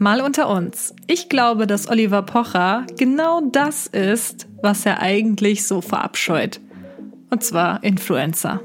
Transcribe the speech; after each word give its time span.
Mal 0.00 0.20
unter 0.20 0.48
uns. 0.48 0.94
Ich 1.08 1.28
glaube, 1.28 1.66
dass 1.66 1.88
Oliver 1.88 2.22
Pocher 2.22 2.86
genau 2.96 3.40
das 3.50 3.88
ist, 3.88 4.46
was 4.62 4.86
er 4.86 5.02
eigentlich 5.02 5.66
so 5.66 5.80
verabscheut. 5.80 6.60
Und 7.30 7.42
zwar 7.42 7.82
Influencer. 7.82 8.60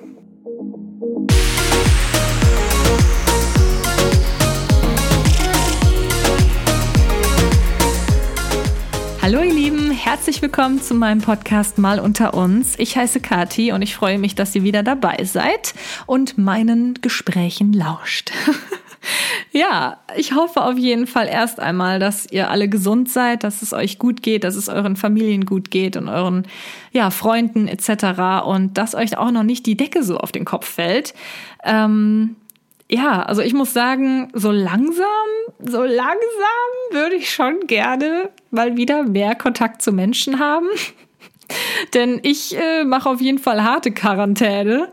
Hallo 9.24 9.42
ihr 9.42 9.54
Lieben, 9.54 9.90
herzlich 9.90 10.40
willkommen 10.44 10.84
zu 10.84 10.94
meinem 10.94 11.22
Podcast 11.22 11.80
Mal 11.80 12.00
unter 12.00 12.36
uns. 12.36 12.78
Ich 12.78 12.96
heiße 12.96 13.22
Kati 13.22 13.72
und 13.72 13.82
ich 13.82 13.96
freue 13.96 14.20
mich, 14.20 14.36
dass 14.36 14.54
ihr 14.54 14.62
wieder 14.62 14.84
dabei 14.84 15.24
seid 15.24 15.74
und 16.06 16.38
meinen 16.38 17.02
Gesprächen 17.02 17.74
lauscht. 17.74 18.32
ja, 19.52 19.98
ich 20.16 20.34
hoffe 20.34 20.62
auf 20.62 20.78
jeden 20.78 21.08
Fall 21.08 21.28
erst 21.28 21.60
einmal, 21.60 22.00
dass 22.00 22.26
ihr 22.32 22.50
alle 22.50 22.70
gesund 22.70 23.10
seid, 23.10 23.44
dass 23.44 23.62
es 23.62 23.74
euch 23.74 24.00
gut 24.00 24.24
geht, 24.24 24.44
dass 24.44 24.56
es 24.56 24.70
euren 24.70 24.96
Familien 24.96 25.46
gut 25.46 25.72
geht 25.72 25.98
und 25.98 26.08
euren 26.08 26.48
ja, 26.92 27.10
Freunden 27.10 27.68
etc. 27.68 28.46
und 28.46 28.78
dass 28.78 28.96
euch 28.96 29.18
auch 29.18 29.32
noch 29.32 29.44
nicht 29.44 29.66
die 29.66 29.78
Decke 29.78 30.04
so 30.04 30.18
auf 30.18 30.32
den 30.32 30.46
Kopf 30.46 30.68
fällt. 30.68 31.14
Ähm, 31.64 32.36
ja, 32.90 33.24
also 33.24 33.42
ich 33.42 33.54
muss 33.54 33.74
sagen, 33.74 34.30
so 34.34 34.52
langsam, 34.52 35.06
so 35.60 35.84
langsam 35.84 36.92
würde 36.92 37.16
ich 37.16 37.32
schon 37.32 37.62
gerne 37.68 38.30
mal 38.52 38.78
wieder 38.78 39.04
mehr 39.04 39.36
Kontakt 39.36 39.82
zu 39.82 39.92
Menschen 39.92 40.40
haben. 40.40 40.68
Denn 41.94 42.20
ich 42.24 42.56
äh, 42.58 42.84
mache 42.84 43.10
auf 43.10 43.22
jeden 43.22 43.40
Fall 43.40 43.64
harte 43.64 43.92
Quarantäne, 43.92 44.90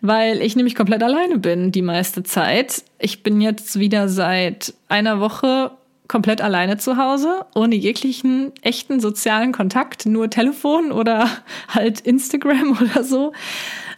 weil 0.00 0.42
ich 0.42 0.56
nämlich 0.56 0.74
komplett 0.74 1.02
alleine 1.02 1.38
bin 1.38 1.72
die 1.72 1.82
meiste 1.82 2.22
Zeit. 2.22 2.84
Ich 2.98 3.22
bin 3.22 3.40
jetzt 3.40 3.78
wieder 3.78 4.08
seit 4.08 4.74
einer 4.88 5.20
Woche 5.20 5.72
komplett 6.12 6.42
alleine 6.42 6.76
zu 6.76 6.98
Hause, 6.98 7.46
ohne 7.54 7.74
jeglichen 7.74 8.52
echten 8.60 9.00
sozialen 9.00 9.52
Kontakt, 9.52 10.04
nur 10.04 10.28
Telefon 10.28 10.92
oder 10.92 11.28
halt 11.68 12.00
Instagram 12.00 12.78
oder 12.82 13.02
so. 13.02 13.32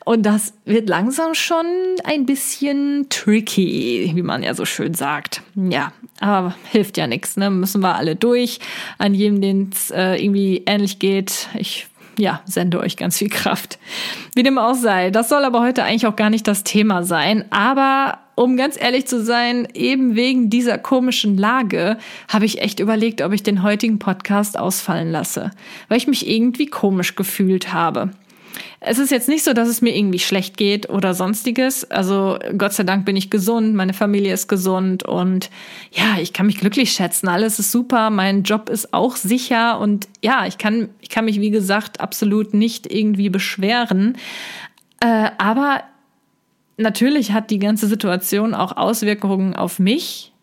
Und 0.05 0.25
das 0.25 0.53
wird 0.65 0.89
langsam 0.89 1.35
schon 1.35 1.67
ein 2.05 2.27
bisschen 2.27 3.07
tricky, 3.09 4.13
wie 4.15 4.23
man 4.23 4.43
ja 4.43 4.55
so 4.55 4.67
schön 4.67 4.93
sagt. 4.93 5.43
Ja, 5.57 5.93
aber 6.21 6.55
hilft 6.71 6.99
ja 6.99 7.07
nichts, 7.07 7.37
ne? 7.37 7.51
Müssen 7.51 7.81
wir 7.81 7.97
alle 7.97 8.15
durch. 8.15 8.61
An 8.99 9.15
jedem, 9.15 9.41
den 9.41 9.71
es 9.75 9.91
äh, 9.91 10.23
irgendwie 10.23 10.63
ähnlich 10.67 10.99
geht. 10.99 11.49
Ich 11.59 11.87
ja, 12.19 12.41
sende 12.45 12.81
euch 12.81 12.97
ganz 12.97 13.19
viel 13.19 13.29
Kraft. 13.29 13.79
Wie 14.35 14.43
dem 14.43 14.59
auch 14.59 14.75
sei. 14.75 15.11
Das 15.11 15.29
soll 15.29 15.45
aber 15.45 15.61
heute 15.61 15.85
eigentlich 15.85 16.07
auch 16.07 16.17
gar 16.17 16.31
nicht 16.31 16.47
das 16.47 16.65
Thema 16.65 17.03
sein. 17.03 17.45
Aber 17.51 18.19
um 18.35 18.57
ganz 18.57 18.81
ehrlich 18.81 19.07
zu 19.07 19.23
sein, 19.23 19.69
eben 19.75 20.17
wegen 20.17 20.51
dieser 20.51 20.79
komischen 20.79 21.37
Lage 21.37 21.99
habe 22.29 22.45
ich 22.45 22.61
echt 22.61 22.81
überlegt, 22.81 23.23
ob 23.23 23.33
ich 23.33 23.43
den 23.43 23.63
heutigen 23.63 23.99
Podcast 23.99 24.59
ausfallen 24.59 25.13
lasse, 25.13 25.51
weil 25.89 25.99
ich 25.99 26.09
mich 26.09 26.29
irgendwie 26.29 26.67
komisch 26.67 27.15
gefühlt 27.15 27.73
habe. 27.73 28.11
Es 28.81 28.99
ist 28.99 29.11
jetzt 29.11 29.29
nicht 29.29 29.45
so, 29.45 29.53
dass 29.53 29.69
es 29.69 29.81
mir 29.81 29.97
irgendwie 29.97 30.19
schlecht 30.19 30.57
geht 30.57 30.91
oder 30.91 31.15
sonstiges. 31.15 31.91
Also 31.91 32.39
Gott 32.57 32.73
sei 32.73 32.83
Dank 32.83 33.05
bin 33.05 33.17
ich 33.17 33.31
gesund, 33.31 33.75
meine 33.75 33.95
Familie 33.95 34.35
ist 34.35 34.49
gesund 34.49 35.05
und 35.05 35.51
ja, 35.93 36.19
ich 36.21 36.33
kann 36.33 36.47
mich 36.47 36.59
glücklich 36.59 36.93
schätzen. 36.93 37.29
Alles 37.29 37.59
ist 37.59 37.73
super, 37.73 38.11
mein 38.11 38.43
Job 38.43 38.69
ist 38.69 38.93
auch 38.93 39.17
sicher 39.17 39.81
und 39.81 40.09
ja, 40.23 40.47
ich 40.47 40.59
kann, 40.59 40.91
ich 41.01 41.09
kann 41.09 41.25
mich, 41.25 41.41
wie 41.41 41.51
gesagt, 41.51 42.01
absolut 42.01 42.55
nicht 42.55 42.93
irgendwie 42.93 43.31
beschweren. 43.31 44.19
Äh, 45.01 45.31
aber 45.39 45.83
natürlich 46.77 47.33
hat 47.33 47.51
die 47.51 47.59
ganze 47.59 47.87
Situation 47.87 48.55
auch 48.55 48.77
Auswirkungen 48.77 49.55
auf 49.57 49.79
mich, 49.79 50.34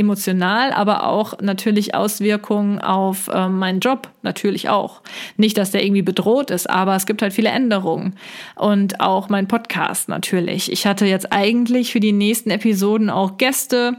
emotional, 0.00 0.72
aber 0.72 1.04
auch 1.04 1.38
natürlich 1.40 1.94
Auswirkungen 1.94 2.80
auf 2.80 3.28
äh, 3.28 3.48
meinen 3.48 3.80
Job, 3.80 4.08
natürlich 4.22 4.68
auch. 4.68 5.02
Nicht, 5.36 5.56
dass 5.58 5.70
der 5.70 5.84
irgendwie 5.84 6.02
bedroht 6.02 6.50
ist, 6.50 6.68
aber 6.68 6.96
es 6.96 7.06
gibt 7.06 7.22
halt 7.22 7.32
viele 7.32 7.50
Änderungen. 7.50 8.16
Und 8.56 9.00
auch 9.00 9.28
mein 9.28 9.46
Podcast 9.46 10.08
natürlich. 10.08 10.72
Ich 10.72 10.86
hatte 10.86 11.06
jetzt 11.06 11.32
eigentlich 11.32 11.92
für 11.92 12.00
die 12.00 12.12
nächsten 12.12 12.50
Episoden 12.50 13.10
auch 13.10 13.38
Gäste 13.38 13.96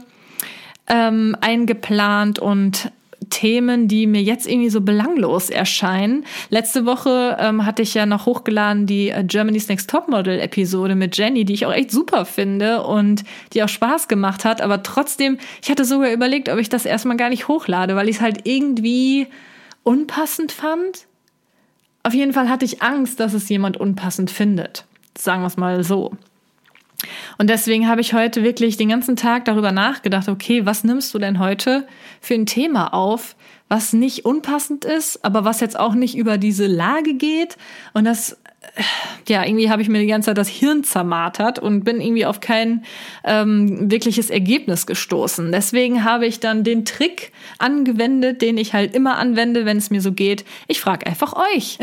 ähm, 0.88 1.36
eingeplant 1.40 2.38
und 2.38 2.90
Themen, 3.32 3.88
die 3.88 4.06
mir 4.06 4.22
jetzt 4.22 4.46
irgendwie 4.46 4.68
so 4.68 4.82
belanglos 4.82 5.48
erscheinen. 5.48 6.24
Letzte 6.50 6.84
Woche 6.84 7.36
ähm, 7.40 7.64
hatte 7.64 7.80
ich 7.80 7.94
ja 7.94 8.04
noch 8.04 8.26
hochgeladen 8.26 8.86
die 8.86 9.08
äh, 9.08 9.24
Germany's 9.24 9.68
Next 9.68 9.88
Topmodel 9.88 10.38
Episode 10.38 10.94
mit 10.94 11.16
Jenny, 11.16 11.46
die 11.46 11.54
ich 11.54 11.64
auch 11.64 11.72
echt 11.72 11.90
super 11.90 12.26
finde 12.26 12.82
und 12.82 13.24
die 13.54 13.62
auch 13.62 13.68
Spaß 13.68 14.08
gemacht 14.08 14.44
hat. 14.44 14.60
Aber 14.60 14.82
trotzdem, 14.82 15.38
ich 15.62 15.70
hatte 15.70 15.86
sogar 15.86 16.12
überlegt, 16.12 16.50
ob 16.50 16.58
ich 16.58 16.68
das 16.68 16.84
erstmal 16.84 17.16
gar 17.16 17.30
nicht 17.30 17.48
hochlade, 17.48 17.96
weil 17.96 18.10
ich 18.10 18.16
es 18.16 18.22
halt 18.22 18.46
irgendwie 18.46 19.26
unpassend 19.82 20.52
fand. 20.52 21.06
Auf 22.02 22.12
jeden 22.12 22.34
Fall 22.34 22.50
hatte 22.50 22.66
ich 22.66 22.82
Angst, 22.82 23.18
dass 23.18 23.32
es 23.32 23.48
jemand 23.48 23.78
unpassend 23.78 24.30
findet. 24.30 24.84
Sagen 25.16 25.42
wir 25.42 25.46
es 25.46 25.56
mal 25.56 25.82
so. 25.84 26.12
Und 27.42 27.50
deswegen 27.50 27.88
habe 27.88 28.00
ich 28.00 28.14
heute 28.14 28.44
wirklich 28.44 28.76
den 28.76 28.90
ganzen 28.90 29.16
Tag 29.16 29.46
darüber 29.46 29.72
nachgedacht, 29.72 30.28
okay, 30.28 30.64
was 30.64 30.84
nimmst 30.84 31.12
du 31.12 31.18
denn 31.18 31.40
heute 31.40 31.88
für 32.20 32.34
ein 32.34 32.46
Thema 32.46 32.94
auf, 32.94 33.34
was 33.66 33.92
nicht 33.92 34.24
unpassend 34.24 34.84
ist, 34.84 35.24
aber 35.24 35.44
was 35.44 35.58
jetzt 35.58 35.76
auch 35.76 35.94
nicht 35.94 36.16
über 36.16 36.38
diese 36.38 36.68
Lage 36.68 37.14
geht? 37.14 37.56
Und 37.94 38.04
das 38.04 38.38
ja, 39.28 39.44
irgendwie 39.44 39.70
habe 39.70 39.82
ich 39.82 39.88
mir 39.88 40.00
die 40.00 40.06
ganze 40.06 40.26
Zeit 40.26 40.38
das 40.38 40.48
Hirn 40.48 40.82
zermartert 40.84 41.58
und 41.58 41.84
bin 41.84 42.00
irgendwie 42.00 42.26
auf 42.26 42.40
kein 42.40 42.84
ähm, 43.24 43.90
wirkliches 43.90 44.30
Ergebnis 44.30 44.86
gestoßen. 44.86 45.52
Deswegen 45.52 46.04
habe 46.04 46.26
ich 46.26 46.40
dann 46.40 46.64
den 46.64 46.84
Trick 46.84 47.32
angewendet, 47.58 48.40
den 48.40 48.56
ich 48.56 48.72
halt 48.72 48.94
immer 48.94 49.18
anwende, 49.18 49.64
wenn 49.64 49.76
es 49.76 49.90
mir 49.90 50.00
so 50.00 50.12
geht. 50.12 50.44
Ich 50.68 50.80
frage 50.80 51.06
einfach 51.06 51.34
euch. 51.54 51.78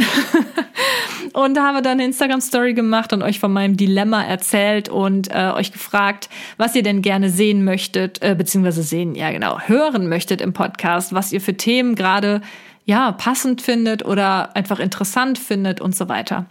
und 1.34 1.60
habe 1.60 1.82
dann 1.82 1.94
eine 1.94 2.06
Instagram-Story 2.06 2.74
gemacht 2.74 3.14
und 3.14 3.22
euch 3.22 3.40
von 3.40 3.54
meinem 3.54 3.78
Dilemma 3.78 4.24
erzählt 4.24 4.90
und 4.90 5.30
äh, 5.32 5.52
euch 5.52 5.72
gefragt, 5.72 6.30
was 6.58 6.76
ihr 6.76 6.84
denn 6.84 7.02
gerne 7.02 7.30
sehen 7.30 7.64
möchtet, 7.64 8.22
äh, 8.22 8.36
beziehungsweise 8.36 8.84
sehen, 8.84 9.16
ja 9.16 9.32
genau, 9.32 9.60
hören 9.60 10.10
möchtet 10.10 10.42
im 10.42 10.54
Podcast, 10.54 11.14
was 11.14 11.32
ihr 11.32 11.42
für 11.42 11.56
Themen 11.56 11.96
gerade 11.96 12.42
ja, 12.90 13.12
passend 13.12 13.62
findet 13.62 14.04
oder 14.04 14.56
einfach 14.56 14.80
interessant 14.80 15.38
findet 15.38 15.80
und 15.80 15.96
so 15.96 16.10
weiter. 16.10 16.48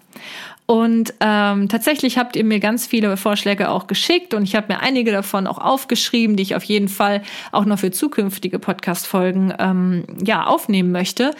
Und 0.67 1.13
ähm, 1.19 1.69
tatsächlich 1.69 2.17
habt 2.17 2.37
ihr 2.37 2.45
mir 2.45 2.61
ganz 2.61 2.87
viele 2.87 3.17
Vorschläge 3.17 3.71
auch 3.71 3.89
geschickt 3.89 4.35
und 4.35 4.45
ich 4.45 4.55
habe 4.55 4.73
mir 4.73 4.79
einige 4.79 5.11
davon 5.11 5.49
auch 5.49 5.59
aufgeschrieben, 5.59 6.37
die 6.37 6.45
ich 6.45 6.55
auf 6.55 6.63
jeden 6.63 6.87
Fall 6.87 7.23
auch 7.51 7.65
noch 7.65 7.81
für 7.81 7.91
zukünftige 7.91 8.61
Podcast-Folgen 8.61 9.53
ähm, 9.59 10.05
ja, 10.23 10.47
aufnehmen 10.47 10.93
möchte. 10.93 11.33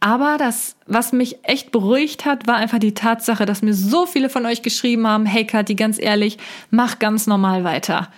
Aber 0.00 0.36
das, 0.36 0.74
was 0.86 1.12
mich 1.12 1.44
echt 1.44 1.70
beruhigt 1.70 2.24
hat, 2.24 2.48
war 2.48 2.56
einfach 2.56 2.80
die 2.80 2.94
Tatsache, 2.94 3.46
dass 3.46 3.62
mir 3.62 3.74
so 3.74 4.04
viele 4.04 4.30
von 4.30 4.46
euch 4.46 4.62
geschrieben 4.62 5.06
haben, 5.06 5.26
hey 5.26 5.46
Kathi, 5.46 5.76
ganz 5.76 6.00
ehrlich, 6.00 6.38
mach 6.72 6.98
ganz 6.98 7.28
normal 7.28 7.62
weiter 7.62 8.08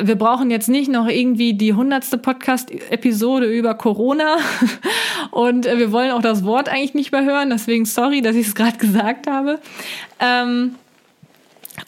wir 0.00 0.16
brauchen 0.16 0.50
jetzt 0.50 0.68
nicht 0.68 0.90
noch 0.90 1.06
irgendwie 1.06 1.54
die 1.54 1.74
hundertste 1.74 2.16
Podcast-Episode 2.18 3.46
über 3.46 3.74
Corona 3.74 4.36
und 5.30 5.66
äh, 5.66 5.78
wir 5.78 5.92
wollen 5.92 6.12
auch 6.12 6.22
das 6.22 6.44
Wort 6.44 6.68
eigentlich 6.68 6.94
nicht 6.94 7.12
mehr 7.12 7.24
hören, 7.24 7.50
deswegen 7.50 7.84
sorry, 7.84 8.22
dass 8.22 8.36
ich 8.36 8.48
es 8.48 8.54
gerade 8.54 8.76
gesagt 8.78 9.26
habe. 9.26 9.58
Ähm, 10.18 10.76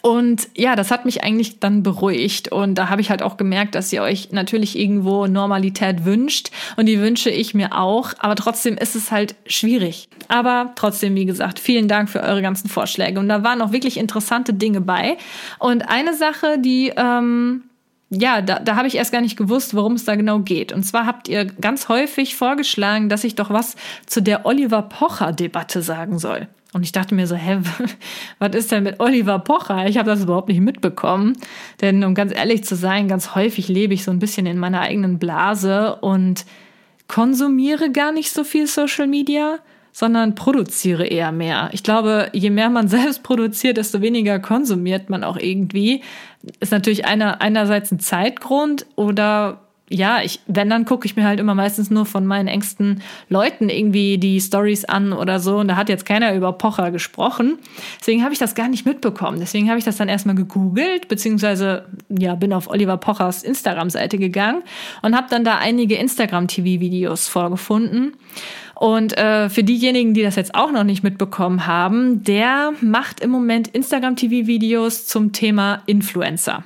und 0.01 0.49
ja, 0.55 0.75
das 0.75 0.91
hat 0.91 1.05
mich 1.05 1.23
eigentlich 1.23 1.59
dann 1.59 1.83
beruhigt. 1.83 2.51
Und 2.51 2.75
da 2.75 2.89
habe 2.89 3.01
ich 3.01 3.09
halt 3.09 3.21
auch 3.21 3.37
gemerkt, 3.37 3.75
dass 3.75 3.93
ihr 3.93 4.01
euch 4.01 4.31
natürlich 4.31 4.77
irgendwo 4.77 5.27
Normalität 5.27 6.05
wünscht. 6.05 6.51
Und 6.75 6.87
die 6.87 6.99
wünsche 6.99 7.29
ich 7.29 7.53
mir 7.53 7.77
auch. 7.77 8.13
Aber 8.19 8.35
trotzdem 8.35 8.77
ist 8.77 8.95
es 8.95 9.11
halt 9.11 9.35
schwierig. 9.45 10.09
Aber 10.27 10.73
trotzdem, 10.75 11.15
wie 11.15 11.25
gesagt, 11.25 11.59
vielen 11.59 11.87
Dank 11.87 12.09
für 12.09 12.21
eure 12.21 12.41
ganzen 12.41 12.67
Vorschläge. 12.67 13.19
Und 13.19 13.29
da 13.29 13.43
waren 13.43 13.61
auch 13.61 13.71
wirklich 13.71 13.97
interessante 13.97 14.53
Dinge 14.53 14.81
bei. 14.81 15.17
Und 15.59 15.87
eine 15.87 16.15
Sache, 16.15 16.57
die 16.59 16.91
ähm, 16.95 17.63
ja, 18.09 18.41
da, 18.41 18.59
da 18.59 18.75
habe 18.75 18.87
ich 18.87 18.95
erst 18.95 19.11
gar 19.11 19.21
nicht 19.21 19.37
gewusst, 19.37 19.75
worum 19.75 19.93
es 19.93 20.05
da 20.05 20.15
genau 20.15 20.39
geht. 20.39 20.71
Und 20.71 20.83
zwar 20.83 21.05
habt 21.05 21.27
ihr 21.27 21.45
ganz 21.45 21.89
häufig 21.89 22.35
vorgeschlagen, 22.35 23.09
dass 23.09 23.23
ich 23.23 23.35
doch 23.35 23.49
was 23.49 23.75
zu 24.05 24.21
der 24.21 24.45
Oliver 24.45 24.83
Pocher-Debatte 24.83 25.81
sagen 25.81 26.19
soll. 26.19 26.47
Und 26.73 26.83
ich 26.83 26.91
dachte 26.91 27.15
mir 27.15 27.25
so, 27.25 27.35
hä, 27.35 27.59
was 28.39 28.55
ist 28.55 28.71
denn 28.71 28.83
mit 28.83 28.99
Oliver 28.99 29.39
Pocher? 29.39 29.87
Ich 29.87 29.97
habe 29.97 30.09
das 30.09 30.21
überhaupt 30.21 30.49
nicht 30.49 30.59
mitbekommen. 30.59 31.37
Denn 31.81 32.03
um 32.03 32.13
ganz 32.13 32.33
ehrlich 32.35 32.63
zu 32.63 32.75
sein, 32.75 33.07
ganz 33.07 33.33
häufig 33.33 33.69
lebe 33.69 33.93
ich 33.93 34.03
so 34.03 34.11
ein 34.11 34.19
bisschen 34.19 34.45
in 34.45 34.59
meiner 34.59 34.81
eigenen 34.81 35.17
Blase 35.17 35.95
und 35.95 36.45
konsumiere 37.07 37.91
gar 37.91 38.11
nicht 38.11 38.31
so 38.31 38.43
viel 38.43 38.67
Social 38.67 39.07
Media 39.07 39.59
sondern 39.97 40.35
produziere 40.35 41.05
eher 41.05 41.31
mehr. 41.31 41.69
Ich 41.71 41.81
glaube, 41.81 42.27
je 42.33 42.49
mehr 42.49 42.69
man 42.69 42.87
selbst 42.89 43.23
produziert, 43.23 43.77
desto 43.77 44.01
weniger 44.01 44.39
konsumiert 44.39 45.09
man 45.09 45.23
auch 45.23 45.37
irgendwie. 45.37 46.01
Ist 46.59 46.73
natürlich 46.73 47.05
einer, 47.05 47.41
einerseits 47.41 47.93
ein 47.93 48.01
Zeitgrund 48.01 48.85
oder 48.97 49.61
ja, 49.87 50.21
ich, 50.21 50.41
wenn, 50.47 50.69
dann 50.69 50.83
gucke 50.83 51.05
ich 51.05 51.15
mir 51.15 51.25
halt 51.25 51.39
immer 51.39 51.53
meistens 51.55 51.91
nur 51.91 52.05
von 52.05 52.25
meinen 52.25 52.47
engsten 52.47 53.03
Leuten 53.29 53.69
irgendwie 53.69 54.17
die 54.17 54.41
Stories 54.41 54.83
an 54.83 55.13
oder 55.13 55.39
so. 55.39 55.57
Und 55.57 55.67
da 55.67 55.75
hat 55.77 55.89
jetzt 55.89 56.05
keiner 56.05 56.33
über 56.33 56.51
Pocher 56.53 56.91
gesprochen. 56.91 57.59
Deswegen 57.99 58.23
habe 58.23 58.33
ich 58.33 58.39
das 58.39 58.55
gar 58.55 58.67
nicht 58.67 58.85
mitbekommen. 58.85 59.39
Deswegen 59.39 59.69
habe 59.69 59.77
ich 59.77 59.85
das 59.85 59.97
dann 59.97 60.09
erstmal 60.09 60.35
gegoogelt, 60.35 61.07
beziehungsweise 61.07 61.85
ja, 62.09 62.33
bin 62.35 62.51
auf 62.51 62.67
Oliver 62.67 62.97
Pochers 62.97 63.43
Instagram-Seite 63.43 64.17
gegangen 64.17 64.63
und 65.03 65.15
habe 65.15 65.27
dann 65.29 65.45
da 65.45 65.59
einige 65.59 65.95
Instagram-TV-Videos 65.95 67.27
vorgefunden. 67.27 68.13
Und 68.75 69.17
äh, 69.17 69.49
für 69.49 69.63
diejenigen, 69.63 70.13
die 70.13 70.23
das 70.23 70.35
jetzt 70.35 70.53
auch 70.53 70.71
noch 70.71 70.83
nicht 70.83 71.03
mitbekommen 71.03 71.65
haben, 71.65 72.23
der 72.23 72.73
macht 72.81 73.21
im 73.21 73.29
Moment 73.29 73.69
Instagram-TV-Videos 73.69 75.07
zum 75.07 75.31
Thema 75.31 75.81
Influencer. 75.85 76.63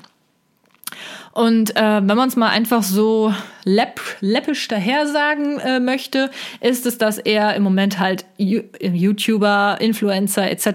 Und 1.31 1.75
äh, 1.75 2.01
wenn 2.03 2.17
man 2.17 2.27
es 2.27 2.35
mal 2.35 2.50
einfach 2.50 2.81
so 2.81 3.33
läpp, 3.63 4.01
läppisch 4.19 4.67
daher 4.67 5.07
sagen 5.07 5.59
äh, 5.59 5.79
möchte, 5.79 6.31
ist 6.59 6.85
es, 6.85 6.97
dass 6.97 7.19
er 7.19 7.56
im 7.56 7.63
Moment 7.63 8.00
halt 8.00 8.25
YouTuber, 8.38 9.77
Influencer 9.79 10.50
etc. 10.50 10.65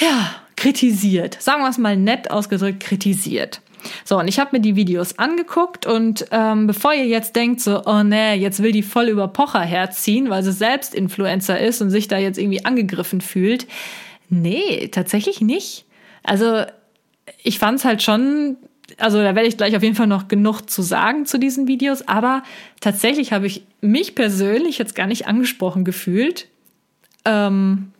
ja 0.00 0.34
kritisiert. 0.56 1.40
Sagen 1.40 1.62
wir 1.62 1.70
es 1.70 1.78
mal 1.78 1.96
nett 1.96 2.32
ausgedrückt, 2.32 2.80
kritisiert. 2.80 3.60
So, 4.04 4.18
und 4.18 4.28
ich 4.28 4.38
habe 4.38 4.56
mir 4.56 4.60
die 4.60 4.76
Videos 4.76 5.18
angeguckt 5.18 5.86
und 5.86 6.26
ähm, 6.30 6.66
bevor 6.66 6.94
ihr 6.94 7.06
jetzt 7.06 7.36
denkt, 7.36 7.60
so, 7.60 7.82
oh 7.84 8.02
nee, 8.02 8.34
jetzt 8.34 8.62
will 8.62 8.72
die 8.72 8.82
voll 8.82 9.08
über 9.08 9.28
Pocher 9.28 9.60
herziehen, 9.60 10.30
weil 10.30 10.42
sie 10.42 10.52
selbst 10.52 10.94
Influencer 10.94 11.58
ist 11.58 11.80
und 11.80 11.90
sich 11.90 12.08
da 12.08 12.18
jetzt 12.18 12.38
irgendwie 12.38 12.64
angegriffen 12.64 13.20
fühlt. 13.20 13.66
Nee, 14.28 14.88
tatsächlich 14.88 15.40
nicht. 15.40 15.84
Also 16.22 16.62
ich 17.42 17.58
fand 17.58 17.78
es 17.78 17.84
halt 17.84 18.02
schon 18.02 18.56
also 18.96 19.18
da 19.18 19.34
werde 19.34 19.46
ich 19.46 19.56
gleich 19.56 19.76
auf 19.76 19.82
jeden 19.82 19.94
Fall 19.94 20.06
noch 20.06 20.28
genug 20.28 20.62
zu 20.62 20.82
sagen 20.82 21.26
zu 21.26 21.38
diesen 21.38 21.68
Videos, 21.68 22.08
aber 22.08 22.42
tatsächlich 22.80 23.32
habe 23.32 23.46
ich 23.46 23.64
mich 23.80 24.14
persönlich 24.14 24.78
jetzt 24.78 24.94
gar 24.94 25.06
nicht 25.06 25.26
angesprochen 25.26 25.84
gefühlt. 25.84 26.48
Ähm, 27.24 27.92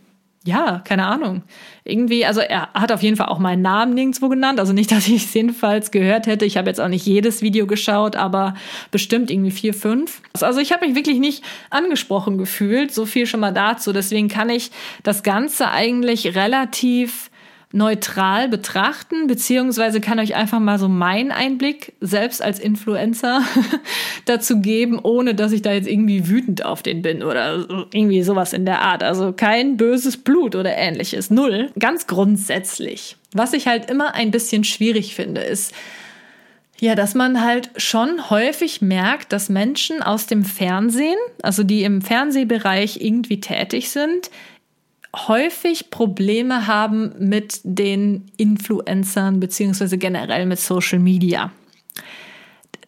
ja, 0.49 0.81
keine 0.83 1.07
Ahnung. 1.07 1.43
Irgendwie, 1.85 2.25
also 2.25 2.41
er 2.41 2.73
hat 2.73 2.91
auf 2.91 3.03
jeden 3.03 3.17
Fall 3.17 3.27
auch 3.27 3.39
meinen 3.39 3.61
Namen 3.61 3.93
nirgendwo 3.93 4.31
genannt. 4.31 4.59
Also 4.59 4.73
nicht, 4.73 4.91
dass 4.93 5.07
ich 5.07 5.25
es 5.25 5.35
jedenfalls 5.35 5.91
gehört 5.91 6.27
hätte. 6.27 6.47
Ich 6.47 6.57
habe 6.57 6.69
jetzt 6.69 6.81
auch 6.81 6.89
nicht 6.89 7.05
jedes 7.05 7.43
Video 7.43 7.67
geschaut, 7.67 8.17
aber 8.17 8.55
bestimmt 8.91 9.31
irgendwie 9.31 9.51
vier, 9.51 9.75
fünf. 9.75 10.23
Also 10.41 10.59
ich 10.61 10.73
habe 10.73 10.87
mich 10.87 10.97
wirklich 10.97 11.19
nicht 11.19 11.45
angesprochen 11.69 12.39
gefühlt. 12.39 12.93
So 12.93 13.05
viel 13.05 13.27
schon 13.27 13.41
mal 13.41 13.53
dazu. 13.53 13.93
Deswegen 13.93 14.29
kann 14.29 14.49
ich 14.49 14.71
das 15.03 15.23
Ganze 15.23 15.71
eigentlich 15.71 16.35
relativ 16.35 17.31
neutral 17.71 18.49
betrachten, 18.49 19.27
beziehungsweise 19.27 20.01
kann 20.01 20.19
euch 20.19 20.35
einfach 20.35 20.59
mal 20.59 20.79
so 20.79 20.89
meinen 20.89 21.31
Einblick 21.31 21.93
selbst 22.01 22.41
als 22.41 22.59
Influencer 22.59 23.43
dazu 24.25 24.61
geben, 24.61 24.99
ohne 24.99 25.35
dass 25.35 25.53
ich 25.53 25.61
da 25.61 25.73
jetzt 25.73 25.89
irgendwie 25.89 26.29
wütend 26.29 26.65
auf 26.65 26.83
den 26.83 27.03
bin 27.03 27.23
oder 27.23 27.87
irgendwie 27.93 28.23
sowas 28.23 28.55
in 28.55 28.65
der 28.65 28.81
Art. 28.81 29.03
Also 29.03 29.33
kein 29.33 29.77
böses 29.77 30.17
Blut 30.17 30.57
oder 30.57 30.75
ähnliches. 30.75 31.31
Null. 31.31 31.71
Ganz 31.79 32.07
grundsätzlich. 32.07 33.17
Was 33.33 33.53
ich 33.53 33.67
halt 33.67 33.91
immer 33.91 34.15
ein 34.15 34.31
bisschen 34.31 34.65
schwierig 34.65 35.15
finde, 35.15 35.43
ist, 35.43 35.75
ja, 36.81 36.95
dass 36.95 37.15
man 37.15 37.45
halt 37.45 37.71
schon 37.77 38.31
häufig 38.31 38.81
merkt, 38.81 39.33
dass 39.33 39.49
Menschen 39.49 40.03
aus 40.03 40.27
dem 40.27 40.45
Fernsehen, 40.45 41.19
also 41.43 41.65
die 41.65 41.83
im 41.83 42.01
Fernsehbereich 42.01 43.01
irgendwie 43.01 43.41
tätig 43.41 43.91
sind, 43.91 44.31
häufig 45.17 45.91
Probleme 45.91 46.67
haben 46.67 47.13
mit 47.19 47.61
den 47.65 48.31
Influencern 48.37 49.41
beziehungsweise 49.41 49.99
generell 49.99 50.47
mit 50.47 50.59
Social 50.59 50.99
Media. 50.99 51.51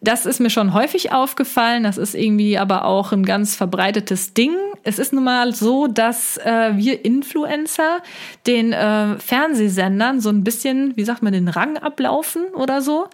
Das 0.03 0.25
ist 0.25 0.39
mir 0.39 0.49
schon 0.49 0.73
häufig 0.73 1.11
aufgefallen. 1.11 1.83
Das 1.83 1.99
ist 1.99 2.15
irgendwie 2.15 2.57
aber 2.57 2.85
auch 2.85 3.11
ein 3.11 3.23
ganz 3.23 3.55
verbreitetes 3.55 4.33
Ding. 4.33 4.55
Es 4.83 4.97
ist 4.97 5.13
nun 5.13 5.23
mal 5.23 5.53
so, 5.53 5.85
dass 5.85 6.37
äh, 6.37 6.71
wir 6.75 7.05
Influencer 7.05 8.01
den 8.47 8.73
äh, 8.73 9.19
Fernsehsendern 9.19 10.19
so 10.19 10.29
ein 10.29 10.43
bisschen, 10.43 10.97
wie 10.97 11.03
sagt 11.03 11.21
man, 11.21 11.33
den 11.33 11.47
Rang 11.47 11.77
ablaufen 11.77 12.45
oder 12.55 12.81
so. 12.81 13.09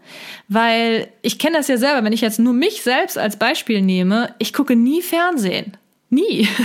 Weil 0.47 1.09
ich 1.21 1.39
kenne 1.39 1.57
das 1.57 1.67
ja 1.67 1.75
selber, 1.75 2.05
wenn 2.05 2.13
ich 2.13 2.21
jetzt 2.21 2.39
nur 2.39 2.53
mich 2.53 2.81
selbst 2.83 3.17
als 3.17 3.35
Beispiel 3.35 3.81
nehme, 3.81 4.33
ich 4.39 4.53
gucke 4.53 4.77
nie 4.77 5.01
Fernsehen. 5.01 5.75
Nie. 6.09 6.47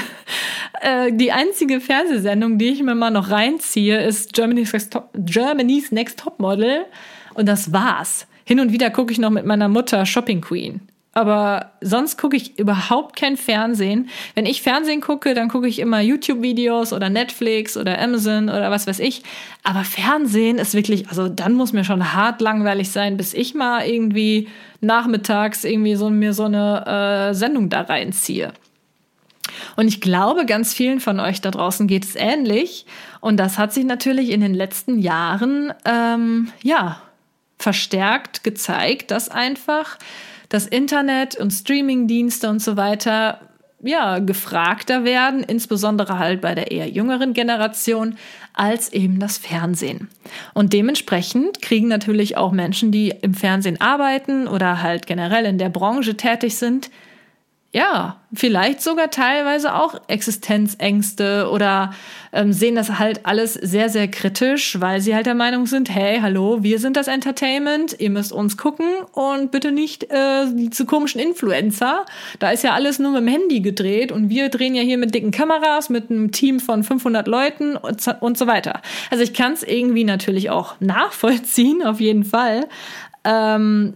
Äh, 0.81 1.13
die 1.13 1.31
einzige 1.31 1.81
Fernsehsendung, 1.81 2.59
die 2.59 2.71
ich 2.71 2.83
mir 2.83 2.97
mal 2.97 3.11
noch 3.11 3.31
reinziehe, 3.31 4.03
ist 4.03 4.33
Germany's 4.33 4.73
Next, 4.73 4.93
Top, 4.93 5.11
Germany's 5.15 5.93
Next 5.93 6.19
Top 6.19 6.41
Model. 6.41 6.87
Und 7.35 7.47
das 7.47 7.73
war's. 7.73 8.27
Hin 8.45 8.59
und 8.59 8.73
wieder 8.73 8.91
gucke 8.91 9.13
ich 9.13 9.19
noch 9.19 9.31
mit 9.31 9.47
meiner 9.47 9.69
Mutter 9.69 10.05
Shopping 10.07 10.41
Queen. 10.41 10.81
Aber 11.15 11.73
sonst 11.83 12.17
gucke 12.17 12.37
ich 12.37 12.59
überhaupt 12.59 13.17
kein 13.17 13.37
Fernsehen. 13.37 14.09
Wenn 14.35 14.47
ich 14.47 14.63
Fernsehen 14.63 15.03
gucke, 15.03 15.35
dann 15.35 15.49
gucke 15.49 15.69
ich 15.69 15.79
immer 15.79 16.01
YouTube-Videos 16.01 16.95
oder 16.95 17.11
Netflix 17.11 17.77
oder 17.77 18.01
Amazon 18.01 18.49
oder 18.49 18.71
was 18.71 18.87
weiß 18.87 18.99
ich. 18.99 19.23
Aber 19.63 19.85
Fernsehen 19.85 20.59
ist 20.59 20.75
wirklich, 20.75 21.11
also 21.11 21.29
dann 21.29 21.53
muss 21.53 21.75
mir 21.75 21.85
schon 21.85 22.15
hart 22.15 22.41
langweilig 22.41 22.91
sein, 22.91 23.19
bis 23.19 23.35
ich 23.35 23.55
mal 23.55 23.87
irgendwie 23.87 24.49
nachmittags 24.81 25.65
irgendwie 25.65 25.97
so 25.97 26.09
mir 26.09 26.33
so 26.33 26.45
eine 26.45 27.31
äh, 27.31 27.35
Sendung 27.35 27.69
da 27.69 27.83
reinziehe. 27.83 28.53
Und 29.77 29.89
ich 29.89 30.01
glaube, 30.01 30.47
ganz 30.47 30.75
vielen 30.75 31.01
von 31.01 31.21
euch 31.21 31.41
da 31.41 31.51
draußen 31.51 31.87
geht 31.87 32.05
es 32.05 32.17
ähnlich. 32.17 32.87
Und 33.21 33.39
das 33.39 33.59
hat 33.59 33.73
sich 33.73 33.85
natürlich 33.85 34.31
in 34.31 34.41
den 34.41 34.55
letzten 34.55 34.99
Jahren, 34.99 35.73
ähm, 35.85 36.53
ja, 36.63 37.03
verstärkt 37.59 38.43
gezeigt, 38.45 39.11
dass 39.11 39.29
einfach 39.29 39.99
das 40.49 40.67
Internet 40.67 41.37
und 41.37 41.51
Streamingdienste 41.51 42.51
und 42.51 42.61
so 42.61 42.77
weiter 42.77 43.41
ja, 43.83 44.21
gefragter 44.21 45.05
werden, 45.05 45.43
insbesondere 45.43 46.19
halt 46.19 46.41
bei 46.41 46.55
der 46.55 46.71
eher 46.71 46.89
jüngeren 46.89 47.33
Generation, 47.33 48.17
als 48.55 48.93
eben 48.93 49.19
das 49.19 49.39
Fernsehen. 49.39 50.09
Und 50.55 50.73
dementsprechend 50.73 51.63
kriegen 51.63 51.89
natürlich 51.89 52.37
auch 52.37 52.53
Menschen, 52.53 52.93
die 52.93 53.13
im 53.23 53.35
Fernsehen 53.35 53.81
arbeiten 53.81 54.47
oder 54.47 54.83
halt 54.83 55.07
generell 55.07 55.47
in 55.47 55.59
der 55.59 55.69
Branche 55.69 56.17
tätig 56.17 56.57
sind, 56.57 56.91
ja, 57.75 58.21
vielleicht 58.35 58.83
sogar 58.83 59.11
teilweise 59.11 59.75
auch 59.75 59.99
Existenzängste 60.07 61.49
oder 61.51 61.95
ähm, 62.35 62.53
sehen 62.53 62.75
das 62.75 62.99
halt 62.99 63.25
alles 63.25 63.55
sehr, 63.55 63.89
sehr 63.89 64.09
kritisch, 64.09 64.79
weil 64.79 65.01
sie 65.01 65.15
halt 65.15 65.25
der 65.25 65.35
Meinung 65.35 65.65
sind, 65.65 65.89
hey, 65.89 66.19
hallo, 66.21 66.63
wir 66.63 66.79
sind 66.79 66.99
das 66.99 67.09
Entertainment, 67.09 67.97
ihr 67.99 68.11
müsst 68.11 68.31
uns 68.31 68.59
gucken 68.59 68.87
und 69.13 69.51
bitte 69.53 69.73
nicht 69.73 70.05
äh, 70.11 70.69
zu 70.71 70.85
komischen 70.85 71.19
Influencer. 71.19 72.05
Da 72.39 72.51
ist 72.51 72.63
ja 72.63 72.75
alles 72.75 72.99
nur 72.99 73.13
mit 73.13 73.23
dem 73.23 73.29
Handy 73.29 73.61
gedreht 73.61 74.13
und 74.13 74.29
wir 74.29 74.51
drehen 74.51 74.75
ja 74.75 74.83
hier 74.83 74.99
mit 74.99 75.15
dicken 75.15 75.31
Kameras, 75.31 75.89
mit 75.89 76.11
einem 76.11 76.31
Team 76.31 76.61
von 76.61 76.85
500 76.85 77.27
Leuten 77.27 77.77
und, 77.77 78.07
und 78.21 78.37
so 78.37 78.47
weiter. 78.47 78.83
Also 79.11 79.25
ich 79.25 79.33
kann 79.33 79.55
es 79.55 79.63
irgendwie 79.63 80.05
natürlich 80.05 80.51
auch 80.51 80.75
nachvollziehen, 80.81 81.83
auf 81.83 82.01
jeden 82.01 82.25
Fall. 82.25 82.69
Ähm, 83.25 83.95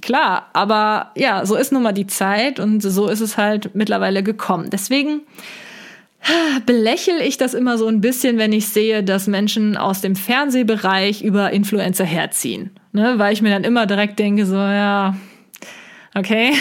klar, 0.00 0.48
aber 0.52 1.12
ja, 1.16 1.44
so 1.46 1.56
ist 1.56 1.72
nun 1.72 1.82
mal 1.82 1.92
die 1.92 2.06
Zeit 2.06 2.60
und 2.60 2.80
so 2.80 3.08
ist 3.08 3.20
es 3.20 3.36
halt 3.36 3.74
mittlerweile 3.74 4.22
gekommen. 4.22 4.70
Deswegen 4.70 5.22
belächle 6.66 7.24
ich 7.24 7.36
das 7.36 7.54
immer 7.54 7.78
so 7.78 7.86
ein 7.86 8.00
bisschen, 8.00 8.38
wenn 8.38 8.52
ich 8.52 8.68
sehe, 8.68 9.02
dass 9.02 9.26
Menschen 9.26 9.76
aus 9.76 10.00
dem 10.00 10.16
Fernsehbereich 10.16 11.22
über 11.22 11.52
Influencer 11.52 12.04
herziehen. 12.04 12.70
Ne? 12.92 13.14
Weil 13.18 13.32
ich 13.32 13.42
mir 13.42 13.50
dann 13.50 13.64
immer 13.64 13.86
direkt 13.86 14.18
denke, 14.18 14.44
so, 14.44 14.56
ja, 14.56 15.16
okay, 16.14 16.52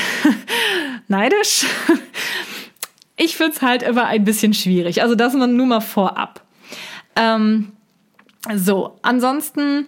neidisch. 1.08 1.66
Ich 3.20 3.36
finde 3.36 3.54
es 3.54 3.64
halt 3.64 3.82
immer 3.82 4.06
ein 4.06 4.26
bisschen 4.26 4.54
schwierig. 4.54 5.02
Also 5.02 5.16
das 5.16 5.34
man 5.34 5.56
nur 5.56 5.66
mal 5.66 5.80
vorab. 5.80 6.44
Ähm, 7.16 7.72
so, 8.56 9.00
ansonsten 9.02 9.88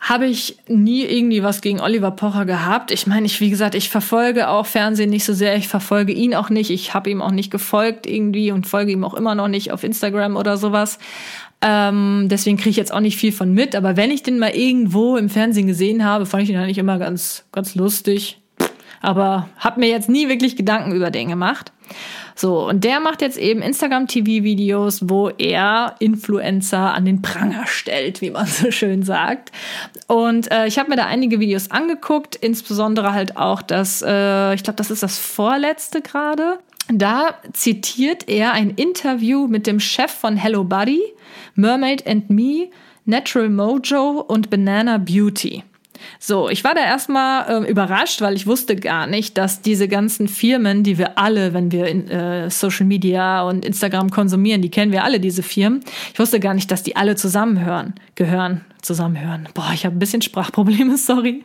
habe 0.00 0.26
ich 0.26 0.56
nie 0.66 1.04
irgendwie 1.04 1.42
was 1.42 1.60
gegen 1.60 1.80
Oliver 1.80 2.10
Pocher 2.10 2.46
gehabt. 2.46 2.90
Ich 2.90 3.06
meine, 3.06 3.26
ich, 3.26 3.40
wie 3.40 3.50
gesagt, 3.50 3.74
ich 3.74 3.90
verfolge 3.90 4.48
auch 4.48 4.64
Fernsehen 4.64 5.10
nicht 5.10 5.24
so 5.24 5.34
sehr. 5.34 5.56
Ich 5.56 5.68
verfolge 5.68 6.12
ihn 6.12 6.34
auch 6.34 6.48
nicht. 6.48 6.70
Ich 6.70 6.94
habe 6.94 7.10
ihm 7.10 7.20
auch 7.20 7.30
nicht 7.30 7.50
gefolgt 7.50 8.06
irgendwie 8.06 8.50
und 8.50 8.66
folge 8.66 8.92
ihm 8.92 9.04
auch 9.04 9.14
immer 9.14 9.34
noch 9.34 9.48
nicht 9.48 9.72
auf 9.72 9.84
Instagram 9.84 10.36
oder 10.36 10.56
sowas. 10.56 10.98
Ähm, 11.60 12.28
deswegen 12.30 12.56
kriege 12.56 12.70
ich 12.70 12.76
jetzt 12.76 12.92
auch 12.92 13.00
nicht 13.00 13.18
viel 13.18 13.32
von 13.32 13.52
mit. 13.52 13.76
Aber 13.76 13.96
wenn 13.96 14.10
ich 14.10 14.22
den 14.22 14.38
mal 14.38 14.56
irgendwo 14.56 15.16
im 15.18 15.28
Fernsehen 15.28 15.66
gesehen 15.66 16.04
habe, 16.04 16.24
fand 16.24 16.44
ich 16.44 16.50
ihn 16.50 16.56
eigentlich 16.56 16.78
immer 16.78 16.98
ganz, 16.98 17.44
ganz 17.52 17.74
lustig. 17.74 18.38
Aber 19.02 19.48
habe 19.58 19.80
mir 19.80 19.88
jetzt 19.88 20.08
nie 20.08 20.28
wirklich 20.28 20.56
Gedanken 20.56 20.92
über 20.92 21.10
den 21.10 21.28
gemacht. 21.28 21.72
So, 22.40 22.66
und 22.66 22.84
der 22.84 23.00
macht 23.00 23.20
jetzt 23.20 23.36
eben 23.36 23.60
Instagram-TV-Videos, 23.60 25.10
wo 25.10 25.28
er 25.28 25.96
Influencer 25.98 26.94
an 26.94 27.04
den 27.04 27.20
Pranger 27.20 27.66
stellt, 27.66 28.22
wie 28.22 28.30
man 28.30 28.46
so 28.46 28.70
schön 28.70 29.02
sagt. 29.02 29.52
Und 30.06 30.50
äh, 30.50 30.66
ich 30.66 30.78
habe 30.78 30.88
mir 30.88 30.96
da 30.96 31.04
einige 31.04 31.38
Videos 31.38 31.70
angeguckt, 31.70 32.36
insbesondere 32.36 33.12
halt 33.12 33.36
auch 33.36 33.60
das, 33.60 34.00
äh, 34.00 34.54
ich 34.54 34.62
glaube, 34.62 34.78
das 34.78 34.90
ist 34.90 35.02
das 35.02 35.18
vorletzte 35.18 36.00
gerade. 36.00 36.60
Da 36.88 37.34
zitiert 37.52 38.26
er 38.26 38.52
ein 38.52 38.70
Interview 38.70 39.46
mit 39.46 39.66
dem 39.66 39.78
Chef 39.78 40.10
von 40.10 40.38
Hello 40.38 40.64
Buddy, 40.64 41.02
Mermaid 41.56 42.06
and 42.06 42.30
Me, 42.30 42.70
Natural 43.04 43.50
Mojo 43.50 44.24
und 44.26 44.48
Banana 44.48 44.96
Beauty. 44.96 45.62
So, 46.18 46.48
ich 46.48 46.64
war 46.64 46.74
da 46.74 46.80
erstmal 46.80 47.64
äh, 47.64 47.70
überrascht, 47.70 48.20
weil 48.20 48.34
ich 48.34 48.46
wusste 48.46 48.76
gar 48.76 49.06
nicht, 49.06 49.38
dass 49.38 49.62
diese 49.62 49.88
ganzen 49.88 50.28
Firmen, 50.28 50.82
die 50.82 50.98
wir 50.98 51.18
alle, 51.18 51.54
wenn 51.54 51.72
wir 51.72 51.86
in 51.86 52.08
äh, 52.08 52.50
Social 52.50 52.86
Media 52.86 53.42
und 53.42 53.64
Instagram 53.64 54.10
konsumieren, 54.10 54.62
die 54.62 54.70
kennen 54.70 54.92
wir 54.92 55.04
alle, 55.04 55.20
diese 55.20 55.42
Firmen. 55.42 55.80
Ich 56.12 56.18
wusste 56.18 56.40
gar 56.40 56.54
nicht, 56.54 56.70
dass 56.70 56.82
die 56.82 56.96
alle 56.96 57.16
zusammenhören, 57.16 57.94
gehören 58.14 58.64
zusammenhören. 58.82 59.48
Boah, 59.54 59.70
ich 59.72 59.84
habe 59.84 59.96
ein 59.96 59.98
bisschen 59.98 60.22
Sprachprobleme, 60.22 60.96
sorry. 60.98 61.44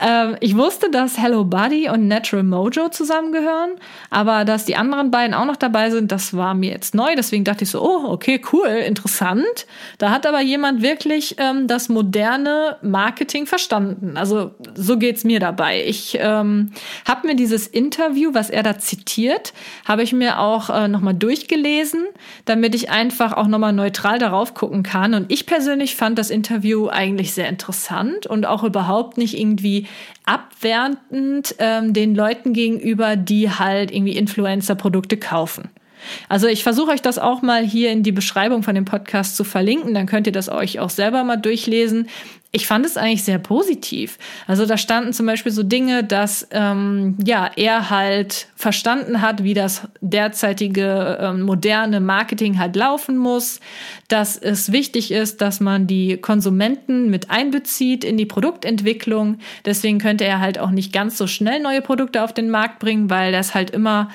Ähm, 0.00 0.36
ich 0.40 0.56
wusste, 0.56 0.90
dass 0.90 1.18
Hello 1.18 1.44
Buddy 1.44 1.90
und 1.90 2.08
Natural 2.08 2.42
Mojo 2.42 2.88
zusammengehören, 2.88 3.72
aber 4.08 4.44
dass 4.44 4.64
die 4.64 4.76
anderen 4.76 5.10
beiden 5.10 5.34
auch 5.34 5.44
noch 5.44 5.56
dabei 5.56 5.90
sind, 5.90 6.10
das 6.10 6.34
war 6.34 6.54
mir 6.54 6.70
jetzt 6.70 6.94
neu. 6.94 7.14
Deswegen 7.16 7.44
dachte 7.44 7.64
ich 7.64 7.70
so, 7.70 7.82
oh, 7.82 8.10
okay, 8.10 8.40
cool, 8.52 8.68
interessant. 8.68 9.66
Da 9.98 10.10
hat 10.10 10.26
aber 10.26 10.40
jemand 10.40 10.80
wirklich 10.82 11.36
ähm, 11.38 11.66
das 11.66 11.88
moderne 11.88 12.76
Marketing 12.82 13.46
verstanden. 13.46 14.16
Also 14.16 14.52
so 14.74 14.96
geht's 14.96 15.24
mir 15.24 15.40
dabei. 15.40 15.84
Ich 15.84 16.16
ähm, 16.20 16.72
habe 17.06 17.26
mir 17.26 17.36
dieses 17.36 17.66
Interview, 17.66 18.32
was 18.32 18.48
er 18.48 18.62
da 18.62 18.78
zitiert, 18.78 19.52
habe 19.84 20.02
ich 20.02 20.12
mir 20.12 20.38
auch 20.38 20.70
äh, 20.70 20.88
nochmal 20.88 21.14
durchgelesen, 21.14 22.06
damit 22.46 22.74
ich 22.74 22.90
einfach 22.90 23.34
auch 23.34 23.46
nochmal 23.46 23.72
neutral 23.72 24.18
darauf 24.18 24.54
gucken 24.54 24.82
kann. 24.82 25.14
Und 25.14 25.30
ich 25.30 25.46
persönlich 25.46 25.96
fand 25.96 26.18
das 26.18 26.30
Interview 26.30 26.59
Interview 26.60 26.88
eigentlich 26.88 27.32
sehr 27.32 27.48
interessant 27.48 28.26
und 28.26 28.44
auch 28.44 28.64
überhaupt 28.64 29.16
nicht 29.16 29.38
irgendwie 29.38 29.86
abwertend 30.26 31.54
ähm, 31.58 31.94
den 31.94 32.14
Leuten 32.14 32.52
gegenüber, 32.52 33.16
die 33.16 33.50
halt 33.50 33.90
irgendwie 33.90 34.16
Influencer-Produkte 34.16 35.16
kaufen. 35.16 35.70
Also 36.28 36.46
ich 36.46 36.62
versuche 36.62 36.90
euch 36.90 37.02
das 37.02 37.18
auch 37.18 37.42
mal 37.42 37.64
hier 37.64 37.90
in 37.90 38.02
die 38.02 38.12
Beschreibung 38.12 38.62
von 38.62 38.74
dem 38.74 38.84
Podcast 38.84 39.36
zu 39.36 39.44
verlinken, 39.44 39.94
dann 39.94 40.06
könnt 40.06 40.26
ihr 40.26 40.32
das 40.32 40.48
euch 40.48 40.78
auch 40.78 40.90
selber 40.90 41.24
mal 41.24 41.36
durchlesen. 41.36 42.08
Ich 42.52 42.66
fand 42.66 42.84
es 42.84 42.96
eigentlich 42.96 43.22
sehr 43.22 43.38
positiv. 43.38 44.18
Also 44.48 44.66
da 44.66 44.76
standen 44.76 45.12
zum 45.12 45.24
Beispiel 45.24 45.52
so 45.52 45.62
Dinge, 45.62 46.02
dass 46.02 46.48
ähm, 46.50 47.16
ja 47.24 47.48
er 47.54 47.90
halt 47.90 48.48
verstanden 48.56 49.22
hat, 49.22 49.44
wie 49.44 49.54
das 49.54 49.82
derzeitige 50.00 51.18
ähm, 51.20 51.42
moderne 51.42 52.00
Marketing 52.00 52.58
halt 52.58 52.74
laufen 52.74 53.16
muss, 53.16 53.60
dass 54.08 54.36
es 54.36 54.72
wichtig 54.72 55.12
ist, 55.12 55.40
dass 55.40 55.60
man 55.60 55.86
die 55.86 56.16
Konsumenten 56.16 57.08
mit 57.08 57.30
einbezieht 57.30 58.02
in 58.02 58.16
die 58.16 58.26
Produktentwicklung. 58.26 59.38
Deswegen 59.64 59.98
könnte 59.98 60.24
er 60.24 60.40
halt 60.40 60.58
auch 60.58 60.70
nicht 60.70 60.92
ganz 60.92 61.16
so 61.16 61.28
schnell 61.28 61.60
neue 61.60 61.82
Produkte 61.82 62.24
auf 62.24 62.32
den 62.32 62.50
Markt 62.50 62.80
bringen, 62.80 63.10
weil 63.10 63.30
das 63.30 63.54
halt 63.54 63.70
immer 63.70 64.10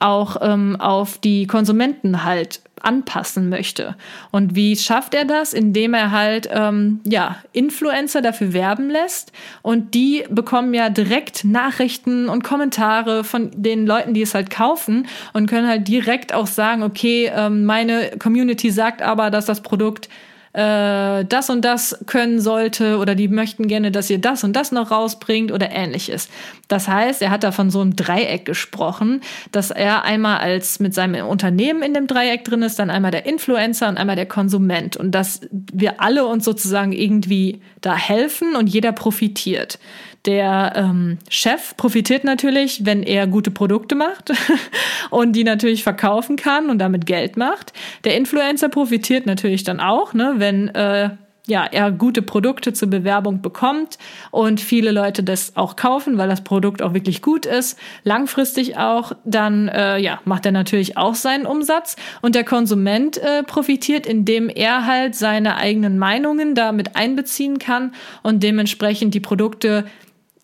auch 0.00 0.36
ähm, 0.40 0.76
auf 0.80 1.18
die 1.18 1.46
Konsumenten 1.46 2.24
halt 2.24 2.60
anpassen 2.82 3.48
möchte. 3.48 3.94
Und 4.30 4.54
wie 4.54 4.74
schafft 4.74 5.14
er 5.14 5.24
das? 5.24 5.52
Indem 5.52 5.94
er 5.94 6.10
halt 6.10 6.48
ähm, 6.50 7.00
ja 7.04 7.36
Influencer 7.52 8.22
dafür 8.22 8.52
werben 8.52 8.88
lässt 8.90 9.32
und 9.62 9.94
die 9.94 10.24
bekommen 10.30 10.72
ja 10.74 10.88
direkt 10.88 11.44
Nachrichten 11.44 12.28
und 12.28 12.42
Kommentare 12.42 13.22
von 13.22 13.50
den 13.54 13.86
Leuten, 13.86 14.14
die 14.14 14.22
es 14.22 14.34
halt 14.34 14.50
kaufen 14.50 15.06
und 15.32 15.48
können 15.48 15.68
halt 15.68 15.86
direkt 15.88 16.32
auch 16.32 16.46
sagen, 16.46 16.82
okay, 16.82 17.30
ähm, 17.34 17.66
meine 17.66 18.12
Community 18.18 18.70
sagt 18.70 19.02
aber, 19.02 19.30
dass 19.30 19.44
das 19.44 19.60
Produkt 19.60 20.08
äh, 20.52 21.24
das 21.24 21.48
und 21.48 21.64
das 21.64 21.98
können 22.06 22.40
sollte 22.40 22.98
oder 22.98 23.14
die 23.14 23.28
möchten 23.28 23.68
gerne, 23.68 23.92
dass 23.92 24.10
ihr 24.10 24.18
das 24.18 24.42
und 24.42 24.54
das 24.54 24.72
noch 24.72 24.90
rausbringt 24.90 25.52
oder 25.52 25.70
ähnliches. 25.70 26.28
Das 26.66 26.88
heißt, 26.88 27.22
er 27.22 27.30
hat 27.30 27.44
da 27.44 27.52
von 27.52 27.70
so 27.70 27.80
einem 27.80 27.94
Dreieck 27.94 28.44
gesprochen, 28.44 29.20
dass 29.52 29.70
er 29.70 30.04
einmal 30.04 30.38
als 30.38 30.80
mit 30.80 30.92
seinem 30.92 31.26
Unternehmen 31.26 31.82
in 31.82 31.94
dem 31.94 32.06
Dreieck 32.06 32.44
drin 32.44 32.62
ist, 32.62 32.78
dann 32.78 32.90
einmal 32.90 33.12
der 33.12 33.26
Influencer 33.26 33.88
und 33.88 33.96
einmal 33.96 34.16
der 34.16 34.26
Konsument 34.26 34.96
und 34.96 35.12
dass 35.12 35.40
wir 35.50 36.00
alle 36.00 36.26
uns 36.26 36.44
sozusagen 36.44 36.92
irgendwie 36.92 37.60
da 37.80 37.96
helfen 37.96 38.56
und 38.56 38.68
jeder 38.68 38.92
profitiert. 38.92 39.78
Der 40.26 40.72
ähm, 40.76 41.18
Chef 41.30 41.76
profitiert 41.76 42.24
natürlich, 42.24 42.84
wenn 42.84 43.02
er 43.02 43.26
gute 43.26 43.50
Produkte 43.50 43.94
macht 43.94 44.32
und 45.10 45.32
die 45.32 45.44
natürlich 45.44 45.82
verkaufen 45.82 46.36
kann 46.36 46.68
und 46.68 46.78
damit 46.78 47.06
Geld 47.06 47.38
macht. 47.38 47.72
Der 48.04 48.16
Influencer 48.16 48.68
profitiert 48.68 49.24
natürlich 49.24 49.64
dann 49.64 49.80
auch, 49.80 50.12
ne, 50.12 50.34
wenn 50.36 50.68
äh, 50.68 51.10
ja, 51.46 51.64
er 51.64 51.90
gute 51.90 52.22
Produkte 52.22 52.72
zur 52.72 52.88
Bewerbung 52.88 53.42
bekommt 53.42 53.98
und 54.30 54.60
viele 54.60 54.92
Leute 54.92 55.22
das 55.22 55.56
auch 55.56 55.76
kaufen, 55.76 56.16
weil 56.16 56.28
das 56.28 56.44
Produkt 56.44 56.80
auch 56.80 56.94
wirklich 56.94 57.22
gut 57.22 57.44
ist, 57.44 57.78
langfristig 58.04 58.76
auch, 58.78 59.12
dann 59.24 59.68
äh, 59.68 59.98
ja, 59.98 60.20
macht 60.24 60.46
er 60.46 60.52
natürlich 60.52 60.96
auch 60.96 61.14
seinen 61.14 61.46
Umsatz 61.46 61.96
und 62.22 62.34
der 62.34 62.44
Konsument 62.44 63.18
äh, 63.18 63.42
profitiert, 63.42 64.06
indem 64.06 64.48
er 64.48 64.86
halt 64.86 65.14
seine 65.14 65.56
eigenen 65.56 65.98
Meinungen 65.98 66.54
damit 66.54 66.96
einbeziehen 66.96 67.58
kann 67.58 67.92
und 68.22 68.42
dementsprechend 68.42 69.14
die 69.14 69.20
Produkte 69.20 69.84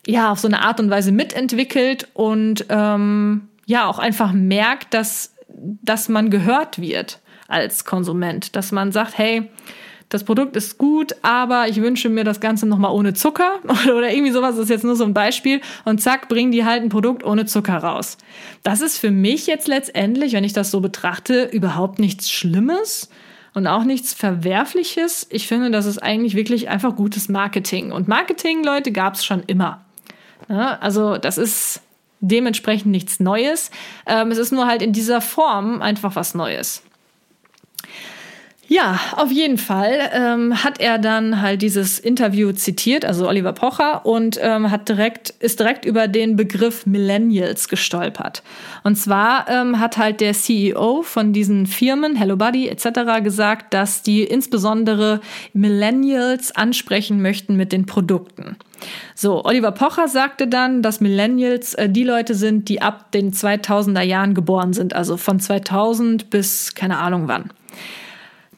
ja 0.07 0.31
auf 0.31 0.39
so 0.39 0.47
eine 0.47 0.61
Art 0.61 0.79
und 0.79 0.89
Weise 0.89 1.11
mitentwickelt 1.11 2.07
und 2.13 2.65
ähm, 2.69 3.49
ja 3.65 3.85
auch 3.85 3.99
einfach 3.99 4.31
merkt, 4.31 4.93
dass, 4.93 5.35
dass 5.47 6.09
man 6.09 6.29
gehört 6.29 6.79
wird 6.79 7.19
als 7.47 7.85
Konsument, 7.85 8.55
dass 8.55 8.71
man 8.71 8.91
sagt, 8.91 9.17
hey, 9.17 9.49
das 10.09 10.23
Produkt 10.23 10.55
ist 10.55 10.77
gut, 10.77 11.15
aber 11.21 11.67
ich 11.67 11.81
wünsche 11.81 12.07
mir 12.07 12.23
das 12.23 12.39
Ganze 12.39 12.65
nochmal 12.65 12.93
ohne 12.93 13.13
Zucker 13.13 13.59
oder 13.85 14.09
irgendwie 14.09 14.31
sowas 14.31 14.55
das 14.55 14.65
ist 14.65 14.69
jetzt 14.69 14.85
nur 14.85 14.95
so 14.95 15.03
ein 15.03 15.13
Beispiel 15.13 15.59
und 15.83 16.01
zack, 16.01 16.29
bringen 16.29 16.51
die 16.51 16.63
halt 16.63 16.81
ein 16.81 16.89
Produkt 16.89 17.25
ohne 17.25 17.45
Zucker 17.45 17.77
raus. 17.77 18.17
Das 18.63 18.79
ist 18.79 18.97
für 18.97 19.11
mich 19.11 19.47
jetzt 19.47 19.67
letztendlich, 19.67 20.33
wenn 20.33 20.45
ich 20.45 20.53
das 20.53 20.71
so 20.71 20.79
betrachte, 20.79 21.43
überhaupt 21.43 21.99
nichts 21.99 22.31
Schlimmes 22.31 23.09
und 23.53 23.67
auch 23.67 23.83
nichts 23.83 24.13
Verwerfliches. 24.13 25.27
Ich 25.29 25.47
finde, 25.47 25.71
das 25.71 25.85
ist 25.85 25.97
eigentlich 25.97 26.35
wirklich 26.35 26.69
einfach 26.69 26.95
gutes 26.95 27.27
Marketing. 27.27 27.91
Und 27.91 28.07
Marketing, 28.07 28.63
Leute, 28.63 28.93
gab 28.93 29.15
es 29.15 29.25
schon 29.25 29.43
immer. 29.47 29.83
Ja, 30.49 30.77
also 30.79 31.17
das 31.17 31.37
ist 31.37 31.81
dementsprechend 32.19 32.91
nichts 32.91 33.19
Neues. 33.19 33.71
Ähm, 34.05 34.31
es 34.31 34.37
ist 34.37 34.51
nur 34.51 34.67
halt 34.67 34.81
in 34.81 34.93
dieser 34.93 35.21
Form 35.21 35.81
einfach 35.81 36.15
was 36.15 36.33
Neues. 36.33 36.83
Ja, 38.69 38.99
auf 39.15 39.31
jeden 39.31 39.57
Fall 39.57 40.09
ähm, 40.11 40.61
hat 40.61 40.81
er 40.81 40.97
dann 40.97 41.41
halt 41.41 41.61
dieses 41.61 41.99
Interview 41.99 42.51
zitiert, 42.51 43.05
also 43.05 43.25
Oliver 43.25 43.53
Pocher, 43.53 44.05
und 44.05 44.37
ähm, 44.41 44.69
hat 44.69 44.89
direkt 44.89 45.29
ist 45.39 45.61
direkt 45.61 45.85
über 45.85 46.09
den 46.09 46.35
Begriff 46.35 46.85
Millennials 46.85 47.69
gestolpert. 47.69 48.43
Und 48.83 48.97
zwar 48.97 49.47
ähm, 49.49 49.79
hat 49.79 49.97
halt 49.97 50.19
der 50.19 50.33
CEO 50.33 51.01
von 51.03 51.31
diesen 51.31 51.65
Firmen, 51.65 52.17
Hello 52.17 52.35
Buddy 52.35 52.67
etc. 52.67 53.23
gesagt, 53.23 53.73
dass 53.73 54.01
die 54.01 54.23
insbesondere 54.23 55.21
Millennials 55.53 56.53
ansprechen 56.53 57.21
möchten 57.21 57.55
mit 57.55 57.71
den 57.71 57.85
Produkten. 57.85 58.57
So, 59.15 59.45
Oliver 59.45 59.71
Pocher 59.71 60.09
sagte 60.09 60.45
dann, 60.45 60.81
dass 60.81 60.99
Millennials 60.99 61.73
äh, 61.75 61.87
die 61.87 62.03
Leute 62.03 62.35
sind, 62.35 62.67
die 62.67 62.81
ab 62.81 63.13
den 63.13 63.31
2000er 63.31 64.01
Jahren 64.01 64.33
geboren 64.33 64.73
sind, 64.73 64.93
also 64.93 65.15
von 65.15 65.39
2000 65.39 66.29
bis 66.29 66.75
keine 66.75 66.97
Ahnung 66.97 67.29
wann 67.29 67.49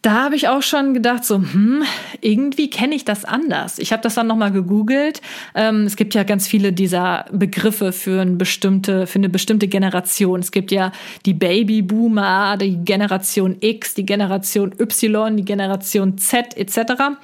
da 0.01 0.23
habe 0.23 0.35
ich 0.35 0.47
auch 0.47 0.61
schon 0.61 0.93
gedacht, 0.93 1.25
so, 1.25 1.35
hm, 1.35 1.83
irgendwie 2.21 2.69
kenne 2.69 2.95
ich 2.95 3.03
das 3.03 3.25
anders. 3.25 3.79
Ich 3.79 3.91
habe 3.91 4.01
das 4.01 4.15
dann 4.15 4.27
nochmal 4.27 4.51
gegoogelt. 4.51 5.21
Ähm, 5.55 5.85
es 5.85 5.97
gibt 5.97 6.15
ja 6.15 6.23
ganz 6.23 6.47
viele 6.47 6.71
dieser 6.71 7.25
Begriffe 7.31 7.91
für 7.91 8.21
eine 8.21 8.31
bestimmte, 8.31 9.07
für 9.07 9.19
eine 9.19 9.27
bestimmte 9.27 9.67
Generation. 9.67 10.39
Es 10.39 10.51
gibt 10.51 10.71
ja 10.71 10.93
die 11.25 11.33
Babyboomer, 11.33 12.55
die 12.57 12.77
Generation 12.77 13.57
X, 13.59 13.93
die 13.93 14.05
Generation 14.05 14.73
Y, 14.79 15.35
die 15.35 15.45
Generation 15.45 16.17
Z 16.17 16.55
etc. 16.55 17.17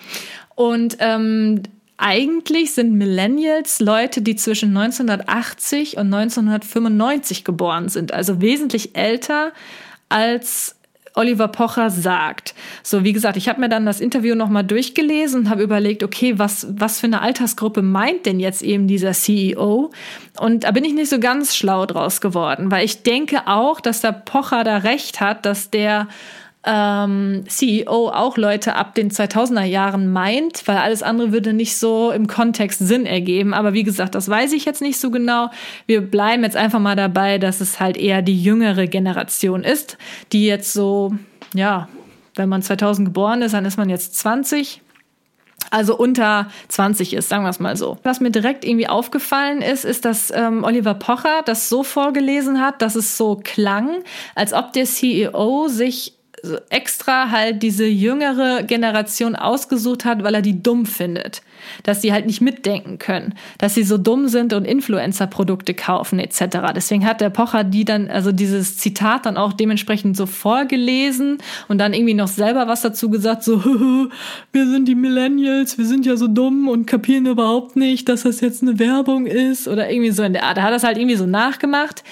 Und 0.56 0.98
ähm, 1.00 1.64
eigentlich 1.98 2.74
sind 2.74 2.94
Millennials 2.94 3.80
Leute, 3.80 4.22
die 4.22 4.36
zwischen 4.36 4.76
1980 4.76 5.96
und 5.96 6.14
1995 6.14 7.46
geboren 7.46 7.88
sind, 7.88 8.14
also 8.14 8.42
wesentlich 8.42 8.98
älter 8.98 9.54
als 10.10 10.75
Oliver 11.16 11.48
Pocher 11.48 11.90
sagt. 11.90 12.54
So, 12.84 13.04
wie 13.04 13.14
gesagt, 13.14 13.38
ich 13.38 13.50
habe 13.50 13.62
mir 13.62 13.70
dann 13.70 13.86
das 13.86 14.02
Interview 14.02 14.36
nochmal 14.36 14.64
durchgelesen 14.64 15.42
und 15.42 15.50
habe 15.50 15.64
überlegt, 15.64 16.04
okay, 16.04 16.38
was, 16.38 16.68
was 16.70 17.00
für 17.00 17.08
eine 17.08 17.22
Altersgruppe 17.22 17.82
meint 17.82 18.26
denn 18.26 18.40
jetzt 18.40 18.62
eben 18.62 18.88
dieser 18.88 19.14
CEO? 19.14 19.92
Und 20.40 20.66
da 20.66 20.72
bin 20.72 20.84
ich 20.84 20.94
nicht 20.94 21.10
so 21.10 21.20
ganz 21.20 21.56
schlau 21.56 21.86
draus 21.86 22.22
geworden, 22.22 22.70
weil 22.70 22.86
ich 22.86 23.04
denke 23.04 23.48
auch, 23.48 23.80
dass 23.80 24.02
der 24.02 24.12
Pocher 24.12 24.64
da 24.64 24.78
recht 24.78 25.22
hat, 25.22 25.46
dass 25.46 25.70
der 25.70 26.08
ähm, 26.66 27.44
CEO 27.48 28.10
auch 28.10 28.38
Leute 28.38 28.76
ab 28.76 28.96
den 28.96 29.12
2000er 29.12 29.64
Jahren 29.64 30.12
meint, 30.12 30.68
weil 30.68 30.78
alles 30.78 31.04
andere 31.04 31.32
würde 31.32 31.54
nicht 31.54 31.78
so 31.78 32.12
im 32.12 32.28
Kontext 32.28 32.80
Sinn 32.80 33.06
ergeben. 33.06 33.54
Aber 33.54 33.74
wie 33.74 33.84
gesagt, 33.84 34.16
das 34.16 34.28
weiß 34.28 34.52
ich 34.54 34.66
jetzt 34.66 34.82
nicht 34.82 35.00
so 35.00 35.12
genau. 35.12 35.52
Wir 35.86 36.02
bleiben 36.02 36.44
jetzt 36.44 36.58
einfach 36.58 36.80
mal 36.80 36.96
dabei, 36.96 37.38
dass 37.38 37.62
es 37.62 37.80
halt 37.80 37.98
eher 37.98 38.22
die 38.22 38.42
jüngere 38.42 38.88
Generation 38.88 39.64
ist, 39.64 39.98
die 40.32 40.46
jetzt 40.46 40.74
so, 40.74 41.14
ja, 41.54 41.88
wenn 42.36 42.50
man 42.50 42.62
2000 42.62 43.08
geboren 43.08 43.42
ist, 43.42 43.54
dann 43.54 43.66
ist 43.66 43.78
man 43.78 43.90
jetzt 43.90 44.16
20, 44.16 44.82
also 45.72 45.96
unter 45.98 46.48
20 46.68 47.14
ist, 47.14 47.30
sagen 47.30 47.44
wir 47.44 47.50
es 47.50 47.60
mal 47.60 47.78
so. 47.78 47.98
Was 48.04 48.20
mir 48.20 48.32
direkt 48.32 48.66
irgendwie 48.66 48.88
aufgefallen 48.88 49.62
ist, 49.62 49.86
ist, 49.86 50.06
dass 50.06 50.32
ähm, 50.36 50.64
Oliver 50.64 50.96
Pocher 50.96 51.42
das 51.46 51.70
so 51.70 51.84
vorgelesen 51.84 52.60
hat, 52.60 52.82
dass 52.82 52.96
es 52.96 53.18
so 53.18 53.40
klang, 53.44 54.04
als 54.36 54.54
ob 54.54 54.74
der 54.74 54.86
CEO 54.86 55.68
sich 55.68 56.14
extra 56.70 57.32
halt 57.32 57.64
diese 57.64 57.86
jüngere 57.86 58.64
Generation 58.64 59.36
ausgesucht 59.36 60.06
hat, 60.06 60.24
weil 60.24 60.36
er 60.36 60.42
die 60.42 60.62
dumm 60.62 60.86
findet. 60.86 61.42
Dass 61.84 62.02
sie 62.02 62.14
halt 62.14 62.28
nicht 62.28 62.42
mitdenken 62.42 63.00
können, 63.00 63.34
dass 63.58 63.74
sie 63.74 63.84
so 63.84 63.98
dumm 63.98 64.28
sind 64.28 64.54
und 64.54 64.66
Influencer-Produkte 64.66 65.74
kaufen 65.74 66.20
etc. 66.20 66.58
Deswegen 66.76 67.06
hat 67.06 67.22
der 67.22 67.32
Pocher 67.32 67.64
die 67.64 67.86
dann, 67.86 68.10
also 68.10 68.32
dieses 68.32 68.78
Zitat 68.78 69.26
dann 69.26 69.38
auch 69.38 69.54
dementsprechend 69.54 70.16
so 70.16 70.26
vorgelesen 70.26 71.40
und 71.68 71.80
dann 71.80 71.94
irgendwie 71.94 72.14
noch 72.14 72.28
selber 72.28 72.68
was 72.68 72.82
dazu 72.82 73.10
gesagt, 73.10 73.44
so, 73.44 73.64
wir 74.52 74.68
sind 74.68 74.88
die 74.88 74.96
Millennials, 74.96 75.78
wir 75.78 75.86
sind 75.86 76.06
ja 76.06 76.18
so 76.18 76.28
dumm 76.28 76.68
und 76.68 76.86
kapieren 76.86 77.26
überhaupt 77.26 77.76
nicht, 77.76 78.10
dass 78.10 78.24
das 78.24 78.42
jetzt 78.42 78.62
eine 78.62 78.78
Werbung 78.78 79.26
ist 79.26 79.68
oder 79.68 79.90
irgendwie 79.90 80.12
so 80.12 80.24
in 80.24 80.34
der 80.34 80.44
Art. 80.44 80.58
Er 80.58 80.64
hat 80.64 80.74
das 80.74 80.84
halt 80.84 80.98
irgendwie 80.98 81.16
so 81.16 81.26
nachgemacht 81.26 82.04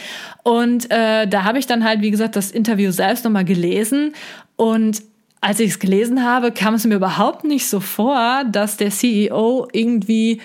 und 0.43 0.91
äh, 0.91 1.25
da 1.27 1.45
habe 1.45 1.57
ich 1.57 1.67
dann 1.67 1.83
halt, 1.83 2.01
wie 2.01 2.11
gesagt, 2.11 2.35
das 2.35 2.51
Interview 2.51 2.91
selbst 2.91 3.23
nochmal 3.23 3.45
gelesen. 3.45 4.13
Und 4.57 5.01
als 5.39 5.59
ich 5.59 5.71
es 5.71 5.79
gelesen 5.79 6.23
habe, 6.23 6.51
kam 6.51 6.73
es 6.73 6.85
mir 6.85 6.95
überhaupt 6.95 7.45
nicht 7.45 7.67
so 7.67 7.79
vor, 7.79 8.43
dass 8.49 8.77
der 8.77 8.91
CEO 8.91 9.67
irgendwie 9.71 10.41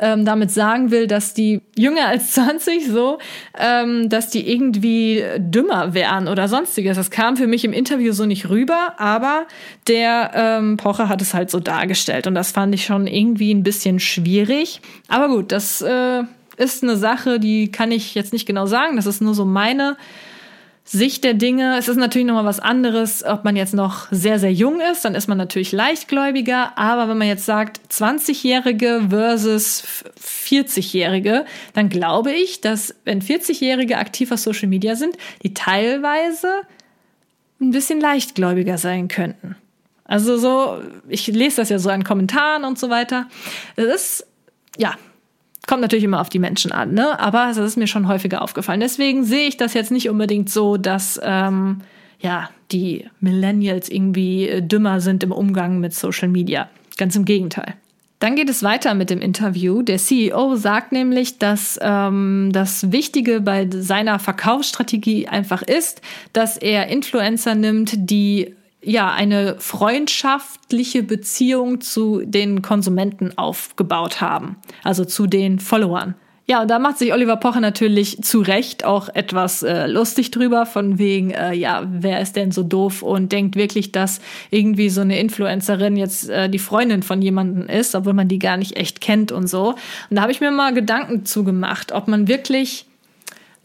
ähm, 0.00 0.24
damit 0.24 0.50
sagen 0.50 0.90
will, 0.90 1.06
dass 1.06 1.34
die 1.34 1.60
jünger 1.76 2.06
als 2.06 2.30
20 2.32 2.88
so, 2.88 3.18
ähm, 3.58 4.08
dass 4.08 4.30
die 4.30 4.50
irgendwie 4.50 5.22
dümmer 5.38 5.94
wären 5.94 6.28
oder 6.28 6.48
sonstiges. 6.48 6.96
Das 6.96 7.10
kam 7.10 7.36
für 7.36 7.46
mich 7.46 7.64
im 7.64 7.72
Interview 7.72 8.12
so 8.12 8.26
nicht 8.26 8.48
rüber, 8.48 8.94
aber 8.98 9.46
der 9.88 10.30
ähm, 10.34 10.76
Pocher 10.76 11.08
hat 11.08 11.20
es 11.22 11.34
halt 11.34 11.50
so 11.50 11.60
dargestellt 11.60 12.26
und 12.26 12.34
das 12.34 12.52
fand 12.52 12.74
ich 12.74 12.84
schon 12.84 13.06
irgendwie 13.06 13.52
ein 13.52 13.62
bisschen 13.62 14.00
schwierig. 14.00 14.80
Aber 15.08 15.28
gut, 15.28 15.52
das 15.52 15.82
äh, 15.82 16.22
ist 16.60 16.82
eine 16.82 16.96
Sache, 16.96 17.40
die 17.40 17.72
kann 17.72 17.90
ich 17.90 18.14
jetzt 18.14 18.32
nicht 18.32 18.46
genau 18.46 18.66
sagen. 18.66 18.96
Das 18.96 19.06
ist 19.06 19.20
nur 19.20 19.34
so 19.34 19.44
meine 19.44 19.96
Sicht 20.84 21.24
der 21.24 21.34
Dinge. 21.34 21.78
Es 21.78 21.88
ist 21.88 21.96
natürlich 21.96 22.26
nochmal 22.26 22.44
was 22.44 22.58
anderes, 22.58 23.24
ob 23.24 23.44
man 23.44 23.54
jetzt 23.54 23.74
noch 23.74 24.08
sehr, 24.10 24.38
sehr 24.38 24.52
jung 24.52 24.80
ist, 24.80 25.04
dann 25.04 25.14
ist 25.14 25.28
man 25.28 25.38
natürlich 25.38 25.72
leichtgläubiger. 25.72 26.76
Aber 26.76 27.08
wenn 27.08 27.18
man 27.18 27.28
jetzt 27.28 27.46
sagt, 27.46 27.80
20-Jährige 27.92 29.06
versus 29.08 29.84
40-Jährige, 30.20 31.44
dann 31.74 31.88
glaube 31.90 32.32
ich, 32.32 32.60
dass 32.60 32.94
wenn 33.04 33.22
40-Jährige 33.22 33.98
aktiv 33.98 34.32
auf 34.32 34.40
Social 34.40 34.68
Media 34.68 34.96
sind, 34.96 35.16
die 35.42 35.54
teilweise 35.54 36.48
ein 37.60 37.70
bisschen 37.70 38.00
leichtgläubiger 38.00 38.78
sein 38.78 39.08
könnten. 39.08 39.56
Also 40.04 40.38
so, 40.38 40.80
ich 41.08 41.28
lese 41.28 41.58
das 41.58 41.68
ja 41.68 41.78
so 41.78 41.88
an 41.90 42.02
Kommentaren 42.02 42.64
und 42.64 42.80
so 42.80 42.90
weiter. 42.90 43.28
Das 43.76 43.86
ist, 43.86 44.26
ja, 44.76 44.96
Kommt 45.66 45.82
natürlich 45.82 46.04
immer 46.04 46.20
auf 46.20 46.28
die 46.28 46.38
Menschen 46.38 46.72
an, 46.72 46.94
ne? 46.94 47.20
aber 47.20 47.48
das 47.48 47.58
ist 47.58 47.76
mir 47.76 47.86
schon 47.86 48.08
häufiger 48.08 48.42
aufgefallen. 48.42 48.80
Deswegen 48.80 49.24
sehe 49.24 49.46
ich 49.46 49.56
das 49.56 49.74
jetzt 49.74 49.90
nicht 49.90 50.08
unbedingt 50.08 50.48
so, 50.48 50.76
dass 50.76 51.20
ähm, 51.22 51.82
ja, 52.20 52.50
die 52.72 53.06
Millennials 53.20 53.88
irgendwie 53.88 54.48
äh, 54.48 54.62
dümmer 54.62 55.00
sind 55.00 55.22
im 55.22 55.32
Umgang 55.32 55.78
mit 55.80 55.94
Social 55.94 56.28
Media. 56.28 56.68
Ganz 56.96 57.16
im 57.16 57.24
Gegenteil. 57.24 57.74
Dann 58.20 58.36
geht 58.36 58.50
es 58.50 58.62
weiter 58.62 58.94
mit 58.94 59.08
dem 59.08 59.22
Interview. 59.22 59.80
Der 59.80 59.96
CEO 59.96 60.54
sagt 60.56 60.92
nämlich, 60.92 61.38
dass 61.38 61.78
ähm, 61.80 62.50
das 62.52 62.92
Wichtige 62.92 63.40
bei 63.40 63.66
seiner 63.70 64.18
Verkaufsstrategie 64.18 65.26
einfach 65.26 65.62
ist, 65.62 66.02
dass 66.34 66.58
er 66.58 66.88
Influencer 66.88 67.54
nimmt, 67.54 67.92
die 67.96 68.54
ja 68.82 69.12
eine 69.12 69.56
freundschaftliche 69.58 71.02
Beziehung 71.02 71.80
zu 71.80 72.22
den 72.24 72.62
Konsumenten 72.62 73.36
aufgebaut 73.36 74.20
haben, 74.20 74.56
also 74.82 75.04
zu 75.04 75.26
den 75.26 75.58
Followern. 75.58 76.14
Ja, 76.50 76.62
und 76.62 76.68
da 76.68 76.80
macht 76.80 76.98
sich 76.98 77.12
Oliver 77.12 77.36
Pocher 77.36 77.60
natürlich 77.60 78.22
zu 78.22 78.40
Recht 78.40 78.84
auch 78.84 79.08
etwas 79.08 79.62
äh, 79.62 79.86
lustig 79.86 80.32
drüber, 80.32 80.66
von 80.66 80.98
wegen, 80.98 81.30
äh, 81.30 81.52
ja, 81.52 81.86
wer 81.88 82.20
ist 82.20 82.34
denn 82.34 82.50
so 82.50 82.64
doof 82.64 83.02
und 83.02 83.30
denkt 83.30 83.54
wirklich, 83.54 83.92
dass 83.92 84.20
irgendwie 84.50 84.90
so 84.90 85.02
eine 85.02 85.20
Influencerin 85.20 85.96
jetzt 85.96 86.28
äh, 86.28 86.48
die 86.48 86.58
Freundin 86.58 87.04
von 87.04 87.22
jemandem 87.22 87.68
ist, 87.68 87.94
obwohl 87.94 88.14
man 88.14 88.26
die 88.26 88.40
gar 88.40 88.56
nicht 88.56 88.76
echt 88.76 89.00
kennt 89.00 89.30
und 89.30 89.46
so. 89.46 89.76
Und 90.10 90.16
da 90.16 90.22
habe 90.22 90.32
ich 90.32 90.40
mir 90.40 90.50
mal 90.50 90.74
Gedanken 90.74 91.24
zugemacht, 91.24 91.92
ob 91.92 92.08
man 92.08 92.26
wirklich 92.26 92.86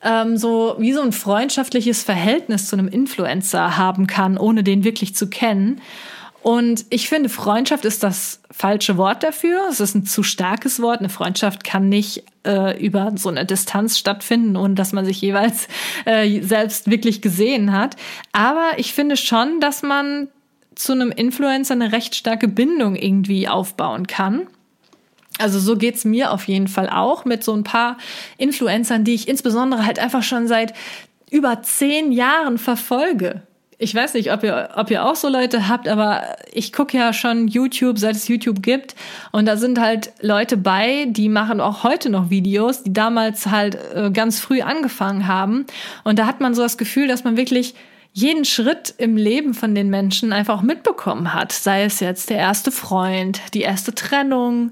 ähm, 0.01 0.37
so 0.37 0.75
wie 0.77 0.93
so 0.93 1.01
ein 1.01 1.11
freundschaftliches 1.11 2.03
Verhältnis 2.03 2.67
zu 2.67 2.75
einem 2.75 2.87
Influencer 2.87 3.77
haben 3.77 4.07
kann, 4.07 4.37
ohne 4.37 4.63
den 4.63 4.83
wirklich 4.83 5.15
zu 5.15 5.29
kennen. 5.29 5.81
Und 6.45 6.85
ich 6.91 7.09
finde, 7.09 7.27
Freundschaft 7.27 7.85
ist 7.85 8.03
das 8.03 8.39
falsche 8.51 8.97
Wort 8.97 9.23
dafür. 9.23 9.67
Es 9.67 9.79
ist 9.79 9.95
ein 9.95 10.05
zu 10.05 10.21
starkes 10.21 10.79
Wort. 10.79 10.99
Eine 10.99 11.09
Freundschaft 11.09 11.63
kann 11.63 11.89
nicht 11.89 12.23
äh, 12.45 12.79
über 12.79 13.13
so 13.15 13.29
eine 13.29 13.47
Distanz 13.47 13.97
stattfinden, 13.97 14.55
ohne 14.55 14.75
dass 14.75 14.93
man 14.93 15.05
sich 15.05 15.19
jeweils 15.21 15.67
äh, 16.05 16.41
selbst 16.41 16.91
wirklich 16.91 17.23
gesehen 17.23 17.71
hat. 17.71 17.95
Aber 18.31 18.73
ich 18.77 18.93
finde 18.93 19.17
schon, 19.17 19.59
dass 19.59 19.81
man 19.81 20.27
zu 20.75 20.91
einem 20.91 21.11
Influencer 21.11 21.73
eine 21.73 21.91
recht 21.91 22.13
starke 22.13 22.47
Bindung 22.47 22.95
irgendwie 22.95 23.47
aufbauen 23.47 24.05
kann. 24.05 24.45
Also 25.37 25.59
so 25.59 25.75
geht's 25.75 26.05
mir 26.05 26.31
auf 26.31 26.47
jeden 26.47 26.67
Fall 26.67 26.89
auch 26.89 27.25
mit 27.25 27.43
so 27.43 27.53
ein 27.53 27.63
paar 27.63 27.97
Influencern, 28.37 29.03
die 29.03 29.15
ich 29.15 29.27
insbesondere 29.27 29.85
halt 29.85 29.99
einfach 29.99 30.23
schon 30.23 30.47
seit 30.47 30.73
über 31.29 31.61
zehn 31.61 32.11
Jahren 32.11 32.57
verfolge. 32.57 33.41
Ich 33.77 33.93
weiß 33.93 34.13
nicht, 34.13 34.31
ob 34.31 34.43
ihr, 34.43 34.69
ob 34.75 34.89
ihr 34.89 35.05
auch 35.05 35.15
so 35.15 35.27
Leute 35.27 35.67
habt, 35.67 35.89
aber 35.89 36.37
ich 36.53 36.71
gucke 36.71 36.97
ja 36.97 37.11
schon 37.11 37.49
YouTube, 37.49 37.99
seit 37.99 38.15
es 38.15 38.29
YouTube 38.29 38.63
gibt. 38.63 38.95
Und 39.33 39.45
da 39.47 39.57
sind 39.57 39.81
halt 39.81 40.13
Leute 40.21 40.55
bei, 40.55 41.07
die 41.09 41.27
machen 41.27 41.59
auch 41.59 41.83
heute 41.83 42.09
noch 42.09 42.29
Videos, 42.29 42.83
die 42.83 42.93
damals 42.93 43.47
halt 43.47 43.77
äh, 43.93 44.11
ganz 44.11 44.39
früh 44.39 44.61
angefangen 44.61 45.27
haben. 45.27 45.65
Und 46.05 46.19
da 46.19 46.25
hat 46.25 46.39
man 46.39 46.53
so 46.53 46.61
das 46.61 46.77
Gefühl, 46.77 47.09
dass 47.09 47.25
man 47.25 47.35
wirklich 47.35 47.75
jeden 48.13 48.45
Schritt 48.45 48.93
im 48.97 49.17
Leben 49.17 49.53
von 49.53 49.75
den 49.75 49.89
Menschen 49.89 50.31
einfach 50.31 50.61
mitbekommen 50.61 51.33
hat. 51.33 51.51
Sei 51.51 51.83
es 51.83 51.99
jetzt 51.99 52.29
der 52.29 52.37
erste 52.37 52.71
Freund, 52.71 53.41
die 53.53 53.61
erste 53.61 53.93
Trennung, 53.93 54.71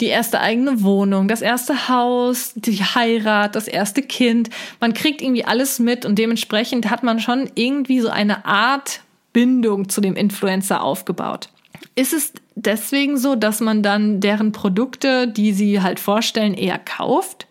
die 0.00 0.06
erste 0.06 0.40
eigene 0.40 0.82
Wohnung, 0.82 1.28
das 1.28 1.42
erste 1.42 1.88
Haus, 1.88 2.52
die 2.54 2.82
Heirat, 2.82 3.54
das 3.54 3.68
erste 3.68 4.02
Kind. 4.02 4.50
Man 4.80 4.94
kriegt 4.94 5.20
irgendwie 5.20 5.44
alles 5.44 5.78
mit 5.78 6.04
und 6.04 6.18
dementsprechend 6.18 6.90
hat 6.90 7.02
man 7.02 7.20
schon 7.20 7.50
irgendwie 7.54 8.00
so 8.00 8.08
eine 8.08 8.44
Art 8.46 9.00
Bindung 9.32 9.88
zu 9.88 10.00
dem 10.00 10.16
Influencer 10.16 10.82
aufgebaut. 10.82 11.50
Ist 11.94 12.12
es 12.12 12.32
deswegen 12.54 13.18
so, 13.18 13.34
dass 13.34 13.60
man 13.60 13.82
dann 13.82 14.20
deren 14.20 14.52
Produkte, 14.52 15.28
die 15.28 15.52
sie 15.52 15.82
halt 15.82 16.00
vorstellen, 16.00 16.54
eher 16.54 16.78
kauft? 16.78 17.46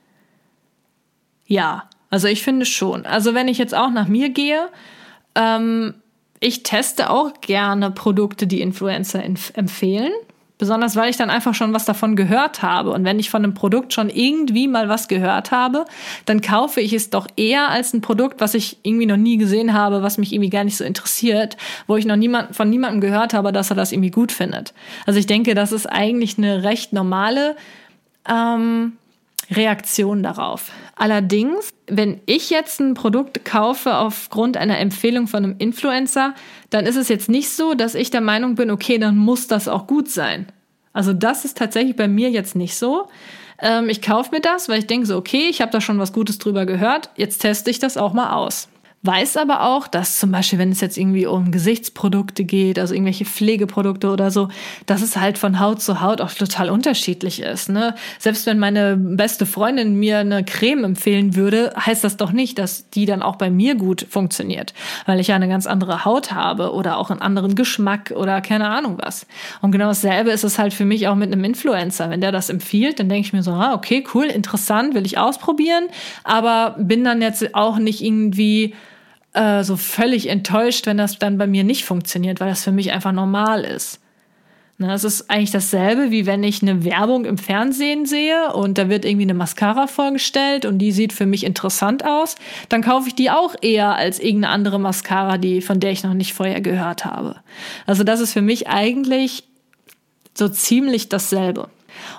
Ja, 1.46 1.90
also 2.10 2.28
ich 2.28 2.44
finde 2.44 2.66
schon. 2.66 3.06
Also 3.06 3.34
wenn 3.34 3.48
ich 3.48 3.58
jetzt 3.58 3.76
auch 3.76 3.92
nach 3.92 4.08
mir 4.08 4.30
gehe, 4.30 4.70
ähm, 5.36 5.94
ich 6.40 6.64
teste 6.64 7.10
auch 7.10 7.42
gerne 7.42 7.92
Produkte, 7.92 8.48
die 8.48 8.62
Influencer 8.62 9.24
empfehlen. 9.24 10.14
Besonders 10.60 10.98
weil 10.98 11.10
ich 11.10 11.16
dann 11.16 11.30
einfach 11.30 11.56
schon 11.56 11.74
was 11.74 11.86
davon 11.86 12.18
gehört 12.18 12.62
habe. 12.62 12.92
Und 12.92 13.06
wenn 13.06 13.18
ich 13.18 13.30
von 13.30 13.44
einem 13.44 13.54
Produkt 13.54 13.94
schon 13.94 14.10
irgendwie 14.10 14.68
mal 14.68 14.90
was 14.90 15.08
gehört 15.08 15.52
habe, 15.52 15.86
dann 16.26 16.42
kaufe 16.42 16.82
ich 16.82 16.92
es 16.92 17.10
doch 17.10 17.28
eher 17.38 17.70
als 17.70 17.94
ein 17.94 18.02
Produkt, 18.02 18.42
was 18.42 18.54
ich 18.54 18.78
irgendwie 18.84 19.06
noch 19.06 19.18
nie 19.18 19.38
gesehen 19.38 19.74
habe, 19.74 20.04
was 20.04 20.18
mich 20.18 20.34
irgendwie 20.34 20.50
gar 20.50 20.66
nicht 20.66 20.76
so 20.76 20.84
interessiert, 20.84 21.56
wo 21.88 21.96
ich 21.96 22.06
noch 22.06 22.18
niemand, 22.18 22.56
von 22.58 22.70
niemandem 22.70 23.00
gehört 23.00 23.34
habe, 23.34 23.54
dass 23.54 23.70
er 23.70 23.78
das 23.78 23.94
irgendwie 23.94 24.12
gut 24.12 24.34
findet. 24.34 24.74
Also 25.06 25.18
ich 25.18 25.28
denke, 25.28 25.56
das 25.56 25.72
ist 25.72 25.86
eigentlich 25.86 26.38
eine 26.38 26.62
recht 26.64 26.92
normale 26.92 27.56
ähm, 28.28 28.99
Reaktion 29.52 30.24
darauf. 30.24 30.72
Allerdings, 30.96 31.72
wenn 31.88 32.22
ich 32.26 32.50
jetzt 32.50 32.80
ein 32.80 32.94
Produkt 32.94 33.46
kaufe 33.46 33.96
aufgrund 33.96 34.58
einer 34.58 34.78
Empfehlung 34.80 35.28
von 35.28 35.44
einem 35.44 35.56
Influencer, 35.58 36.36
dann 36.70 36.86
ist 36.86 36.96
es 36.96 37.10
jetzt 37.10 37.30
nicht 37.30 37.50
so, 37.50 37.74
dass 37.74 37.96
ich 37.96 38.12
der 38.12 38.22
Meinung 38.22 38.56
bin, 38.56 38.70
okay, 38.70 38.98
dann 38.98 39.18
muss 39.18 39.48
das 39.48 39.68
auch 39.68 39.88
gut 39.88 40.10
sein. 40.10 40.48
Also 40.94 41.14
das 41.14 41.46
ist 41.46 41.58
tatsächlich 41.58 41.96
bei 41.96 42.08
mir 42.08 42.30
jetzt 42.30 42.56
nicht 42.56 42.76
so. 42.76 43.08
Ähm, 43.62 43.90
ich 43.90 44.02
kaufe 44.02 44.32
mir 44.32 44.42
das, 44.42 44.70
weil 44.70 44.80
ich 44.80 44.88
denke 44.88 45.08
so, 45.08 45.18
okay, 45.18 45.48
ich 45.50 45.62
habe 45.62 45.72
da 45.72 45.82
schon 45.82 46.00
was 46.00 46.14
Gutes 46.14 46.38
drüber 46.38 46.66
gehört, 46.66 47.10
jetzt 47.16 47.40
teste 47.40 47.72
ich 47.72 47.80
das 47.80 47.98
auch 47.98 48.14
mal 48.14 48.34
aus 48.34 48.70
weiß 49.02 49.38
aber 49.38 49.64
auch, 49.64 49.88
dass 49.88 50.20
zum 50.20 50.32
Beispiel, 50.32 50.60
wenn 50.60 50.74
es 50.74 50.82
jetzt 50.82 50.98
irgendwie 50.98 51.26
um 51.26 51.52
Gesichtsprodukte 51.52 52.44
geht, 52.44 52.78
also 52.78 52.94
irgendwelche 52.94 53.24
Pflegeprodukte 53.24 54.10
oder 54.10 54.30
so, 54.30 54.50
dass 54.88 55.02
es 55.02 55.16
halt 55.16 55.38
von 55.38 55.62
Haut 55.62 55.82
zu 55.82 56.02
Haut 56.02 56.20
auch 56.20 56.34
total 56.34 56.70
unterschiedlich 56.70 57.42
ist. 57.42 57.70
Ne? 57.70 57.96
Selbst 58.18 58.46
wenn 58.46 58.60
meine 58.60 58.98
beste 58.98 59.46
Freundin 59.46 59.96
mir 59.96 60.20
eine 60.20 60.44
Creme 60.44 60.84
empfehlen 60.84 61.38
würde, 61.38 61.74
heißt 61.78 62.04
das 62.04 62.18
doch 62.18 62.34
nicht, 62.34 62.60
dass 62.60 62.90
die 62.90 63.06
dann 63.06 63.22
auch 63.22 63.38
bei 63.38 63.50
mir 63.50 63.76
gut 63.76 64.06
funktioniert, 64.10 64.74
weil 65.06 65.22
ich 65.22 65.28
ja 65.28 65.36
eine 65.36 65.48
ganz 65.48 65.66
andere 65.66 66.04
Haut 66.04 66.34
habe 66.34 66.74
oder 66.74 66.98
auch 66.98 67.10
einen 67.10 67.22
anderen 67.22 67.56
Geschmack 67.56 68.12
oder 68.14 68.42
keine 68.42 68.68
Ahnung 68.68 68.98
was. 69.02 69.26
Und 69.62 69.72
genau 69.72 69.88
dasselbe 69.88 70.32
ist 70.32 70.44
es 70.44 70.60
halt 70.60 70.74
für 70.74 70.86
mich 70.86 71.08
auch 71.08 71.16
mit 71.16 71.32
einem 71.32 71.46
Influencer. 71.46 72.10
Wenn 72.10 72.20
der 72.20 72.34
das 72.34 72.50
empfiehlt, 72.50 73.00
dann 73.00 73.08
denke 73.08 73.28
ich 73.28 73.34
mir 73.34 73.44
so, 73.44 73.52
ah, 73.52 73.76
okay, 73.76 74.04
cool, 74.14 74.26
interessant, 74.26 74.94
will 74.94 75.06
ich 75.06 75.18
ausprobieren, 75.18 75.86
aber 76.26 76.76
bin 76.78 77.06
dann 77.06 77.22
jetzt 77.22 77.56
auch 77.56 77.78
nicht 77.78 78.04
irgendwie 78.04 78.74
äh, 79.34 79.64
so 79.64 79.78
völlig 79.78 80.30
enttäuscht, 80.30 80.86
wenn 80.86 80.98
das 80.98 81.20
dann 81.20 81.38
bei 81.38 81.48
mir 81.48 81.64
nicht 81.64 81.86
funktioniert, 81.86 82.40
weil 82.40 82.50
das 82.50 82.64
für 82.64 82.72
mich 82.72 82.92
einfach 82.92 83.12
normal 83.12 83.64
ist. 83.64 84.00
Ne, 84.82 84.94
es 84.94 85.04
ist 85.04 85.30
eigentlich 85.30 85.52
dasselbe, 85.52 86.10
wie 86.10 86.26
wenn 86.26 86.42
ich 86.42 86.62
eine 86.62 86.86
Werbung 86.86 87.26
im 87.26 87.38
Fernsehen 87.38 88.06
sehe 88.06 88.54
und 88.54 88.78
da 88.78 88.88
wird 88.88 89.04
irgendwie 89.04 89.26
eine 89.26 89.34
Mascara 89.34 89.88
vorgestellt 89.88 90.64
und 90.64 90.78
die 90.78 90.94
sieht 90.94 91.12
für 91.12 91.26
mich 91.26 91.44
interessant 91.44 92.06
aus. 92.06 92.36
Dann 92.70 92.82
kaufe 92.82 93.10
ich 93.10 93.16
die 93.16 93.30
auch 93.30 93.56
eher 93.62 93.96
als 93.96 94.20
irgendeine 94.20 94.54
andere 94.54 94.80
Mascara, 94.80 95.38
die, 95.38 95.60
von 95.60 95.82
der 95.82 95.92
ich 95.92 96.04
noch 96.04 96.14
nicht 96.14 96.34
vorher 96.34 96.62
gehört 96.62 97.04
habe. 97.04 97.36
Also 97.88 98.06
das 98.06 98.22
ist 98.22 98.32
für 98.32 98.42
mich 98.42 98.70
eigentlich 98.70 99.44
so 100.34 100.48
ziemlich 100.48 101.10
dasselbe. 101.10 101.68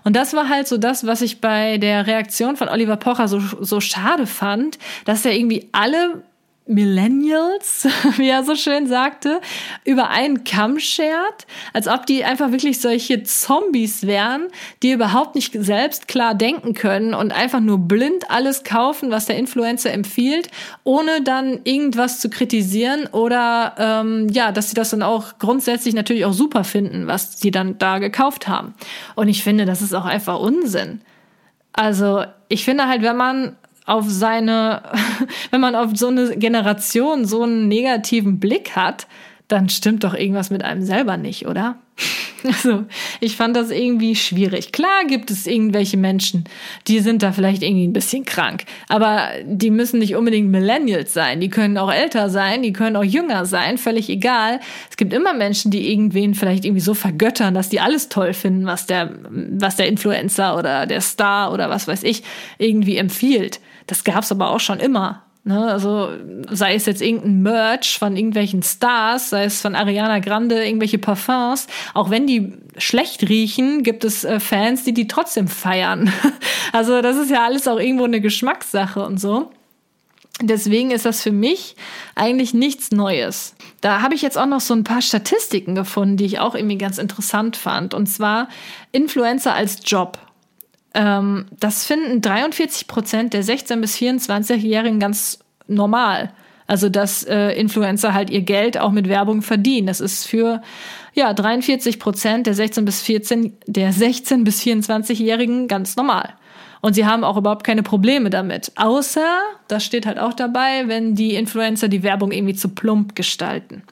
Und 0.04 0.14
das 0.14 0.34
war 0.34 0.50
halt 0.50 0.68
so 0.68 0.76
das, 0.76 1.06
was 1.06 1.22
ich 1.22 1.40
bei 1.40 1.78
der 1.78 2.06
Reaktion 2.06 2.56
von 2.56 2.68
Oliver 2.68 2.96
Pocher 2.96 3.26
so, 3.26 3.40
so 3.60 3.80
schade 3.80 4.26
fand, 4.26 4.78
dass 5.06 5.24
er 5.24 5.32
irgendwie 5.32 5.70
alle 5.72 6.22
Millennials, 6.66 7.88
wie 8.16 8.28
er 8.28 8.44
so 8.44 8.54
schön 8.54 8.86
sagte, 8.86 9.40
über 9.84 10.10
einen 10.10 10.44
Kamm 10.44 10.78
schert, 10.78 11.46
als 11.72 11.88
ob 11.88 12.06
die 12.06 12.24
einfach 12.24 12.52
wirklich 12.52 12.80
solche 12.80 13.22
Zombies 13.24 14.06
wären, 14.06 14.48
die 14.82 14.92
überhaupt 14.92 15.34
nicht 15.34 15.52
selbst 15.58 16.06
klar 16.06 16.34
denken 16.34 16.74
können 16.74 17.12
und 17.12 17.32
einfach 17.32 17.60
nur 17.60 17.78
blind 17.78 18.30
alles 18.30 18.62
kaufen, 18.62 19.10
was 19.10 19.26
der 19.26 19.36
Influencer 19.36 19.92
empfiehlt, 19.92 20.48
ohne 20.84 21.22
dann 21.22 21.60
irgendwas 21.64 22.20
zu 22.20 22.30
kritisieren 22.30 23.06
oder 23.06 23.74
ähm, 23.78 24.28
ja, 24.30 24.52
dass 24.52 24.68
sie 24.68 24.74
das 24.74 24.90
dann 24.90 25.02
auch 25.02 25.38
grundsätzlich 25.38 25.94
natürlich 25.94 26.24
auch 26.24 26.32
super 26.32 26.64
finden, 26.64 27.06
was 27.06 27.40
sie 27.40 27.50
dann 27.50 27.78
da 27.78 27.98
gekauft 27.98 28.46
haben. 28.46 28.74
Und 29.16 29.28
ich 29.28 29.42
finde, 29.42 29.64
das 29.64 29.82
ist 29.82 29.94
auch 29.94 30.04
einfach 30.04 30.38
Unsinn. 30.38 31.00
Also 31.72 32.24
ich 32.48 32.64
finde 32.64 32.88
halt, 32.88 33.02
wenn 33.02 33.16
man 33.16 33.56
auf 33.86 34.06
seine, 34.08 34.82
wenn 35.50 35.60
man 35.60 35.74
auf 35.74 35.90
so 35.94 36.08
eine 36.08 36.36
Generation 36.36 37.24
so 37.24 37.42
einen 37.42 37.68
negativen 37.68 38.40
Blick 38.40 38.76
hat, 38.76 39.06
dann 39.50 39.68
stimmt 39.68 40.04
doch 40.04 40.14
irgendwas 40.14 40.50
mit 40.50 40.62
einem 40.64 40.82
selber 40.82 41.16
nicht, 41.16 41.46
oder? 41.46 41.76
Also, 42.42 42.86
ich 43.20 43.36
fand 43.36 43.54
das 43.54 43.70
irgendwie 43.70 44.16
schwierig. 44.16 44.72
Klar 44.72 45.04
gibt 45.06 45.30
es 45.30 45.46
irgendwelche 45.46 45.98
Menschen, 45.98 46.44
die 46.88 47.00
sind 47.00 47.22
da 47.22 47.32
vielleicht 47.32 47.62
irgendwie 47.62 47.86
ein 47.86 47.92
bisschen 47.92 48.24
krank, 48.24 48.64
aber 48.88 49.28
die 49.44 49.70
müssen 49.70 49.98
nicht 49.98 50.16
unbedingt 50.16 50.48
Millennials 50.48 51.12
sein. 51.12 51.40
Die 51.40 51.50
können 51.50 51.76
auch 51.76 51.92
älter 51.92 52.30
sein, 52.30 52.62
die 52.62 52.72
können 52.72 52.96
auch 52.96 53.04
jünger 53.04 53.44
sein, 53.44 53.76
völlig 53.76 54.08
egal. 54.08 54.60
Es 54.88 54.96
gibt 54.96 55.12
immer 55.12 55.34
Menschen, 55.34 55.70
die 55.70 55.92
irgendwen 55.92 56.34
vielleicht 56.34 56.64
irgendwie 56.64 56.80
so 56.80 56.94
vergöttern, 56.94 57.52
dass 57.52 57.68
die 57.68 57.80
alles 57.80 58.08
toll 58.08 58.32
finden, 58.32 58.64
was 58.64 58.86
der, 58.86 59.10
was 59.28 59.76
der 59.76 59.88
Influencer 59.88 60.56
oder 60.56 60.86
der 60.86 61.02
Star 61.02 61.52
oder 61.52 61.68
was 61.68 61.88
weiß 61.88 62.04
ich 62.04 62.22
irgendwie 62.56 62.96
empfiehlt. 62.96 63.60
Das 63.90 64.04
gab's 64.04 64.30
aber 64.30 64.50
auch 64.50 64.60
schon 64.60 64.78
immer. 64.78 65.24
Ne? 65.42 65.66
Also 65.66 66.10
sei 66.48 66.74
es 66.74 66.86
jetzt 66.86 67.02
irgendein 67.02 67.42
Merch 67.42 67.98
von 67.98 68.16
irgendwelchen 68.16 68.62
Stars, 68.62 69.30
sei 69.30 69.46
es 69.46 69.60
von 69.60 69.74
Ariana 69.74 70.20
Grande, 70.20 70.64
irgendwelche 70.64 70.98
Parfums, 70.98 71.66
auch 71.92 72.08
wenn 72.08 72.28
die 72.28 72.52
schlecht 72.78 73.28
riechen, 73.28 73.82
gibt 73.82 74.04
es 74.04 74.22
äh, 74.22 74.38
Fans, 74.38 74.84
die 74.84 74.94
die 74.94 75.08
trotzdem 75.08 75.48
feiern. 75.48 76.12
also 76.72 77.02
das 77.02 77.16
ist 77.16 77.32
ja 77.32 77.44
alles 77.44 77.66
auch 77.66 77.80
irgendwo 77.80 78.04
eine 78.04 78.20
Geschmackssache 78.20 79.04
und 79.04 79.18
so. 79.18 79.50
Deswegen 80.40 80.92
ist 80.92 81.04
das 81.04 81.20
für 81.20 81.32
mich 81.32 81.74
eigentlich 82.14 82.54
nichts 82.54 82.92
Neues. 82.92 83.56
Da 83.80 84.02
habe 84.02 84.14
ich 84.14 84.22
jetzt 84.22 84.38
auch 84.38 84.46
noch 84.46 84.60
so 84.60 84.72
ein 84.72 84.84
paar 84.84 85.02
Statistiken 85.02 85.74
gefunden, 85.74 86.16
die 86.16 86.26
ich 86.26 86.38
auch 86.38 86.54
irgendwie 86.54 86.78
ganz 86.78 86.98
interessant 86.98 87.56
fand. 87.56 87.92
Und 87.92 88.06
zwar 88.06 88.48
Influencer 88.92 89.52
als 89.52 89.80
Job. 89.84 90.18
Ähm, 90.94 91.46
das 91.58 91.86
finden 91.86 92.20
43 92.20 92.86
Prozent 92.86 93.32
der 93.32 93.44
16- 93.44 93.80
bis 93.80 93.96
24-Jährigen 93.96 94.98
ganz 94.98 95.38
normal. 95.66 96.32
Also, 96.66 96.88
dass 96.88 97.24
äh, 97.24 97.50
Influencer 97.52 98.14
halt 98.14 98.30
ihr 98.30 98.42
Geld 98.42 98.78
auch 98.78 98.92
mit 98.92 99.08
Werbung 99.08 99.42
verdienen. 99.42 99.88
Das 99.88 100.00
ist 100.00 100.26
für 100.26 100.62
ja 101.14 101.34
43 101.34 101.98
Prozent 101.98 102.46
der 102.46 102.54
16 102.54 102.84
bis 102.84 103.02
14, 103.02 103.56
der 103.66 103.92
16 103.92 104.44
bis 104.44 104.62
24-Jährigen 104.62 105.66
ganz 105.66 105.96
normal. 105.96 106.34
Und 106.80 106.94
sie 106.94 107.06
haben 107.06 107.24
auch 107.24 107.36
überhaupt 107.36 107.64
keine 107.64 107.82
Probleme 107.82 108.30
damit. 108.30 108.72
Außer, 108.76 109.40
das 109.68 109.84
steht 109.84 110.06
halt 110.06 110.18
auch 110.18 110.32
dabei, 110.32 110.84
wenn 110.86 111.14
die 111.14 111.34
Influencer 111.34 111.88
die 111.88 112.02
Werbung 112.02 112.32
irgendwie 112.32 112.54
zu 112.54 112.68
plump 112.70 113.16
gestalten. 113.16 113.82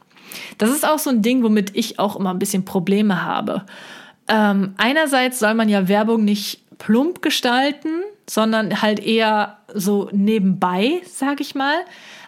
Das 0.57 0.71
ist 0.71 0.87
auch 0.87 0.99
so 0.99 1.11
ein 1.11 1.23
Ding, 1.23 1.43
womit 1.43 1.75
ich 1.75 1.99
auch 1.99 2.17
immer 2.17 2.31
ein 2.31 2.39
bisschen 2.39 2.65
Probleme 2.65 3.25
habe. 3.25 3.65
Ähm, 4.29 4.75
einerseits 4.77 5.39
soll 5.39 5.55
man 5.55 5.69
ja 5.69 5.89
Werbung 5.89 6.25
nicht 6.25 6.63
plump 6.79 7.23
gestalten, 7.23 8.03
sondern 8.29 8.83
halt 8.83 9.01
eher 9.01 9.59
so 9.75 10.09
nebenbei, 10.13 11.03
sag 11.11 11.41
ich 11.41 11.55
mal. 11.55 11.77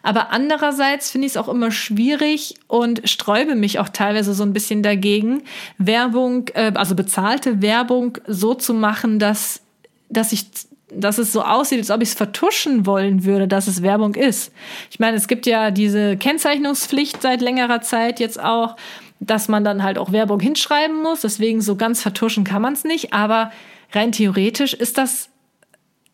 Aber 0.03 0.31
andererseits 0.31 1.11
finde 1.11 1.27
ich 1.27 1.35
es 1.35 1.37
auch 1.37 1.49
immer 1.49 1.71
schwierig 1.71 2.55
und 2.69 3.09
sträube 3.09 3.55
mich 3.55 3.79
auch 3.79 3.89
teilweise 3.89 4.35
so 4.35 4.43
ein 4.43 4.53
bisschen 4.53 4.83
dagegen, 4.83 5.43
Werbung, 5.79 6.49
äh, 6.55 6.73
also 6.75 6.95
bezahlte 6.95 7.63
Werbung 7.63 8.19
so 8.27 8.55
zu 8.55 8.73
machen, 8.75 9.19
dass, 9.19 9.61
dass 10.09 10.33
ich 10.33 10.47
dass 10.93 11.19
es 11.19 11.33
so 11.33 11.43
aussieht, 11.43 11.79
als 11.79 11.91
ob 11.93 12.03
ich 12.03 12.09
es 12.09 12.15
vertuschen 12.17 12.85
wollen 12.85 13.25
würde, 13.25 13.47
dass 13.47 13.69
es 13.69 13.81
Werbung 13.81 14.17
ist. 14.17 14.53
Ich 14.91 14.99
meine, 14.99 15.17
es 15.17 15.29
gibt 15.29 15.47
ja 15.47 15.71
diese 15.71 16.17
Kennzeichnungspflicht 16.17 17.23
seit 17.23 17.41
längerer 17.41 17.81
Zeit 17.81 18.19
jetzt 18.19 18.43
auch, 18.43 18.75
dass 19.21 19.47
man 19.47 19.63
dann 19.63 19.83
halt 19.83 19.99
auch 19.99 20.13
Werbung 20.13 20.41
hinschreiben 20.41 21.01
muss. 21.01 21.21
Deswegen 21.21 21.61
so 21.61 21.77
ganz 21.77 22.03
vertuschen 22.03 22.43
kann 22.43 22.63
man 22.63 22.73
es 22.73 22.83
nicht. 22.83 23.13
Aber 23.13 23.53
rein 23.92 24.12
theoretisch 24.12 24.74
ist 24.74 24.98
das, 24.98 25.29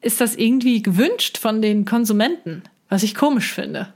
ist 0.01 0.21
das 0.21 0.37
irgendwie 0.37 0.83
gewünscht 0.83 1.39
von 1.39 1.63
den 1.63 1.85
Konsumenten, 1.85 2.63
was 2.89 3.03
ich 3.03 3.15
komisch 3.15 3.53
finde. 3.53 3.93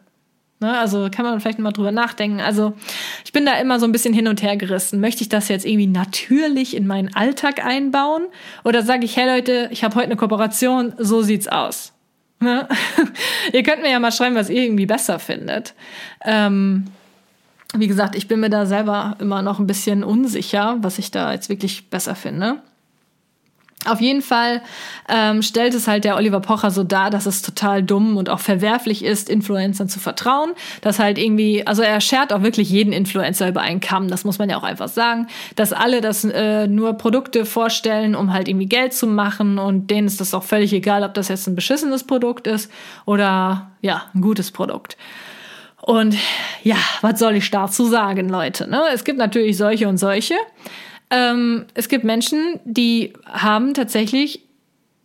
Ne, 0.63 0.79
also 0.79 1.09
kann 1.11 1.25
man 1.25 1.41
vielleicht 1.41 1.59
mal 1.59 1.73
drüber 1.73 1.91
nachdenken. 1.91 2.41
Also 2.41 2.75
ich 3.25 3.33
bin 3.33 3.47
da 3.47 3.55
immer 3.55 3.81
so 3.81 3.87
ein 3.87 3.93
bisschen 3.93 4.13
hin 4.13 4.29
und 4.29 4.43
her 4.43 4.59
gerissen. 4.59 5.01
Möchte 5.01 5.23
ich 5.23 5.31
das 5.31 5.49
jetzt 5.49 5.65
irgendwie 5.65 5.87
natürlich 5.87 6.77
in 6.77 6.87
meinen 6.87 7.15
Alltag 7.15 7.65
einbauen? 7.65 8.27
Oder 8.63 8.83
sage 8.83 9.07
ich, 9.07 9.17
hey 9.17 9.27
Leute, 9.27 9.69
ich 9.73 9.85
habe 9.85 9.95
heute 9.95 10.07
eine 10.07 10.17
Kooperation, 10.17 10.93
so 10.99 11.23
sieht's 11.23 11.49
aus. 11.49 11.95
Ne? 12.41 12.69
ihr 13.55 13.63
könnt 13.63 13.81
mir 13.81 13.91
ja 13.91 13.99
mal 14.01 14.13
schreiben, 14.13 14.35
was 14.35 14.51
ihr 14.51 14.63
irgendwie 14.63 14.85
besser 14.85 15.19
findet. 15.19 15.75
Ähm, 16.27 16.89
wie 17.75 17.87
gesagt, 17.87 18.15
ich 18.15 18.29
bin 18.29 18.41
mir 18.41 18.51
da 18.51 18.67
selber 18.67 19.17
immer 19.19 19.41
noch 19.41 19.61
ein 19.61 19.67
bisschen 19.67 20.05
unsicher, 20.05 20.77
was 20.83 20.99
ich 20.99 21.11
da 21.11 21.33
jetzt 21.33 21.49
wirklich 21.49 21.89
besser 21.89 22.15
finde. 22.15 22.61
Auf 23.87 24.03
jeden 24.03 24.21
Fall 24.21 24.61
ähm, 25.09 25.41
stellt 25.41 25.73
es 25.73 25.89
halt 25.89 26.05
der 26.05 26.17
Oliver 26.17 26.41
Pocher 26.41 26.71
so 26.71 26.85
dar, 26.85 27.09
dass 27.09 27.25
es 27.25 27.41
total 27.41 27.83
dumm 27.83 28.19
und 28.19 28.29
auch 28.29 28.41
verwerflich 28.41 29.03
ist, 29.03 29.31
Influencern 29.31 29.89
zu 29.89 29.99
vertrauen. 29.99 30.53
Dass 30.83 30.99
halt 30.99 31.17
irgendwie, 31.17 31.67
also 31.67 31.81
er 31.81 32.03
schert 32.03 32.35
auch 32.35 32.43
wirklich 32.43 32.69
jeden 32.69 32.93
Influencer 32.93 33.49
über 33.49 33.63
einen 33.63 33.81
Kamm, 33.81 34.09
das 34.09 34.25
muss 34.25 34.39
man 34.39 34.51
ja 34.51 34.59
auch 34.59 34.65
einfach 34.65 34.89
sagen. 34.89 35.29
Dass 35.57 35.73
alle 35.73 36.03
das 36.03 36.25
äh, 36.25 36.67
nur 36.67 36.93
Produkte 36.95 37.47
vorstellen, 37.47 38.15
um 38.15 38.35
halt 38.35 38.49
irgendwie 38.49 38.67
Geld 38.67 38.93
zu 38.93 39.07
machen 39.07 39.59
und 39.59 39.91
denen 39.91 40.07
ist 40.07 40.21
das 40.21 40.35
auch 40.35 40.45
völlig 40.45 40.75
egal, 40.75 41.03
ob 41.03 41.15
das 41.15 41.29
jetzt 41.29 41.47
ein 41.47 41.55
beschissenes 41.55 42.05
Produkt 42.05 42.47
ist 42.47 42.71
oder 43.07 43.71
ja, 43.81 44.03
ein 44.15 44.21
gutes 44.21 44.51
Produkt. 44.51 44.99
Und 45.81 46.17
ja, 46.63 46.77
was 47.01 47.19
soll 47.19 47.37
ich 47.37 47.51
dazu 47.51 47.87
sagen, 47.87 48.29
Leute? 48.29 48.69
Ne? 48.69 48.83
Es 48.93 49.05
gibt 49.05 49.19
natürlich 49.19 49.57
solche 49.57 49.89
und 49.89 49.97
solche. 49.97 50.35
Ähm, 51.11 51.67
es 51.75 51.89
gibt 51.89 52.05
Menschen, 52.05 52.61
die 52.65 53.13
haben 53.27 53.75
tatsächlich 53.75 54.45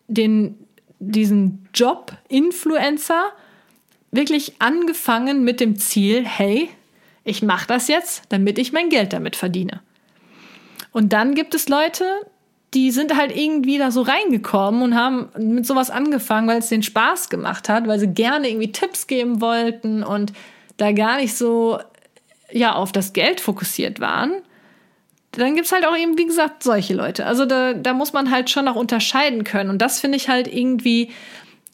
den, 0.08 0.56
diesen 1.00 1.68
Job 1.74 2.14
Influencer 2.30 3.32
wirklich 4.12 4.54
angefangen 4.60 5.44
mit 5.44 5.60
dem 5.60 5.78
Ziel, 5.78 6.26
hey, 6.26 6.70
ich 7.24 7.42
mache 7.42 7.68
das 7.68 7.88
jetzt, 7.88 8.24
damit 8.30 8.60
ich 8.60 8.72
mein 8.72 8.90
Geld 8.90 9.14
damit 9.14 9.36
verdiene. 9.36 9.82
Und 10.92 11.12
dann 11.12 11.34
gibt 11.34 11.56
es 11.56 11.68
Leute, 11.68 12.06
die 12.74 12.92
sind 12.92 13.18
halt 13.18 13.36
irgendwie 13.36 13.78
da 13.78 13.90
so 13.90 14.02
reingekommen 14.02 14.82
und 14.82 14.96
haben 14.96 15.30
mit 15.38 15.66
sowas 15.66 15.90
angefangen, 15.90 16.48
weil 16.48 16.60
es 16.60 16.70
denen 16.70 16.84
Spaß 16.84 17.30
gemacht 17.30 17.68
hat, 17.68 17.88
weil 17.88 18.00
sie 18.00 18.08
gerne 18.08 18.50
irgendwie 18.50 18.72
Tipps 18.72 19.08
geben 19.08 19.42
wollten 19.42 20.04
und 20.04 20.34
da 20.78 20.92
gar 20.92 21.18
nicht 21.18 21.36
so 21.36 21.80
ja 22.52 22.76
auf 22.76 22.92
das 22.92 23.14
Geld 23.14 23.42
fokussiert 23.42 24.00
waren 24.00 24.34
dann 25.38 25.56
gibt 25.56 25.68
es 25.68 25.72
halt 25.72 25.86
auch 25.86 25.96
eben, 25.96 26.18
wie 26.18 26.26
gesagt, 26.26 26.64
solche 26.64 26.94
Leute. 26.94 27.26
Also 27.26 27.46
da, 27.46 27.74
da 27.74 27.94
muss 27.94 28.14
man 28.14 28.32
halt 28.32 28.50
schon 28.50 28.66
noch 28.66 28.76
unterscheiden 28.76 29.44
können. 29.44 29.70
Und 29.70 29.82
das 29.82 30.00
finde 30.00 30.18
ich 30.18 30.30
halt 30.30 30.48
irgendwie 30.48 31.12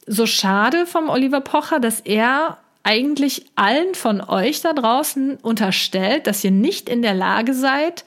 so 0.06 0.26
schade 0.26 0.86
vom 0.86 1.08
Oliver 1.08 1.40
Pocher, 1.40 1.80
dass 1.80 2.00
er 2.00 2.58
eigentlich 2.82 3.46
allen 3.54 3.94
von 3.94 4.20
euch 4.20 4.60
da 4.60 4.72
draußen 4.72 5.36
unterstellt, 5.36 6.26
dass 6.26 6.42
ihr 6.42 6.50
nicht 6.50 6.88
in 6.88 7.02
der 7.02 7.14
Lage 7.14 7.54
seid, 7.54 8.04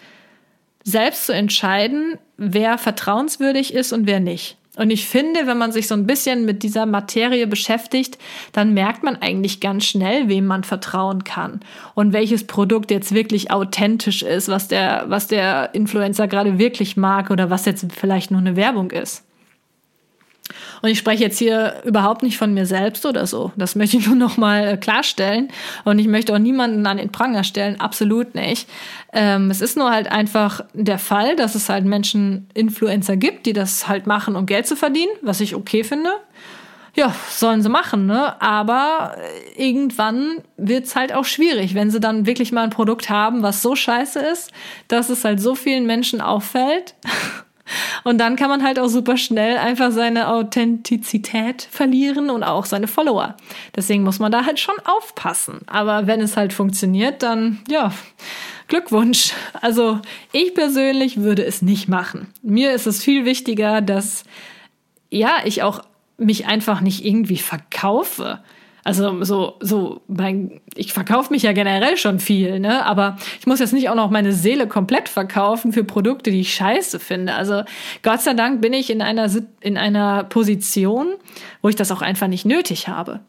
selbst 0.83 1.25
zu 1.25 1.33
entscheiden, 1.33 2.19
wer 2.37 2.77
vertrauenswürdig 2.77 3.73
ist 3.73 3.93
und 3.93 4.05
wer 4.05 4.19
nicht. 4.19 4.57
Und 4.77 4.89
ich 4.89 5.07
finde, 5.07 5.47
wenn 5.47 5.57
man 5.57 5.71
sich 5.71 5.87
so 5.87 5.95
ein 5.95 6.05
bisschen 6.05 6.45
mit 6.45 6.63
dieser 6.63 6.85
Materie 6.85 7.47
beschäftigt, 7.47 8.17
dann 8.51 8.73
merkt 8.73 9.03
man 9.03 9.15
eigentlich 9.15 9.59
ganz 9.61 9.85
schnell, 9.85 10.27
wem 10.27 10.45
man 10.45 10.63
vertrauen 10.63 11.23
kann 11.23 11.61
und 11.93 12.13
welches 12.13 12.45
Produkt 12.45 12.91
jetzt 12.91 13.13
wirklich 13.13 13.51
authentisch 13.51 14.21
ist, 14.21 14.49
was 14.49 14.67
der, 14.67 15.05
was 15.07 15.27
der 15.27 15.73
Influencer 15.73 16.27
gerade 16.27 16.59
wirklich 16.59 16.97
mag 16.97 17.31
oder 17.31 17.49
was 17.49 17.65
jetzt 17.65 17.85
vielleicht 17.93 18.31
nur 18.31 18.41
eine 18.41 18.55
Werbung 18.55 18.91
ist. 18.91 19.23
Und 20.81 20.89
ich 20.89 20.99
spreche 20.99 21.23
jetzt 21.23 21.39
hier 21.39 21.81
überhaupt 21.85 22.21
nicht 22.21 22.37
von 22.37 22.53
mir 22.53 22.65
selbst 22.65 23.05
oder 23.05 23.25
so. 23.25 23.51
Das 23.55 23.75
möchte 23.75 23.97
ich 23.97 24.07
nur 24.07 24.15
noch 24.15 24.37
mal 24.37 24.67
äh, 24.67 24.77
klarstellen. 24.77 25.49
Und 25.83 25.99
ich 25.99 26.07
möchte 26.07 26.33
auch 26.33 26.39
niemanden 26.39 26.85
an 26.85 26.97
den 26.97 27.11
Pranger 27.11 27.43
stellen. 27.43 27.79
Absolut 27.79 28.35
nicht. 28.35 28.69
Ähm, 29.11 29.49
es 29.49 29.61
ist 29.61 29.77
nur 29.77 29.91
halt 29.91 30.11
einfach 30.11 30.61
der 30.73 30.99
Fall, 30.99 31.35
dass 31.35 31.55
es 31.55 31.69
halt 31.69 31.85
Menschen, 31.85 32.47
Influencer 32.53 33.17
gibt, 33.17 33.45
die 33.45 33.53
das 33.53 33.87
halt 33.87 34.05
machen, 34.07 34.35
um 34.35 34.45
Geld 34.45 34.67
zu 34.67 34.75
verdienen, 34.75 35.11
was 35.21 35.41
ich 35.41 35.55
okay 35.55 35.83
finde. 35.83 36.11
Ja, 36.95 37.13
sollen 37.29 37.61
sie 37.61 37.67
machen, 37.67 38.05
ne? 38.05 38.41
Aber 38.41 39.17
äh, 39.17 39.67
irgendwann 39.67 40.43
wird's 40.55 40.95
halt 40.95 41.13
auch 41.13 41.25
schwierig, 41.25 41.75
wenn 41.75 41.91
sie 41.91 41.99
dann 41.99 42.25
wirklich 42.25 42.53
mal 42.53 42.63
ein 42.63 42.69
Produkt 42.69 43.09
haben, 43.09 43.43
was 43.43 43.61
so 43.61 43.75
scheiße 43.75 44.19
ist, 44.19 44.51
dass 44.87 45.09
es 45.09 45.25
halt 45.25 45.41
so 45.41 45.55
vielen 45.55 45.85
Menschen 45.85 46.21
auffällt 46.21 46.95
Und 48.03 48.19
dann 48.19 48.35
kann 48.35 48.49
man 48.49 48.63
halt 48.63 48.79
auch 48.79 48.87
super 48.87 49.17
schnell 49.17 49.57
einfach 49.57 49.91
seine 49.91 50.29
Authentizität 50.29 51.67
verlieren 51.71 52.29
und 52.29 52.43
auch 52.43 52.65
seine 52.65 52.87
Follower. 52.87 53.35
Deswegen 53.75 54.03
muss 54.03 54.19
man 54.19 54.31
da 54.31 54.45
halt 54.45 54.59
schon 54.59 54.75
aufpassen. 54.85 55.61
Aber 55.67 56.07
wenn 56.07 56.21
es 56.21 56.37
halt 56.37 56.53
funktioniert, 56.53 57.23
dann 57.23 57.59
ja, 57.67 57.91
Glückwunsch. 58.67 59.33
Also 59.61 59.99
ich 60.31 60.53
persönlich 60.53 61.17
würde 61.17 61.43
es 61.45 61.61
nicht 61.61 61.87
machen. 61.87 62.27
Mir 62.41 62.73
ist 62.73 62.87
es 62.87 63.03
viel 63.03 63.25
wichtiger, 63.25 63.81
dass 63.81 64.23
ja, 65.09 65.37
ich 65.45 65.63
auch 65.63 65.81
mich 66.17 66.45
einfach 66.45 66.81
nicht 66.81 67.05
irgendwie 67.05 67.37
verkaufe. 67.37 68.39
Also 68.85 69.23
so, 69.23 69.55
so, 69.61 70.01
mein, 70.07 70.61
ich 70.75 70.93
verkaufe 70.93 71.33
mich 71.33 71.41
ja 71.41 71.53
generell 71.53 71.97
schon 71.97 72.19
viel, 72.19 72.59
ne? 72.59 72.85
Aber 72.85 73.17
ich 73.39 73.47
muss 73.47 73.59
jetzt 73.59 73.73
nicht 73.73 73.89
auch 73.89 73.95
noch 73.95 74.11
meine 74.11 74.31
Seele 74.31 74.67
komplett 74.67 75.09
verkaufen 75.09 75.73
für 75.73 75.83
Produkte, 75.83 76.29
die 76.29 76.41
ich 76.41 76.53
scheiße 76.53 76.99
finde. 76.99 77.33
Also 77.33 77.63
Gott 78.03 78.21
sei 78.21 78.35
Dank 78.35 78.61
bin 78.61 78.73
ich 78.73 78.91
in 78.91 79.01
einer, 79.01 79.27
in 79.59 79.79
einer 79.79 80.23
Position, 80.25 81.15
wo 81.63 81.69
ich 81.69 81.75
das 81.75 81.91
auch 81.91 82.03
einfach 82.03 82.27
nicht 82.27 82.45
nötig 82.45 82.87
habe. 82.87 83.21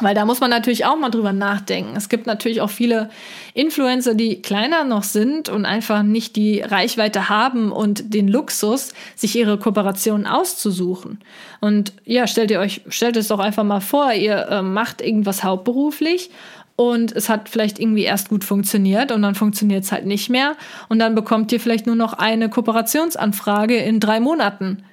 Weil 0.00 0.14
da 0.14 0.26
muss 0.26 0.40
man 0.40 0.50
natürlich 0.50 0.84
auch 0.84 0.98
mal 0.98 1.08
drüber 1.08 1.32
nachdenken. 1.32 1.96
Es 1.96 2.10
gibt 2.10 2.26
natürlich 2.26 2.60
auch 2.60 2.68
viele 2.68 3.08
Influencer, 3.54 4.14
die 4.14 4.42
kleiner 4.42 4.84
noch 4.84 5.04
sind 5.04 5.48
und 5.48 5.64
einfach 5.64 6.02
nicht 6.02 6.36
die 6.36 6.60
Reichweite 6.60 7.30
haben 7.30 7.72
und 7.72 8.12
den 8.12 8.28
Luxus, 8.28 8.92
sich 9.14 9.34
ihre 9.36 9.58
Kooperationen 9.58 10.26
auszusuchen. 10.26 11.20
Und 11.60 11.94
ja, 12.04 12.26
stellt 12.26 12.50
ihr 12.50 12.60
euch, 12.60 12.82
stellt 12.88 13.16
es 13.16 13.28
doch 13.28 13.38
einfach 13.38 13.64
mal 13.64 13.80
vor, 13.80 14.12
ihr 14.12 14.48
äh, 14.50 14.62
macht 14.62 15.00
irgendwas 15.00 15.42
hauptberuflich 15.42 16.30
und 16.76 17.12
es 17.12 17.30
hat 17.30 17.48
vielleicht 17.48 17.78
irgendwie 17.78 18.04
erst 18.04 18.28
gut 18.28 18.44
funktioniert 18.44 19.10
und 19.10 19.22
dann 19.22 19.34
funktioniert 19.34 19.84
es 19.84 19.92
halt 19.92 20.04
nicht 20.04 20.28
mehr 20.28 20.56
und 20.90 20.98
dann 20.98 21.14
bekommt 21.14 21.50
ihr 21.52 21.60
vielleicht 21.60 21.86
nur 21.86 21.96
noch 21.96 22.12
eine 22.12 22.50
Kooperationsanfrage 22.50 23.76
in 23.76 23.98
drei 23.98 24.20
Monaten 24.20 24.84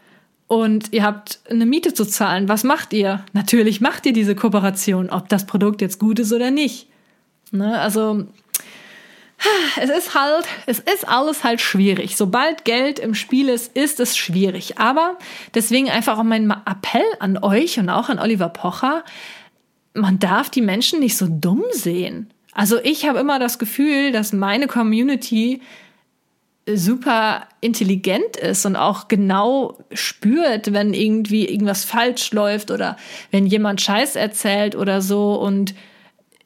und 0.53 0.93
ihr 0.93 1.01
habt 1.01 1.39
eine 1.49 1.65
Miete 1.65 1.95
zu 1.95 2.05
zahlen. 2.05 2.47
Was 2.47 2.63
macht 2.63 2.93
ihr? 2.93 3.25
Natürlich 3.33 3.81
macht 3.81 4.05
ihr 4.05 4.13
diese 4.13 4.35
Kooperation, 4.35 5.09
ob 5.09 5.27
das 5.27 5.47
Produkt 5.47 5.81
jetzt 5.81 5.97
gut 5.97 6.19
ist 6.19 6.31
oder 6.31 6.51
nicht. 6.51 6.87
Ne? 7.49 7.79
Also 7.79 8.25
es 9.81 9.89
ist 9.89 10.13
halt, 10.13 10.45
es 10.67 10.77
ist 10.77 11.07
alles 11.09 11.43
halt 11.43 11.59
schwierig. 11.59 12.15
Sobald 12.17 12.65
Geld 12.65 12.99
im 12.99 13.15
Spiel 13.15 13.49
ist, 13.49 13.75
ist 13.75 13.99
es 13.99 14.15
schwierig. 14.15 14.77
Aber 14.77 15.17
deswegen 15.55 15.89
einfach 15.89 16.19
auch 16.19 16.23
mein 16.23 16.51
Appell 16.51 17.01
an 17.19 17.39
euch 17.39 17.79
und 17.79 17.89
auch 17.89 18.09
an 18.09 18.19
Oliver 18.19 18.49
Pocher, 18.49 19.03
man 19.95 20.19
darf 20.19 20.51
die 20.51 20.61
Menschen 20.61 20.99
nicht 20.99 21.17
so 21.17 21.25
dumm 21.27 21.63
sehen. 21.71 22.31
Also 22.51 22.77
ich 22.83 23.07
habe 23.07 23.17
immer 23.17 23.39
das 23.39 23.57
Gefühl, 23.57 24.11
dass 24.11 24.33
meine 24.33 24.67
Community 24.67 25.61
super 26.65 27.47
intelligent 27.61 28.37
ist 28.37 28.65
und 28.65 28.75
auch 28.75 29.07
genau 29.07 29.77
spürt, 29.91 30.71
wenn 30.71 30.93
irgendwie 30.93 31.47
irgendwas 31.47 31.83
falsch 31.83 32.31
läuft 32.31 32.71
oder 32.71 32.97
wenn 33.31 33.45
jemand 33.45 33.81
Scheiß 33.81 34.15
erzählt 34.15 34.75
oder 34.75 35.01
so. 35.01 35.35
Und 35.35 35.73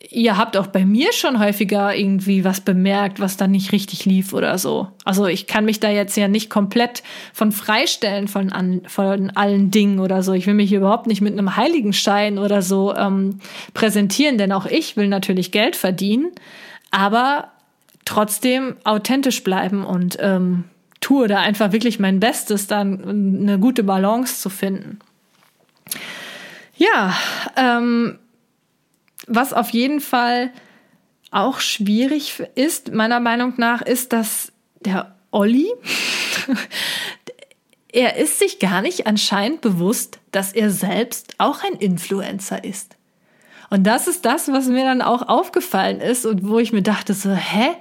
ihr 0.10 0.38
habt 0.38 0.58
auch 0.58 0.68
bei 0.68 0.86
mir 0.86 1.14
schon 1.14 1.40
häufiger 1.40 1.96
irgendwie 1.96 2.44
was 2.44 2.62
bemerkt, 2.62 3.20
was 3.20 3.38
dann 3.38 3.52
nicht 3.52 3.72
richtig 3.72 4.06
lief 4.06 4.34
oder 4.34 4.58
so. 4.58 4.88
Also 5.06 5.28
ich 5.28 5.46
kann 5.46 5.66
mich 5.66 5.80
da 5.80 5.90
jetzt 5.90 6.18
ja 6.18 6.28
nicht 6.28 6.50
komplett 6.50 7.04
von 7.34 7.52
freistellen 7.52 8.28
von, 8.28 8.52
an, 8.52 8.82
von 8.88 9.30
allen 9.32 9.70
Dingen 9.70 10.00
oder 10.00 10.24
so. 10.24 10.34
Ich 10.34 10.48
will 10.48 10.56
mich 10.56 10.74
überhaupt 10.74 11.06
nicht 11.06 11.22
mit 11.22 11.34
einem 11.34 11.58
Heiligenschein 11.58 12.40
oder 12.40 12.64
so 12.64 12.96
ähm, 12.96 13.40
präsentieren, 13.76 14.40
denn 14.40 14.52
auch 14.52 14.66
ich 14.66 14.98
will 14.98 15.08
natürlich 15.08 15.52
Geld 15.52 15.76
verdienen. 15.76 16.32
Aber 16.90 17.52
trotzdem 18.08 18.78
authentisch 18.86 19.44
bleiben 19.44 19.86
und 19.86 20.18
ähm, 20.22 20.64
tue 21.02 21.28
da 21.28 21.40
einfach 21.40 21.74
wirklich 21.74 22.00
mein 22.00 22.20
Bestes, 22.20 22.66
dann 22.66 23.42
eine 23.42 23.60
gute 23.60 23.84
Balance 23.84 24.40
zu 24.42 24.50
finden. 24.50 25.00
Ja, 26.78 27.16
ähm, 27.58 28.18
was 29.28 29.52
auf 29.52 29.72
jeden 29.72 30.00
Fall 30.00 30.52
auch 31.32 31.60
schwierig 31.60 32.42
ist, 32.56 32.94
meiner 32.94 33.20
Meinung 33.20 33.54
nach, 33.58 33.82
ist, 33.82 34.14
dass 34.14 34.54
der 34.80 35.14
Olli, 35.32 35.68
er 37.92 38.16
ist 38.16 38.40
sich 38.40 38.60
gar 38.60 38.82
nicht 38.82 39.06
anscheinend 39.06 39.60
bewusst, 39.60 40.20
dass 40.32 40.54
er 40.54 40.70
selbst 40.70 41.36
auch 41.40 41.62
ein 41.64 41.74
Influencer 41.74 42.64
ist. 42.64 42.96
Und 43.70 43.84
das 43.84 44.08
ist 44.08 44.24
das, 44.24 44.50
was 44.50 44.68
mir 44.68 44.86
dann 44.86 45.02
auch 45.02 45.28
aufgefallen 45.28 46.00
ist 46.00 46.26
und 46.26 46.48
wo 46.48 46.58
ich 46.58 46.72
mir 46.72 46.84
dachte 46.84 47.14
so, 47.14 47.32
hä? 47.32 47.76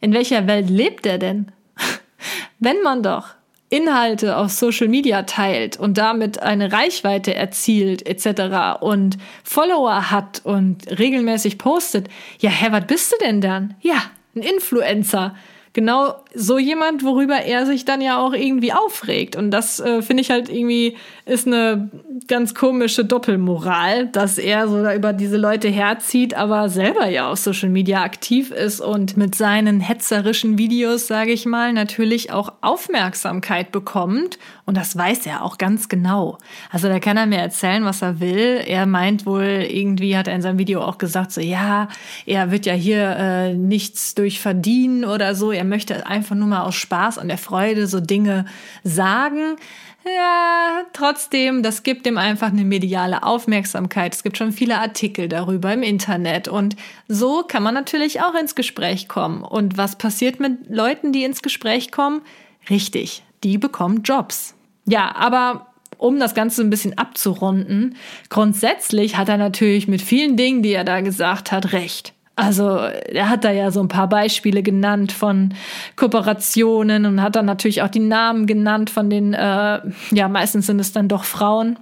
In 0.00 0.12
welcher 0.12 0.46
Welt 0.46 0.70
lebt 0.70 1.06
er 1.06 1.18
denn? 1.18 1.52
Wenn 2.58 2.82
man 2.82 3.02
doch 3.02 3.28
Inhalte 3.68 4.36
auf 4.36 4.50
Social 4.50 4.88
Media 4.88 5.22
teilt 5.22 5.78
und 5.78 5.96
damit 5.96 6.42
eine 6.42 6.72
Reichweite 6.72 7.34
erzielt 7.34 8.06
etc. 8.06 8.80
und 8.82 9.16
Follower 9.44 10.10
hat 10.10 10.40
und 10.44 10.98
regelmäßig 10.98 11.56
postet, 11.56 12.08
ja, 12.40 12.50
hä, 12.50 12.68
was 12.70 12.86
bist 12.86 13.12
du 13.12 13.16
denn 13.24 13.40
dann? 13.40 13.74
Ja, 13.80 14.02
ein 14.34 14.42
Influencer 14.42 15.36
genau 15.72 16.16
so 16.34 16.58
jemand, 16.58 17.04
worüber 17.04 17.36
er 17.36 17.66
sich 17.66 17.84
dann 17.84 18.00
ja 18.00 18.18
auch 18.18 18.32
irgendwie 18.32 18.72
aufregt. 18.72 19.36
Und 19.36 19.50
das 19.50 19.80
äh, 19.80 20.02
finde 20.02 20.22
ich 20.22 20.30
halt 20.30 20.48
irgendwie 20.48 20.96
ist 21.26 21.46
eine 21.46 21.90
ganz 22.26 22.54
komische 22.54 23.04
Doppelmoral, 23.04 24.06
dass 24.08 24.38
er 24.38 24.68
so 24.68 24.88
über 24.90 25.12
diese 25.12 25.36
Leute 25.36 25.68
herzieht, 25.68 26.34
aber 26.34 26.68
selber 26.68 27.08
ja 27.08 27.30
auf 27.30 27.38
Social 27.38 27.68
Media 27.68 28.02
aktiv 28.02 28.50
ist 28.50 28.80
und 28.80 29.16
mit 29.16 29.34
seinen 29.34 29.80
hetzerischen 29.80 30.58
Videos, 30.58 31.06
sage 31.06 31.30
ich 31.32 31.46
mal, 31.46 31.72
natürlich 31.72 32.32
auch 32.32 32.52
Aufmerksamkeit 32.62 33.70
bekommt. 33.70 34.38
Und 34.66 34.76
das 34.76 34.96
weiß 34.96 35.26
er 35.26 35.44
auch 35.44 35.58
ganz 35.58 35.88
genau. 35.88 36.38
Also 36.70 36.88
da 36.88 36.98
kann 37.00 37.16
er 37.16 37.26
mir 37.26 37.38
erzählen, 37.38 37.84
was 37.84 38.02
er 38.02 38.20
will. 38.20 38.60
Er 38.64 38.86
meint 38.86 39.26
wohl, 39.26 39.66
irgendwie 39.68 40.16
hat 40.16 40.28
er 40.28 40.34
in 40.34 40.42
seinem 40.42 40.58
Video 40.58 40.82
auch 40.82 40.98
gesagt, 40.98 41.32
so 41.32 41.40
ja, 41.40 41.88
er 42.26 42.50
wird 42.50 42.66
ja 42.66 42.74
hier 42.74 43.16
äh, 43.18 43.54
nichts 43.54 44.14
durch 44.14 44.40
verdienen 44.40 45.04
oder 45.04 45.34
so 45.34 45.50
er 45.52 45.64
möchte 45.64 46.06
einfach 46.06 46.19
nur 46.34 46.48
mal 46.48 46.62
aus 46.62 46.74
Spaß 46.74 47.18
und 47.18 47.28
der 47.28 47.38
Freude 47.38 47.86
so 47.86 48.00
Dinge 48.00 48.44
sagen. 48.84 49.56
Ja, 50.04 50.82
trotzdem, 50.94 51.62
das 51.62 51.82
gibt 51.82 52.06
ihm 52.06 52.16
einfach 52.16 52.48
eine 52.48 52.64
mediale 52.64 53.22
Aufmerksamkeit. 53.22 54.14
Es 54.14 54.22
gibt 54.22 54.38
schon 54.38 54.52
viele 54.52 54.78
Artikel 54.78 55.28
darüber 55.28 55.72
im 55.72 55.82
Internet 55.82 56.48
und 56.48 56.74
so 57.06 57.42
kann 57.46 57.62
man 57.62 57.74
natürlich 57.74 58.22
auch 58.22 58.34
ins 58.34 58.54
Gespräch 58.54 59.08
kommen. 59.08 59.42
Und 59.42 59.76
was 59.76 59.96
passiert 59.96 60.40
mit 60.40 60.70
Leuten, 60.70 61.12
die 61.12 61.24
ins 61.24 61.42
Gespräch 61.42 61.92
kommen? 61.92 62.22
Richtig, 62.70 63.22
die 63.44 63.58
bekommen 63.58 64.02
Jobs. 64.02 64.54
Ja, 64.86 65.14
aber 65.14 65.66
um 65.98 66.18
das 66.18 66.34
Ganze 66.34 66.62
ein 66.62 66.70
bisschen 66.70 66.96
abzurunden, 66.96 67.96
grundsätzlich 68.30 69.18
hat 69.18 69.28
er 69.28 69.36
natürlich 69.36 69.86
mit 69.86 70.00
vielen 70.00 70.36
Dingen, 70.36 70.62
die 70.62 70.72
er 70.72 70.84
da 70.84 71.02
gesagt 71.02 71.52
hat, 71.52 71.72
recht. 71.72 72.14
Also 72.40 72.76
er 72.78 73.28
hat 73.28 73.44
da 73.44 73.50
ja 73.50 73.70
so 73.70 73.80
ein 73.80 73.88
paar 73.88 74.08
Beispiele 74.08 74.62
genannt 74.62 75.12
von 75.12 75.54
Kooperationen 75.96 77.06
und 77.06 77.22
hat 77.22 77.36
dann 77.36 77.46
natürlich 77.46 77.82
auch 77.82 77.88
die 77.88 78.00
Namen 78.00 78.46
genannt 78.46 78.90
von 78.90 79.10
den, 79.10 79.34
äh, 79.34 79.80
ja, 80.10 80.28
meistens 80.28 80.66
sind 80.66 80.80
es 80.80 80.92
dann 80.92 81.08
doch 81.08 81.24
Frauen. 81.24 81.78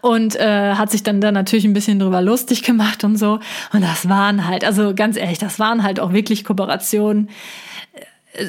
Und 0.00 0.36
äh, 0.36 0.74
hat 0.74 0.90
sich 0.90 1.02
dann 1.02 1.20
da 1.20 1.32
natürlich 1.32 1.64
ein 1.64 1.72
bisschen 1.72 1.98
drüber 1.98 2.22
lustig 2.22 2.62
gemacht 2.62 3.02
und 3.02 3.16
so. 3.16 3.40
Und 3.72 3.82
das 3.82 4.08
waren 4.08 4.46
halt, 4.46 4.64
also 4.64 4.94
ganz 4.94 5.16
ehrlich, 5.16 5.38
das 5.38 5.58
waren 5.58 5.82
halt 5.82 5.98
auch 5.98 6.12
wirklich 6.12 6.44
Kooperationen. 6.44 7.28
Äh, 8.34 8.44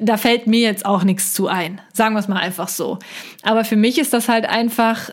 da 0.00 0.16
fällt 0.16 0.46
mir 0.46 0.60
jetzt 0.60 0.84
auch 0.84 1.04
nichts 1.04 1.32
zu 1.32 1.48
ein. 1.48 1.80
Sagen 1.92 2.14
wir 2.14 2.20
es 2.20 2.28
mal 2.28 2.38
einfach 2.38 2.68
so. 2.68 2.98
Aber 3.42 3.64
für 3.64 3.76
mich 3.76 3.98
ist 3.98 4.12
das 4.12 4.28
halt 4.28 4.46
einfach 4.46 5.10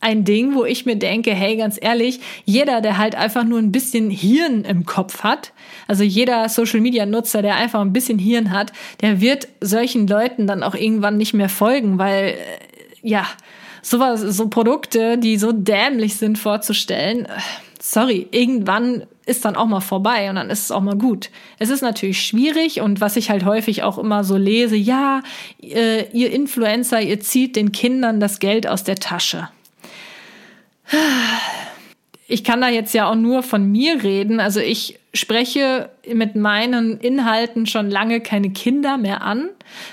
ein 0.00 0.24
Ding, 0.24 0.54
wo 0.54 0.64
ich 0.64 0.86
mir 0.86 0.96
denke, 0.96 1.32
hey, 1.32 1.56
ganz 1.56 1.78
ehrlich, 1.80 2.20
jeder, 2.44 2.80
der 2.80 2.98
halt 2.98 3.16
einfach 3.16 3.44
nur 3.44 3.58
ein 3.58 3.72
bisschen 3.72 4.10
Hirn 4.10 4.64
im 4.64 4.86
Kopf 4.86 5.24
hat, 5.24 5.52
also 5.88 6.04
jeder 6.04 6.48
Social 6.48 6.80
Media 6.80 7.04
Nutzer, 7.04 7.42
der 7.42 7.56
einfach 7.56 7.80
ein 7.80 7.92
bisschen 7.92 8.18
Hirn 8.18 8.52
hat, 8.52 8.72
der 9.00 9.20
wird 9.20 9.48
solchen 9.60 10.06
Leuten 10.06 10.46
dann 10.46 10.62
auch 10.62 10.74
irgendwann 10.74 11.16
nicht 11.16 11.34
mehr 11.34 11.48
folgen, 11.48 11.98
weil, 11.98 12.28
äh, 12.28 12.36
ja, 13.02 13.26
sowas, 13.82 14.20
so 14.20 14.48
Produkte, 14.48 15.18
die 15.18 15.36
so 15.36 15.52
dämlich 15.52 16.16
sind 16.16 16.38
vorzustellen, 16.38 17.24
äh, 17.26 17.30
sorry, 17.80 18.28
irgendwann 18.30 19.04
ist 19.26 19.44
dann 19.44 19.56
auch 19.56 19.66
mal 19.66 19.80
vorbei 19.80 20.30
und 20.30 20.36
dann 20.36 20.48
ist 20.48 20.64
es 20.64 20.70
auch 20.70 20.80
mal 20.80 20.96
gut. 20.96 21.30
Es 21.58 21.70
ist 21.70 21.82
natürlich 21.82 22.22
schwierig 22.24 22.80
und 22.80 23.00
was 23.00 23.16
ich 23.16 23.30
halt 23.30 23.44
häufig 23.44 23.82
auch 23.82 23.98
immer 23.98 24.24
so 24.24 24.36
lese, 24.36 24.76
ja, 24.76 25.22
äh, 25.60 26.08
ihr 26.12 26.32
Influencer, 26.32 27.00
ihr 27.02 27.20
zieht 27.20 27.56
den 27.56 27.72
Kindern 27.72 28.20
das 28.20 28.38
Geld 28.38 28.66
aus 28.66 28.84
der 28.84 28.96
Tasche. 28.96 29.48
Ich 32.30 32.44
kann 32.44 32.60
da 32.60 32.68
jetzt 32.68 32.92
ja 32.92 33.10
auch 33.10 33.14
nur 33.14 33.42
von 33.42 33.72
mir 33.72 34.02
reden. 34.02 34.38
Also 34.38 34.60
ich 34.60 34.98
spreche 35.14 35.88
mit 36.06 36.36
meinen 36.36 36.98
Inhalten 37.00 37.66
schon 37.66 37.90
lange 37.90 38.20
keine 38.20 38.50
Kinder 38.50 38.98
mehr 38.98 39.22
an. 39.22 39.48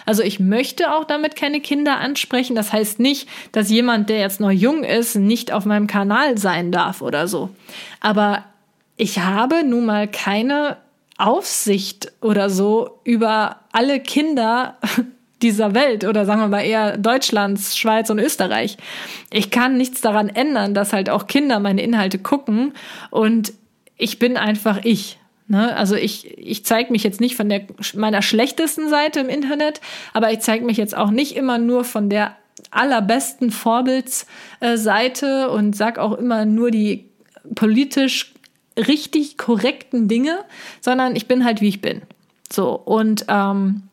Also 0.06 0.22
ich 0.22 0.42
möchte 0.42 0.94
auch 0.94 1.06
damit 1.06 1.38
keine 1.38 1.62
Kinder 1.62 1.98
ansprechen. 1.98 2.56
Das 2.56 2.74
heißt 2.74 3.00
nicht, 3.00 3.30
dass 3.54 3.70
jemand, 3.70 4.10
der 4.10 4.20
jetzt 4.20 4.42
noch 4.42 4.52
jung 4.52 4.84
ist, 4.84 5.16
nicht 5.16 5.54
auf 5.54 5.66
meinem 5.66 5.88
Kanal 5.88 6.38
sein 6.38 6.74
darf 6.74 7.02
oder 7.02 7.30
so. 7.30 7.50
Aber 8.02 8.44
ich 8.98 9.20
habe 9.20 9.64
nun 9.64 9.86
mal 9.86 10.10
keine 10.10 10.78
Aufsicht 11.18 12.12
oder 12.22 12.50
so 12.50 13.00
über 13.06 13.62
alle 13.72 14.02
Kinder 14.02 14.78
dieser 15.42 15.74
Welt 15.74 16.06
oder 16.06 16.26
sagen 16.26 16.42
wir 16.42 16.48
mal 16.48 16.62
eher 16.62 16.98
Deutschlands, 16.98 17.78
Schweiz 17.78 18.10
und 18.10 18.20
Österreich. 18.20 18.78
Ich 19.32 19.52
kann 19.52 19.78
nichts 19.78 20.02
daran 20.02 20.30
ändern, 20.30 20.74
dass 20.74 20.94
halt 20.94 21.10
auch 21.10 21.28
Kinder 21.28 21.60
meine 21.60 21.82
Inhalte 21.82 22.20
gucken 22.20 22.74
und 23.12 23.54
ich 23.98 24.20
bin 24.20 24.38
einfach 24.38 24.80
ich. 24.84 25.20
Ne? 25.48 25.76
Also 25.76 25.96
ich, 25.96 26.38
ich 26.38 26.66
zeige 26.66 26.92
mich 26.92 27.04
jetzt 27.04 27.22
nicht 27.22 27.36
von 27.36 27.50
der, 27.50 27.62
meiner 27.94 28.22
schlechtesten 28.22 28.90
Seite 28.90 29.20
im 29.20 29.30
Internet, 29.30 29.82
aber 30.14 30.32
ich 30.32 30.40
zeige 30.40 30.66
mich 30.66 30.78
jetzt 30.78 30.96
auch 30.98 31.12
nicht 31.12 31.36
immer 31.36 31.58
nur 31.58 31.84
von 31.84 32.10
der 32.10 32.36
allerbesten 32.72 33.52
Vorbildsseite 33.52 35.50
und 35.50 35.76
sag 35.76 36.00
auch 36.00 36.14
immer 36.14 36.46
nur 36.46 36.72
die 36.72 37.10
politisch 37.54 38.34
richtig 38.78 39.38
korrekten 39.38 40.08
Dinge, 40.08 40.40
sondern 40.82 41.16
ich 41.16 41.28
bin 41.28 41.46
halt 41.46 41.62
wie 41.62 41.70
ich 41.70 41.82
bin. 41.82 42.02
So 42.52 42.74
und 42.74 43.26
ähm, 43.28 43.84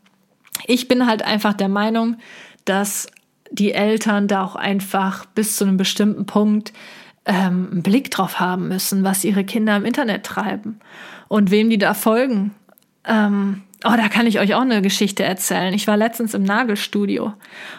ich 0.67 0.89
bin 0.89 1.07
halt 1.07 1.23
einfach 1.23 1.55
der 1.55 1.69
Meinung, 1.69 2.17
dass 2.65 3.09
die 3.51 3.73
Eltern 3.73 4.29
da 4.29 4.45
auch 4.45 4.57
einfach 4.57 5.27
bis 5.27 5.57
zu 5.57 5.65
einem 5.65 5.77
bestimmten 5.77 6.27
Punkt 6.27 6.73
ähm, 7.25 7.69
einen 7.71 7.83
Blick 7.83 8.11
drauf 8.11 8.41
haben 8.41 8.69
müssen, 8.69 9.05
was 9.05 9.25
ihre 9.25 9.45
Kinder 9.45 9.77
im 9.77 9.85
Internet 9.85 10.25
treiben 10.25 10.81
und 11.29 11.51
wem 11.51 11.71
die 11.71 11.79
da 11.79 11.95
folgen. 11.95 12.55
Ähm, 13.07 13.63
oh, 13.85 13.93
da 13.97 14.09
kann 14.09 14.27
ich 14.27 14.41
euch 14.41 14.55
auch 14.55 14.63
eine 14.63 14.83
Geschichte 14.83 15.23
erzählen. 15.23 15.75
Ich 15.75 15.87
war 15.87 15.97
letztens 15.97 16.35
im 16.35 16.43
Nagelstudio 16.43 17.35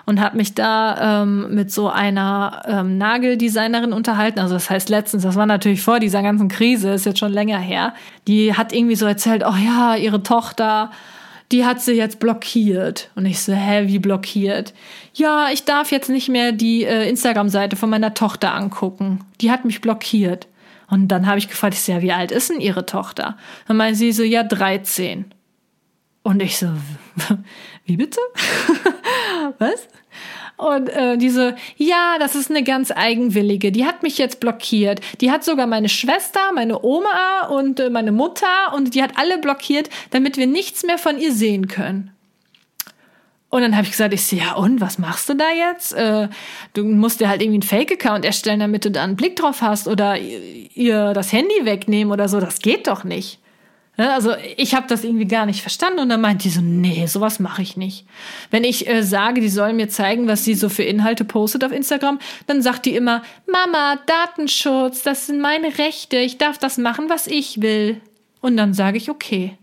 und 0.05 0.21
habe 0.21 0.37
mich 0.37 0.53
da 0.53 1.23
ähm, 1.23 1.53
mit 1.53 1.71
so 1.71 1.89
einer 1.89 2.61
ähm, 2.65 2.97
Nageldesignerin 2.97 3.93
unterhalten. 3.93 4.39
Also 4.39 4.53
das 4.53 4.69
heißt 4.69 4.89
letztens, 4.89 5.23
das 5.23 5.35
war 5.35 5.45
natürlich 5.45 5.81
vor 5.81 5.99
dieser 5.99 6.21
ganzen 6.21 6.49
Krise, 6.49 6.93
ist 6.93 7.05
jetzt 7.05 7.19
schon 7.19 7.33
länger 7.33 7.59
her. 7.59 7.93
Die 8.27 8.53
hat 8.53 8.73
irgendwie 8.73 8.95
so 8.95 9.05
erzählt, 9.05 9.43
oh 9.45 9.55
ja, 9.55 9.95
ihre 9.95 10.23
Tochter 10.23 10.91
die 11.53 11.65
hat 11.65 11.81
sie 11.81 11.93
jetzt 11.93 12.19
blockiert. 12.19 13.11
Und 13.15 13.27
ich 13.27 13.39
so, 13.39 13.53
hä, 13.53 13.83
wie 13.85 13.99
blockiert? 13.99 14.73
Ja, 15.13 15.49
ich 15.53 15.63
darf 15.63 15.91
jetzt 15.91 16.09
nicht 16.09 16.27
mehr 16.27 16.51
die 16.51 16.83
äh, 16.83 17.07
Instagram-Seite 17.07 17.75
von 17.75 17.91
meiner 17.91 18.15
Tochter 18.15 18.55
angucken. 18.55 19.19
Die 19.39 19.51
hat 19.51 19.63
mich 19.63 19.79
blockiert. 19.79 20.47
Und 20.89 21.09
dann 21.09 21.27
habe 21.27 21.37
ich 21.37 21.47
gefragt, 21.47 21.75
ich 21.75 21.81
so, 21.81 21.91
ja, 21.91 22.01
wie 22.01 22.11
alt 22.11 22.31
ist 22.31 22.49
denn 22.49 22.59
ihre 22.59 22.87
Tochter? 22.87 23.37
Dann 23.67 23.77
meinte 23.77 23.99
sie 23.99 24.11
so, 24.11 24.23
ja, 24.23 24.43
13. 24.43 25.25
Und 26.23 26.41
ich 26.41 26.57
so, 26.57 26.69
wie 27.85 27.97
bitte? 27.97 28.19
Was? 29.59 29.87
Und 30.57 30.89
äh, 30.89 31.17
diese, 31.17 31.55
ja, 31.77 32.17
das 32.19 32.35
ist 32.35 32.49
eine 32.49 32.63
ganz 32.63 32.91
eigenwillige, 32.91 33.71
die 33.71 33.85
hat 33.85 34.03
mich 34.03 34.17
jetzt 34.17 34.39
blockiert. 34.39 35.01
Die 35.19 35.31
hat 35.31 35.43
sogar 35.43 35.67
meine 35.67 35.89
Schwester, 35.89 36.39
meine 36.53 36.83
Oma 36.83 37.47
und 37.49 37.79
äh, 37.79 37.89
meine 37.89 38.11
Mutter 38.11 38.73
und 38.75 38.93
die 38.93 39.01
hat 39.01 39.17
alle 39.17 39.39
blockiert, 39.39 39.89
damit 40.11 40.37
wir 40.37 40.47
nichts 40.47 40.83
mehr 40.83 40.97
von 40.97 41.19
ihr 41.19 41.33
sehen 41.33 41.67
können. 41.67 42.11
Und 43.49 43.61
dann 43.61 43.75
habe 43.75 43.85
ich 43.85 43.91
gesagt, 43.91 44.15
ich 44.15 44.25
so, 44.25 44.35
ja 44.35 44.53
und, 44.53 44.81
was 44.81 44.97
machst 44.97 45.29
du 45.29 45.35
da 45.35 45.51
jetzt? 45.51 45.93
Äh, 45.93 46.27
du 46.73 46.83
musst 46.83 47.19
dir 47.19 47.29
halt 47.29 47.39
irgendwie 47.39 47.57
einen 47.57 47.85
Fake-Account 47.85 48.25
erstellen, 48.25 48.59
damit 48.59 48.83
du 48.83 48.89
da 48.89 49.03
einen 49.03 49.15
Blick 49.15 49.35
drauf 49.35 49.61
hast 49.61 49.87
oder 49.87 50.17
ihr 50.17 51.13
das 51.13 51.31
Handy 51.31 51.63
wegnehmen 51.63 52.11
oder 52.11 52.27
so. 52.27 52.39
Das 52.39 52.59
geht 52.59 52.87
doch 52.87 53.03
nicht. 53.03 53.42
Also 53.95 54.33
ich 54.57 54.73
habe 54.73 54.87
das 54.87 55.03
irgendwie 55.03 55.27
gar 55.27 55.45
nicht 55.45 55.61
verstanden 55.61 55.99
und 55.99 56.09
dann 56.09 56.19
meint 56.19 56.43
die 56.43 56.49
so, 56.49 56.61
nee, 56.61 57.05
sowas 57.05 57.39
mache 57.39 57.61
ich 57.61 57.77
nicht. 57.77 58.07
Wenn 58.49 58.63
ich 58.63 58.87
äh, 58.87 59.03
sage, 59.03 59.39
die 59.39 59.49
sollen 59.49 59.75
mir 59.75 59.87
zeigen, 59.87 60.27
was 60.27 60.43
sie 60.43 60.55
so 60.55 60.67
für 60.67 60.81
Inhalte 60.81 61.25
postet 61.25 61.63
auf 61.63 61.71
Instagram, 61.71 62.17
dann 62.47 62.63
sagt 62.63 62.87
die 62.87 62.95
immer, 62.95 63.21
Mama, 63.45 63.99
Datenschutz, 64.07 65.03
das 65.03 65.27
sind 65.27 65.39
meine 65.41 65.77
Rechte, 65.77 66.17
ich 66.17 66.39
darf 66.39 66.57
das 66.57 66.79
machen, 66.79 67.07
was 67.09 67.27
ich 67.27 67.61
will. 67.61 68.01
Und 68.41 68.57
dann 68.57 68.73
sage 68.73 68.97
ich, 68.97 69.11
okay. 69.11 69.57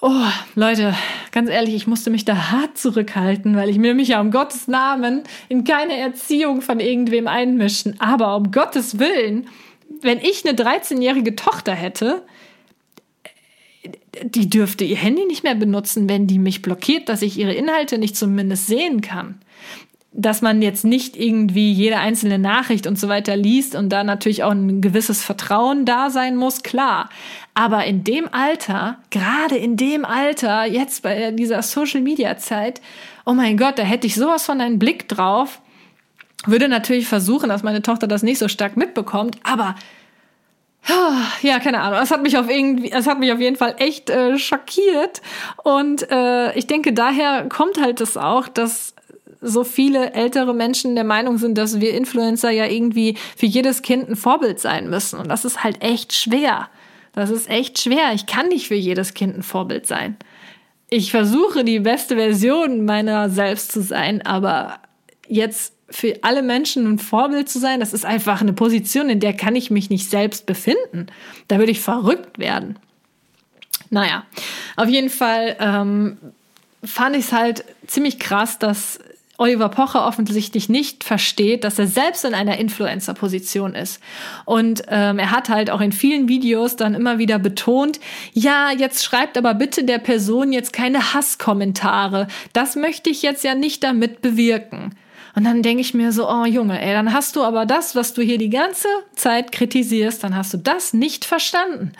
Oh, 0.00 0.26
Leute, 0.54 0.94
ganz 1.30 1.50
ehrlich, 1.50 1.74
ich 1.74 1.86
musste 1.86 2.10
mich 2.10 2.24
da 2.24 2.50
hart 2.52 2.78
zurückhalten, 2.78 3.54
weil 3.54 3.68
ich 3.68 3.78
mir 3.78 3.94
mich 3.94 4.08
ja 4.08 4.20
um 4.20 4.30
Gottes 4.30 4.66
Namen 4.66 5.24
in 5.48 5.64
keine 5.64 5.96
Erziehung 5.96 6.62
von 6.62 6.80
irgendwem 6.80 7.28
einmischen. 7.28 8.00
Aber 8.00 8.36
um 8.36 8.50
Gottes 8.50 8.98
Willen, 8.98 9.48
wenn 10.00 10.18
ich 10.18 10.46
eine 10.46 10.56
13-jährige 10.56 11.36
Tochter 11.36 11.72
hätte, 11.72 12.24
die 14.22 14.48
dürfte 14.48 14.84
ihr 14.84 14.96
Handy 14.96 15.26
nicht 15.26 15.42
mehr 15.42 15.54
benutzen, 15.54 16.08
wenn 16.08 16.26
die 16.26 16.38
mich 16.38 16.62
blockiert, 16.62 17.08
dass 17.08 17.22
ich 17.22 17.38
ihre 17.38 17.52
Inhalte 17.52 17.98
nicht 17.98 18.16
zumindest 18.16 18.66
sehen 18.66 19.00
kann 19.00 19.40
dass 20.16 20.40
man 20.40 20.62
jetzt 20.62 20.84
nicht 20.84 21.14
irgendwie 21.16 21.72
jede 21.72 21.98
einzelne 21.98 22.38
Nachricht 22.38 22.86
und 22.86 22.98
so 22.98 23.08
weiter 23.08 23.36
liest 23.36 23.74
und 23.74 23.90
da 23.90 24.02
natürlich 24.02 24.42
auch 24.42 24.50
ein 24.50 24.80
gewisses 24.80 25.22
Vertrauen 25.22 25.84
da 25.84 26.08
sein 26.08 26.36
muss, 26.36 26.62
klar. 26.62 27.10
Aber 27.52 27.84
in 27.84 28.02
dem 28.02 28.26
Alter, 28.32 28.98
gerade 29.10 29.56
in 29.56 29.76
dem 29.76 30.06
Alter, 30.06 30.64
jetzt 30.64 31.02
bei 31.02 31.32
dieser 31.32 31.62
Social 31.62 32.00
Media 32.00 32.38
Zeit, 32.38 32.80
oh 33.26 33.34
mein 33.34 33.58
Gott, 33.58 33.78
da 33.78 33.82
hätte 33.82 34.06
ich 34.06 34.14
sowas 34.14 34.46
von 34.46 34.60
einen 34.60 34.78
Blick 34.78 35.06
drauf. 35.08 35.60
Würde 36.46 36.68
natürlich 36.68 37.06
versuchen, 37.06 37.48
dass 37.48 37.62
meine 37.62 37.82
Tochter 37.82 38.06
das 38.06 38.22
nicht 38.22 38.38
so 38.38 38.48
stark 38.48 38.76
mitbekommt, 38.76 39.36
aber 39.42 39.74
ja, 41.42 41.58
keine 41.58 41.80
Ahnung. 41.80 41.98
Es 42.00 42.10
hat 42.10 42.22
mich 42.22 42.38
auf 42.38 42.48
irgendwie, 42.48 42.92
es 42.92 43.06
hat 43.06 43.18
mich 43.18 43.32
auf 43.32 43.40
jeden 43.40 43.56
Fall 43.56 43.74
echt 43.78 44.08
äh, 44.10 44.38
schockiert. 44.38 45.20
Und 45.64 46.08
äh, 46.10 46.56
ich 46.56 46.66
denke, 46.66 46.92
daher 46.92 47.48
kommt 47.48 47.80
halt 47.80 48.00
das 48.00 48.16
auch, 48.16 48.48
dass 48.48 48.94
so 49.40 49.64
viele 49.64 50.12
ältere 50.12 50.54
Menschen 50.54 50.94
der 50.94 51.04
Meinung 51.04 51.38
sind, 51.38 51.58
dass 51.58 51.80
wir 51.80 51.94
Influencer 51.94 52.50
ja 52.50 52.66
irgendwie 52.66 53.16
für 53.36 53.46
jedes 53.46 53.82
Kind 53.82 54.08
ein 54.08 54.16
Vorbild 54.16 54.60
sein 54.60 54.88
müssen. 54.88 55.18
Und 55.18 55.28
das 55.28 55.44
ist 55.44 55.62
halt 55.62 55.82
echt 55.82 56.12
schwer. 56.12 56.68
Das 57.12 57.30
ist 57.30 57.48
echt 57.48 57.80
schwer. 57.80 58.12
Ich 58.14 58.26
kann 58.26 58.48
nicht 58.48 58.68
für 58.68 58.74
jedes 58.74 59.14
Kind 59.14 59.36
ein 59.36 59.42
Vorbild 59.42 59.86
sein. 59.86 60.16
Ich 60.88 61.10
versuche 61.10 61.64
die 61.64 61.80
beste 61.80 62.14
Version 62.14 62.84
meiner 62.84 63.28
selbst 63.28 63.72
zu 63.72 63.82
sein, 63.82 64.22
aber 64.22 64.78
jetzt 65.26 65.75
für 65.88 66.18
alle 66.22 66.42
Menschen 66.42 66.86
ein 66.86 66.98
Vorbild 66.98 67.48
zu 67.48 67.58
sein, 67.58 67.80
das 67.80 67.92
ist 67.92 68.04
einfach 68.04 68.40
eine 68.40 68.52
Position, 68.52 69.08
in 69.08 69.20
der 69.20 69.34
kann 69.34 69.54
ich 69.54 69.70
mich 69.70 69.88
nicht 69.90 70.10
selbst 70.10 70.46
befinden. 70.46 71.06
Da 71.48 71.58
würde 71.58 71.72
ich 71.72 71.80
verrückt 71.80 72.38
werden. 72.38 72.78
Naja, 73.90 74.24
auf 74.76 74.88
jeden 74.88 75.10
Fall 75.10 75.56
ähm, 75.60 76.18
fand 76.82 77.14
ich 77.14 77.26
es 77.26 77.32
halt 77.32 77.64
ziemlich 77.86 78.18
krass, 78.18 78.58
dass 78.58 78.98
Oliver 79.38 79.68
Pocher 79.68 80.06
offensichtlich 80.06 80.68
nicht 80.68 81.04
versteht, 81.04 81.64
dass 81.64 81.78
er 81.78 81.86
selbst 81.86 82.24
in 82.24 82.34
einer 82.34 82.58
Influencer-Position 82.58 83.74
ist. 83.74 84.00
Und 84.44 84.82
ähm, 84.88 85.18
er 85.18 85.30
hat 85.30 85.50
halt 85.50 85.70
auch 85.70 85.80
in 85.80 85.92
vielen 85.92 86.28
Videos 86.28 86.76
dann 86.76 86.94
immer 86.94 87.18
wieder 87.18 87.38
betont, 87.38 88.00
ja, 88.32 88.70
jetzt 88.70 89.04
schreibt 89.04 89.36
aber 89.36 89.54
bitte 89.54 89.84
der 89.84 89.98
Person 89.98 90.52
jetzt 90.52 90.72
keine 90.72 91.12
Hasskommentare. 91.12 92.28
Das 92.54 92.76
möchte 92.76 93.10
ich 93.10 93.22
jetzt 93.22 93.44
ja 93.44 93.54
nicht 93.54 93.84
damit 93.84 94.22
bewirken. 94.22 94.94
Und 95.36 95.44
dann 95.44 95.62
denke 95.62 95.82
ich 95.82 95.92
mir 95.92 96.12
so, 96.12 96.28
oh 96.28 96.46
Junge, 96.46 96.80
ey, 96.80 96.94
dann 96.94 97.12
hast 97.12 97.36
du 97.36 97.42
aber 97.42 97.66
das, 97.66 97.94
was 97.94 98.14
du 98.14 98.22
hier 98.22 98.38
die 98.38 98.48
ganze 98.48 98.88
Zeit 99.14 99.52
kritisierst, 99.52 100.24
dann 100.24 100.34
hast 100.34 100.54
du 100.54 100.56
das 100.56 100.94
nicht 100.94 101.26
verstanden. 101.26 101.92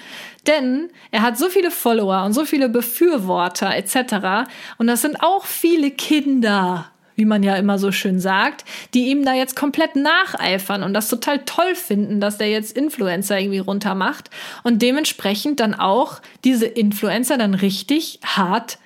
Denn 0.46 0.88
er 1.10 1.20
hat 1.20 1.36
so 1.36 1.50
viele 1.50 1.70
Follower 1.70 2.24
und 2.24 2.32
so 2.32 2.46
viele 2.46 2.70
Befürworter 2.70 3.76
etc. 3.76 4.48
Und 4.78 4.86
das 4.86 5.02
sind 5.02 5.22
auch 5.22 5.44
viele 5.44 5.90
Kinder 5.90 6.90
wie 7.18 7.24
man 7.24 7.42
ja 7.42 7.56
immer 7.56 7.78
so 7.78 7.92
schön 7.92 8.20
sagt, 8.20 8.66
die 8.92 9.06
ihm 9.06 9.24
da 9.24 9.32
jetzt 9.32 9.56
komplett 9.56 9.96
nacheifern 9.96 10.82
und 10.82 10.92
das 10.92 11.08
total 11.08 11.38
toll 11.46 11.74
finden, 11.74 12.20
dass 12.20 12.36
der 12.36 12.50
jetzt 12.50 12.76
Influencer 12.76 13.40
irgendwie 13.40 13.58
runtermacht 13.58 14.28
und 14.64 14.82
dementsprechend 14.82 15.58
dann 15.60 15.74
auch 15.74 16.20
diese 16.44 16.66
Influencer 16.66 17.38
dann 17.38 17.54
richtig 17.54 18.20
hart 18.22 18.78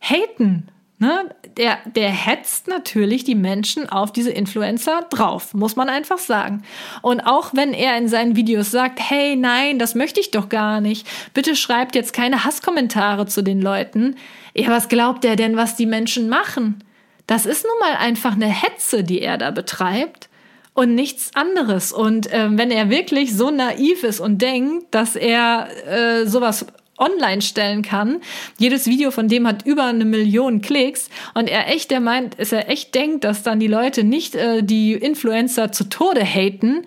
haten. 0.00 0.68
Ne? 0.98 1.28
Der, 1.58 1.78
der 1.84 2.08
hetzt 2.08 2.68
natürlich 2.68 3.24
die 3.24 3.34
Menschen 3.34 3.86
auf 3.86 4.12
diese 4.12 4.30
Influencer 4.30 5.02
drauf, 5.10 5.52
muss 5.52 5.76
man 5.76 5.90
einfach 5.90 6.16
sagen. 6.16 6.62
Und 7.02 7.20
auch 7.20 7.52
wenn 7.52 7.74
er 7.74 7.98
in 7.98 8.08
seinen 8.08 8.34
Videos 8.34 8.70
sagt, 8.70 8.98
hey, 8.98 9.36
nein, 9.36 9.78
das 9.78 9.94
möchte 9.94 10.20
ich 10.20 10.30
doch 10.30 10.48
gar 10.48 10.80
nicht, 10.80 11.06
bitte 11.34 11.54
schreibt 11.54 11.94
jetzt 11.94 12.14
keine 12.14 12.44
Hasskommentare 12.44 13.26
zu 13.26 13.42
den 13.42 13.60
Leuten. 13.60 14.16
Ja, 14.54 14.68
was 14.68 14.88
glaubt 14.88 15.26
er 15.26 15.36
denn, 15.36 15.56
was 15.58 15.76
die 15.76 15.84
Menschen 15.84 16.30
machen? 16.30 16.82
Das 17.26 17.44
ist 17.44 17.64
nun 17.64 17.78
mal 17.80 17.98
einfach 17.98 18.32
eine 18.32 18.46
Hetze, 18.46 19.04
die 19.04 19.20
er 19.20 19.36
da 19.36 19.50
betreibt. 19.50 20.30
und 20.76 20.94
nichts 20.94 21.30
anderes. 21.34 21.90
Und 21.90 22.30
äh, 22.30 22.48
wenn 22.50 22.70
er 22.70 22.90
wirklich 22.90 23.34
so 23.34 23.50
naiv 23.50 24.04
ist 24.04 24.20
und 24.20 24.42
denkt, 24.42 24.94
dass 24.94 25.16
er 25.16 25.68
äh, 25.86 26.26
sowas 26.26 26.66
online 26.98 27.42
stellen 27.42 27.82
kann. 27.82 28.20
Jedes 28.58 28.86
Video 28.86 29.10
von 29.10 29.28
dem 29.28 29.46
hat 29.46 29.66
über 29.66 29.84
eine 29.84 30.04
Million 30.04 30.60
Klicks 30.60 31.08
und 31.34 31.48
er 31.48 31.68
echt 31.68 31.90
der 31.90 32.00
meint, 32.00 32.34
ist 32.36 32.52
er 32.52 32.68
echt 32.68 32.94
denkt, 32.94 33.24
dass 33.24 33.42
dann 33.42 33.60
die 33.60 33.66
Leute 33.66 34.04
nicht 34.04 34.34
äh, 34.34 34.62
die 34.62 34.92
Influencer 34.92 35.72
zu 35.72 35.88
Tode 35.88 36.24
haten, 36.24 36.86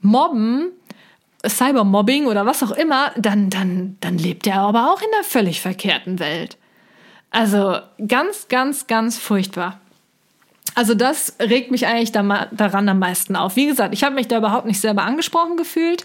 mobben, 0.00 0.72
Cybermobbing 1.46 2.26
oder 2.26 2.46
was 2.46 2.62
auch 2.62 2.72
immer, 2.72 3.12
dann 3.16 3.50
dann 3.50 3.96
dann 4.00 4.18
lebt 4.18 4.46
er 4.46 4.60
aber 4.60 4.92
auch 4.92 5.00
in 5.00 5.08
einer 5.14 5.24
völlig 5.24 5.60
verkehrten 5.60 6.18
Welt. 6.18 6.56
Also 7.30 7.78
ganz 8.06 8.48
ganz 8.48 8.86
ganz 8.86 9.18
furchtbar. 9.18 9.80
Also 10.74 10.94
das 10.94 11.36
regt 11.40 11.70
mich 11.70 11.86
eigentlich 11.86 12.12
daran 12.12 12.88
am 12.88 12.98
meisten 12.98 13.34
auf. 13.34 13.56
Wie 13.56 13.66
gesagt, 13.66 13.94
ich 13.94 14.04
habe 14.04 14.14
mich 14.14 14.28
da 14.28 14.36
überhaupt 14.36 14.66
nicht 14.66 14.80
selber 14.80 15.04
angesprochen 15.04 15.56
gefühlt. 15.56 16.04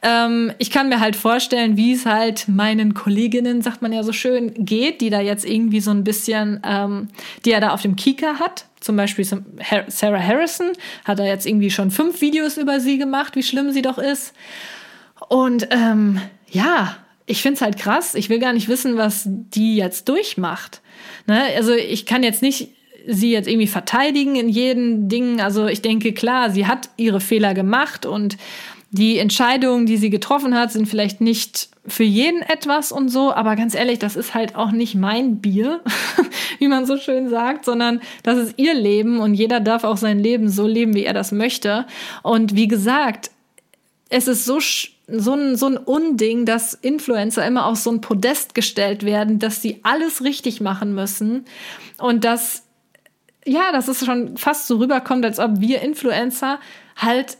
Ähm, 0.00 0.52
ich 0.58 0.70
kann 0.70 0.88
mir 0.88 1.00
halt 1.00 1.16
vorstellen, 1.16 1.76
wie 1.76 1.92
es 1.92 2.06
halt 2.06 2.48
meinen 2.48 2.94
Kolleginnen, 2.94 3.60
sagt 3.60 3.82
man 3.82 3.92
ja 3.92 4.02
so 4.02 4.12
schön, 4.12 4.54
geht, 4.64 5.02
die 5.02 5.10
da 5.10 5.20
jetzt 5.20 5.44
irgendwie 5.44 5.80
so 5.80 5.90
ein 5.90 6.02
bisschen, 6.02 6.60
ähm, 6.64 7.08
die 7.44 7.52
er 7.52 7.60
da 7.60 7.70
auf 7.70 7.82
dem 7.82 7.96
Kika 7.96 8.38
hat. 8.38 8.64
Zum 8.80 8.96
Beispiel 8.96 9.26
Sarah 9.88 10.22
Harrison 10.22 10.72
hat 11.04 11.18
er 11.18 11.26
jetzt 11.26 11.46
irgendwie 11.46 11.70
schon 11.70 11.90
fünf 11.90 12.20
Videos 12.20 12.56
über 12.56 12.80
sie 12.80 12.96
gemacht, 12.96 13.36
wie 13.36 13.42
schlimm 13.42 13.72
sie 13.72 13.82
doch 13.82 13.98
ist. 13.98 14.32
Und 15.28 15.68
ähm, 15.70 16.20
ja, 16.48 16.96
ich 17.26 17.42
finde 17.42 17.56
es 17.56 17.62
halt 17.62 17.76
krass. 17.76 18.14
Ich 18.14 18.30
will 18.30 18.38
gar 18.38 18.52
nicht 18.52 18.68
wissen, 18.68 18.96
was 18.96 19.24
die 19.26 19.76
jetzt 19.76 20.08
durchmacht. 20.08 20.80
Ne? 21.26 21.42
Also 21.56 21.74
ich 21.74 22.06
kann 22.06 22.22
jetzt 22.22 22.40
nicht 22.40 22.75
sie 23.06 23.32
jetzt 23.32 23.48
irgendwie 23.48 23.66
verteidigen 23.66 24.36
in 24.36 24.48
jedem 24.48 25.08
Ding. 25.08 25.40
Also 25.40 25.66
ich 25.66 25.82
denke, 25.82 26.12
klar, 26.12 26.50
sie 26.50 26.66
hat 26.66 26.90
ihre 26.96 27.20
Fehler 27.20 27.54
gemacht 27.54 28.06
und 28.06 28.36
die 28.90 29.18
Entscheidungen, 29.18 29.86
die 29.86 29.96
sie 29.96 30.10
getroffen 30.10 30.54
hat, 30.54 30.72
sind 30.72 30.86
vielleicht 30.86 31.20
nicht 31.20 31.68
für 31.86 32.04
jeden 32.04 32.42
etwas 32.42 32.92
und 32.92 33.08
so, 33.08 33.32
aber 33.32 33.56
ganz 33.56 33.74
ehrlich, 33.74 33.98
das 33.98 34.16
ist 34.16 34.34
halt 34.34 34.56
auch 34.56 34.70
nicht 34.70 34.94
mein 34.94 35.40
Bier, 35.40 35.80
wie 36.58 36.68
man 36.68 36.86
so 36.86 36.96
schön 36.96 37.28
sagt, 37.28 37.64
sondern 37.64 38.00
das 38.22 38.38
ist 38.38 38.54
ihr 38.56 38.74
Leben 38.74 39.20
und 39.20 39.34
jeder 39.34 39.60
darf 39.60 39.84
auch 39.84 39.96
sein 39.96 40.18
Leben 40.18 40.48
so 40.48 40.66
leben, 40.66 40.94
wie 40.94 41.04
er 41.04 41.14
das 41.14 41.32
möchte. 41.32 41.86
Und 42.22 42.54
wie 42.54 42.68
gesagt, 42.68 43.30
es 44.08 44.28
ist 44.28 44.44
so 44.44 44.60
so 45.08 45.34
ein, 45.34 45.56
so 45.56 45.66
ein 45.66 45.76
Unding, 45.76 46.46
dass 46.46 46.74
Influencer 46.74 47.46
immer 47.46 47.66
auf 47.66 47.76
so 47.76 47.90
ein 47.90 48.00
Podest 48.00 48.56
gestellt 48.56 49.04
werden, 49.04 49.38
dass 49.38 49.62
sie 49.62 49.78
alles 49.84 50.24
richtig 50.24 50.60
machen 50.60 50.96
müssen 50.96 51.44
und 51.98 52.24
dass 52.24 52.65
ja, 53.46 53.72
dass 53.72 53.88
es 53.88 54.04
schon 54.04 54.36
fast 54.36 54.66
so 54.66 54.76
rüberkommt, 54.76 55.24
als 55.24 55.38
ob 55.38 55.60
wir 55.60 55.80
Influencer 55.80 56.58
halt 56.96 57.38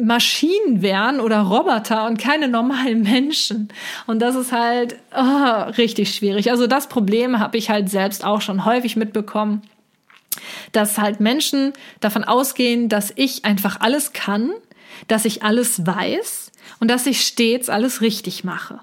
Maschinen 0.00 0.82
wären 0.82 1.20
oder 1.20 1.40
Roboter 1.40 2.06
und 2.06 2.18
keine 2.18 2.48
normalen 2.48 3.02
Menschen. 3.02 3.68
Und 4.06 4.20
das 4.20 4.34
ist 4.34 4.52
halt 4.52 4.96
oh, 5.14 5.70
richtig 5.76 6.14
schwierig. 6.14 6.50
Also 6.50 6.66
das 6.66 6.88
Problem 6.88 7.38
habe 7.38 7.58
ich 7.58 7.70
halt 7.70 7.88
selbst 7.88 8.24
auch 8.24 8.40
schon 8.40 8.64
häufig 8.64 8.96
mitbekommen, 8.96 9.62
dass 10.72 10.98
halt 10.98 11.20
Menschen 11.20 11.72
davon 12.00 12.24
ausgehen, 12.24 12.88
dass 12.88 13.12
ich 13.14 13.44
einfach 13.44 13.80
alles 13.80 14.12
kann, 14.12 14.50
dass 15.08 15.24
ich 15.24 15.42
alles 15.42 15.86
weiß 15.86 16.52
und 16.80 16.88
dass 16.88 17.06
ich 17.06 17.20
stets 17.20 17.68
alles 17.68 18.00
richtig 18.00 18.44
mache. 18.44 18.80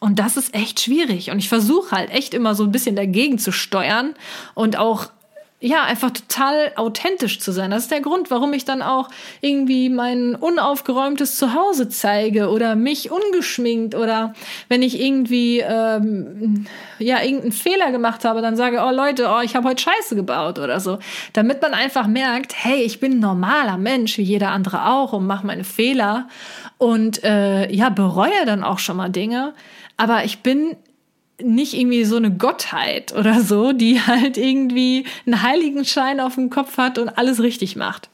Und 0.00 0.18
das 0.18 0.36
ist 0.36 0.52
echt 0.54 0.80
schwierig. 0.80 1.30
Und 1.30 1.38
ich 1.38 1.48
versuche 1.48 1.92
halt 1.92 2.10
echt 2.10 2.34
immer 2.34 2.54
so 2.54 2.64
ein 2.64 2.72
bisschen 2.72 2.96
dagegen 2.96 3.38
zu 3.38 3.52
steuern 3.52 4.14
und 4.54 4.76
auch 4.76 5.06
ja, 5.64 5.82
einfach 5.82 6.10
total 6.10 6.72
authentisch 6.76 7.40
zu 7.40 7.50
sein. 7.50 7.70
Das 7.70 7.84
ist 7.84 7.90
der 7.90 8.02
Grund, 8.02 8.30
warum 8.30 8.52
ich 8.52 8.66
dann 8.66 8.82
auch 8.82 9.08
irgendwie 9.40 9.88
mein 9.88 10.34
unaufgeräumtes 10.34 11.38
Zuhause 11.38 11.88
zeige 11.88 12.50
oder 12.50 12.76
mich 12.76 13.10
ungeschminkt 13.10 13.94
oder 13.94 14.34
wenn 14.68 14.82
ich 14.82 15.00
irgendwie 15.00 15.60
ähm, 15.60 16.66
ja 16.98 17.22
irgendeinen 17.22 17.52
Fehler 17.52 17.92
gemacht 17.92 18.26
habe, 18.26 18.42
dann 18.42 18.56
sage, 18.56 18.84
oh 18.86 18.90
Leute, 18.90 19.26
oh, 19.34 19.40
ich 19.42 19.56
habe 19.56 19.70
heute 19.70 19.82
Scheiße 19.82 20.14
gebaut 20.14 20.58
oder 20.58 20.80
so. 20.80 20.98
Damit 21.32 21.62
man 21.62 21.72
einfach 21.72 22.06
merkt, 22.06 22.52
hey, 22.62 22.82
ich 22.82 23.00
bin 23.00 23.12
ein 23.12 23.20
normaler 23.20 23.78
Mensch, 23.78 24.18
wie 24.18 24.22
jeder 24.22 24.50
andere 24.50 24.86
auch 24.90 25.14
und 25.14 25.26
mache 25.26 25.46
meine 25.46 25.64
Fehler 25.64 26.28
und 26.76 27.24
äh, 27.24 27.72
ja, 27.72 27.88
bereue 27.88 28.44
dann 28.44 28.64
auch 28.64 28.78
schon 28.78 28.98
mal 28.98 29.08
Dinge. 29.08 29.54
Aber 29.96 30.24
ich 30.24 30.40
bin 30.40 30.76
nicht 31.44 31.74
irgendwie 31.74 32.04
so 32.04 32.16
eine 32.16 32.30
Gottheit 32.30 33.14
oder 33.14 33.40
so, 33.40 33.72
die 33.72 34.00
halt 34.00 34.36
irgendwie 34.36 35.04
einen 35.26 35.42
Heiligenschein 35.42 36.20
auf 36.20 36.34
dem 36.34 36.50
Kopf 36.50 36.78
hat 36.78 36.98
und 36.98 37.08
alles 37.10 37.40
richtig 37.40 37.76
macht. 37.76 38.08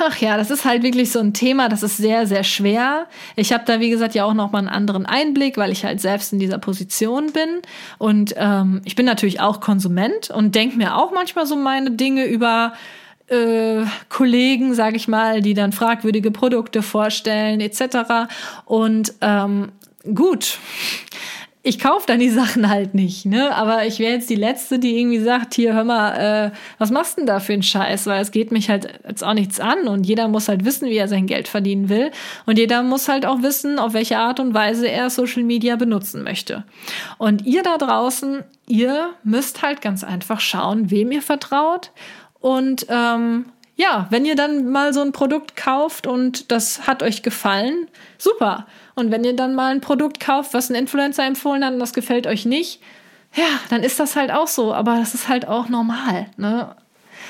Ach 0.00 0.16
ja, 0.18 0.36
das 0.36 0.50
ist 0.50 0.64
halt 0.64 0.82
wirklich 0.82 1.10
so 1.10 1.18
ein 1.18 1.32
Thema, 1.32 1.68
das 1.68 1.82
ist 1.82 1.96
sehr, 1.96 2.26
sehr 2.26 2.44
schwer. 2.44 3.06
Ich 3.36 3.52
habe 3.52 3.64
da, 3.66 3.80
wie 3.80 3.90
gesagt, 3.90 4.14
ja 4.14 4.24
auch 4.24 4.34
noch 4.34 4.52
mal 4.52 4.58
einen 4.58 4.68
anderen 4.68 5.06
Einblick, 5.06 5.56
weil 5.56 5.72
ich 5.72 5.84
halt 5.84 6.00
selbst 6.00 6.32
in 6.32 6.38
dieser 6.38 6.58
Position 6.58 7.32
bin. 7.32 7.62
Und 7.98 8.34
ähm, 8.36 8.82
ich 8.84 8.96
bin 8.96 9.06
natürlich 9.06 9.40
auch 9.40 9.60
Konsument 9.60 10.30
und 10.30 10.54
denke 10.54 10.76
mir 10.76 10.96
auch 10.96 11.12
manchmal 11.12 11.46
so 11.46 11.56
meine 11.56 11.92
Dinge 11.92 12.26
über 12.26 12.74
äh, 13.28 13.84
Kollegen, 14.08 14.74
sage 14.74 14.96
ich 14.96 15.08
mal, 15.08 15.40
die 15.40 15.54
dann 15.54 15.72
fragwürdige 15.72 16.30
Produkte 16.30 16.82
vorstellen 16.82 17.60
etc. 17.60 18.28
Und 18.66 19.14
ähm, 19.20 19.72
gut, 20.14 20.58
ich 21.66 21.80
kaufe 21.80 22.06
dann 22.06 22.20
die 22.20 22.30
Sachen 22.30 22.70
halt 22.70 22.94
nicht, 22.94 23.26
ne? 23.26 23.52
Aber 23.52 23.86
ich 23.86 23.98
wäre 23.98 24.12
jetzt 24.12 24.30
die 24.30 24.36
Letzte, 24.36 24.78
die 24.78 25.00
irgendwie 25.00 25.18
sagt, 25.18 25.54
hier, 25.54 25.74
hör 25.74 25.82
mal, 25.82 26.12
äh, 26.12 26.56
was 26.78 26.92
machst 26.92 27.16
du 27.16 27.22
denn 27.22 27.26
da 27.26 27.40
für 27.40 27.54
einen 27.54 27.64
Scheiß? 27.64 28.06
Weil 28.06 28.22
es 28.22 28.30
geht 28.30 28.52
mich 28.52 28.70
halt 28.70 28.88
jetzt 29.04 29.24
auch 29.24 29.34
nichts 29.34 29.58
an 29.58 29.88
und 29.88 30.06
jeder 30.06 30.28
muss 30.28 30.48
halt 30.48 30.64
wissen, 30.64 30.88
wie 30.88 30.96
er 30.96 31.08
sein 31.08 31.26
Geld 31.26 31.48
verdienen 31.48 31.88
will. 31.88 32.12
Und 32.46 32.56
jeder 32.56 32.84
muss 32.84 33.08
halt 33.08 33.26
auch 33.26 33.42
wissen, 33.42 33.80
auf 33.80 33.94
welche 33.94 34.18
Art 34.18 34.38
und 34.38 34.54
Weise 34.54 34.88
er 34.88 35.10
Social 35.10 35.42
Media 35.42 35.74
benutzen 35.74 36.22
möchte. 36.22 36.62
Und 37.18 37.44
ihr 37.44 37.64
da 37.64 37.78
draußen, 37.78 38.44
ihr 38.68 39.08
müsst 39.24 39.62
halt 39.62 39.80
ganz 39.80 40.04
einfach 40.04 40.38
schauen, 40.38 40.92
wem 40.92 41.10
ihr 41.10 41.22
vertraut 41.22 41.90
und 42.38 42.86
ähm, 42.90 43.46
ja, 43.74 44.06
wenn 44.10 44.24
ihr 44.24 44.36
dann 44.36 44.70
mal 44.70 44.94
so 44.94 45.00
ein 45.00 45.10
Produkt 45.10 45.56
kauft 45.56 46.06
und 46.06 46.52
das 46.52 46.86
hat 46.86 47.02
euch 47.02 47.22
gefallen, 47.22 47.88
super. 48.18 48.66
Und 48.96 49.10
wenn 49.10 49.24
ihr 49.24 49.36
dann 49.36 49.54
mal 49.54 49.72
ein 49.72 49.82
Produkt 49.82 50.20
kauft, 50.20 50.54
was 50.54 50.70
ein 50.70 50.74
Influencer 50.74 51.24
empfohlen 51.24 51.64
hat 51.64 51.74
und 51.74 51.78
das 51.78 51.92
gefällt 51.92 52.26
euch 52.26 52.46
nicht, 52.46 52.80
ja, 53.34 53.44
dann 53.68 53.82
ist 53.82 54.00
das 54.00 54.16
halt 54.16 54.32
auch 54.32 54.48
so. 54.48 54.74
Aber 54.74 54.96
das 54.96 55.14
ist 55.14 55.28
halt 55.28 55.46
auch 55.46 55.68
normal. 55.68 56.26
Ne? 56.38 56.74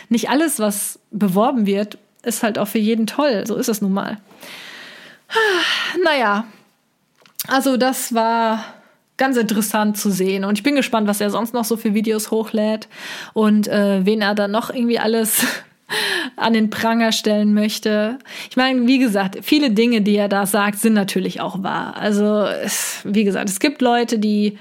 Nicht 0.08 0.30
alles, 0.30 0.60
was 0.60 1.00
beworben 1.10 1.66
wird, 1.66 1.98
ist 2.22 2.44
halt 2.44 2.58
auch 2.58 2.68
für 2.68 2.78
jeden 2.78 3.06
toll. 3.06 3.44
So 3.46 3.56
ist 3.56 3.68
es 3.68 3.82
nun 3.82 3.92
mal. 3.92 4.18
Naja, 6.04 6.44
also 7.48 7.76
das 7.76 8.14
war 8.14 8.64
ganz 9.16 9.36
interessant 9.36 9.98
zu 9.98 10.10
sehen. 10.10 10.44
Und 10.44 10.58
ich 10.58 10.62
bin 10.62 10.76
gespannt, 10.76 11.08
was 11.08 11.20
er 11.20 11.30
sonst 11.30 11.52
noch 11.54 11.64
so 11.64 11.76
für 11.76 11.94
Videos 11.94 12.30
hochlädt 12.30 12.86
und 13.32 13.66
äh, 13.66 14.04
wen 14.04 14.22
er 14.22 14.34
dann 14.34 14.50
noch 14.50 14.70
irgendwie 14.70 14.98
alles 14.98 15.44
an 16.36 16.52
den 16.52 16.70
Pranger 16.70 17.12
stellen 17.12 17.54
möchte. 17.54 18.18
Ich 18.50 18.56
meine, 18.56 18.86
wie 18.86 18.98
gesagt, 18.98 19.38
viele 19.42 19.70
Dinge, 19.70 20.02
die 20.02 20.16
er 20.16 20.28
da 20.28 20.46
sagt, 20.46 20.78
sind 20.78 20.94
natürlich 20.94 21.40
auch 21.40 21.62
wahr. 21.62 21.96
Also, 21.96 22.42
es, 22.44 23.00
wie 23.04 23.24
gesagt, 23.24 23.48
es 23.48 23.60
gibt 23.60 23.82
Leute, 23.82 24.18
die 24.18 24.58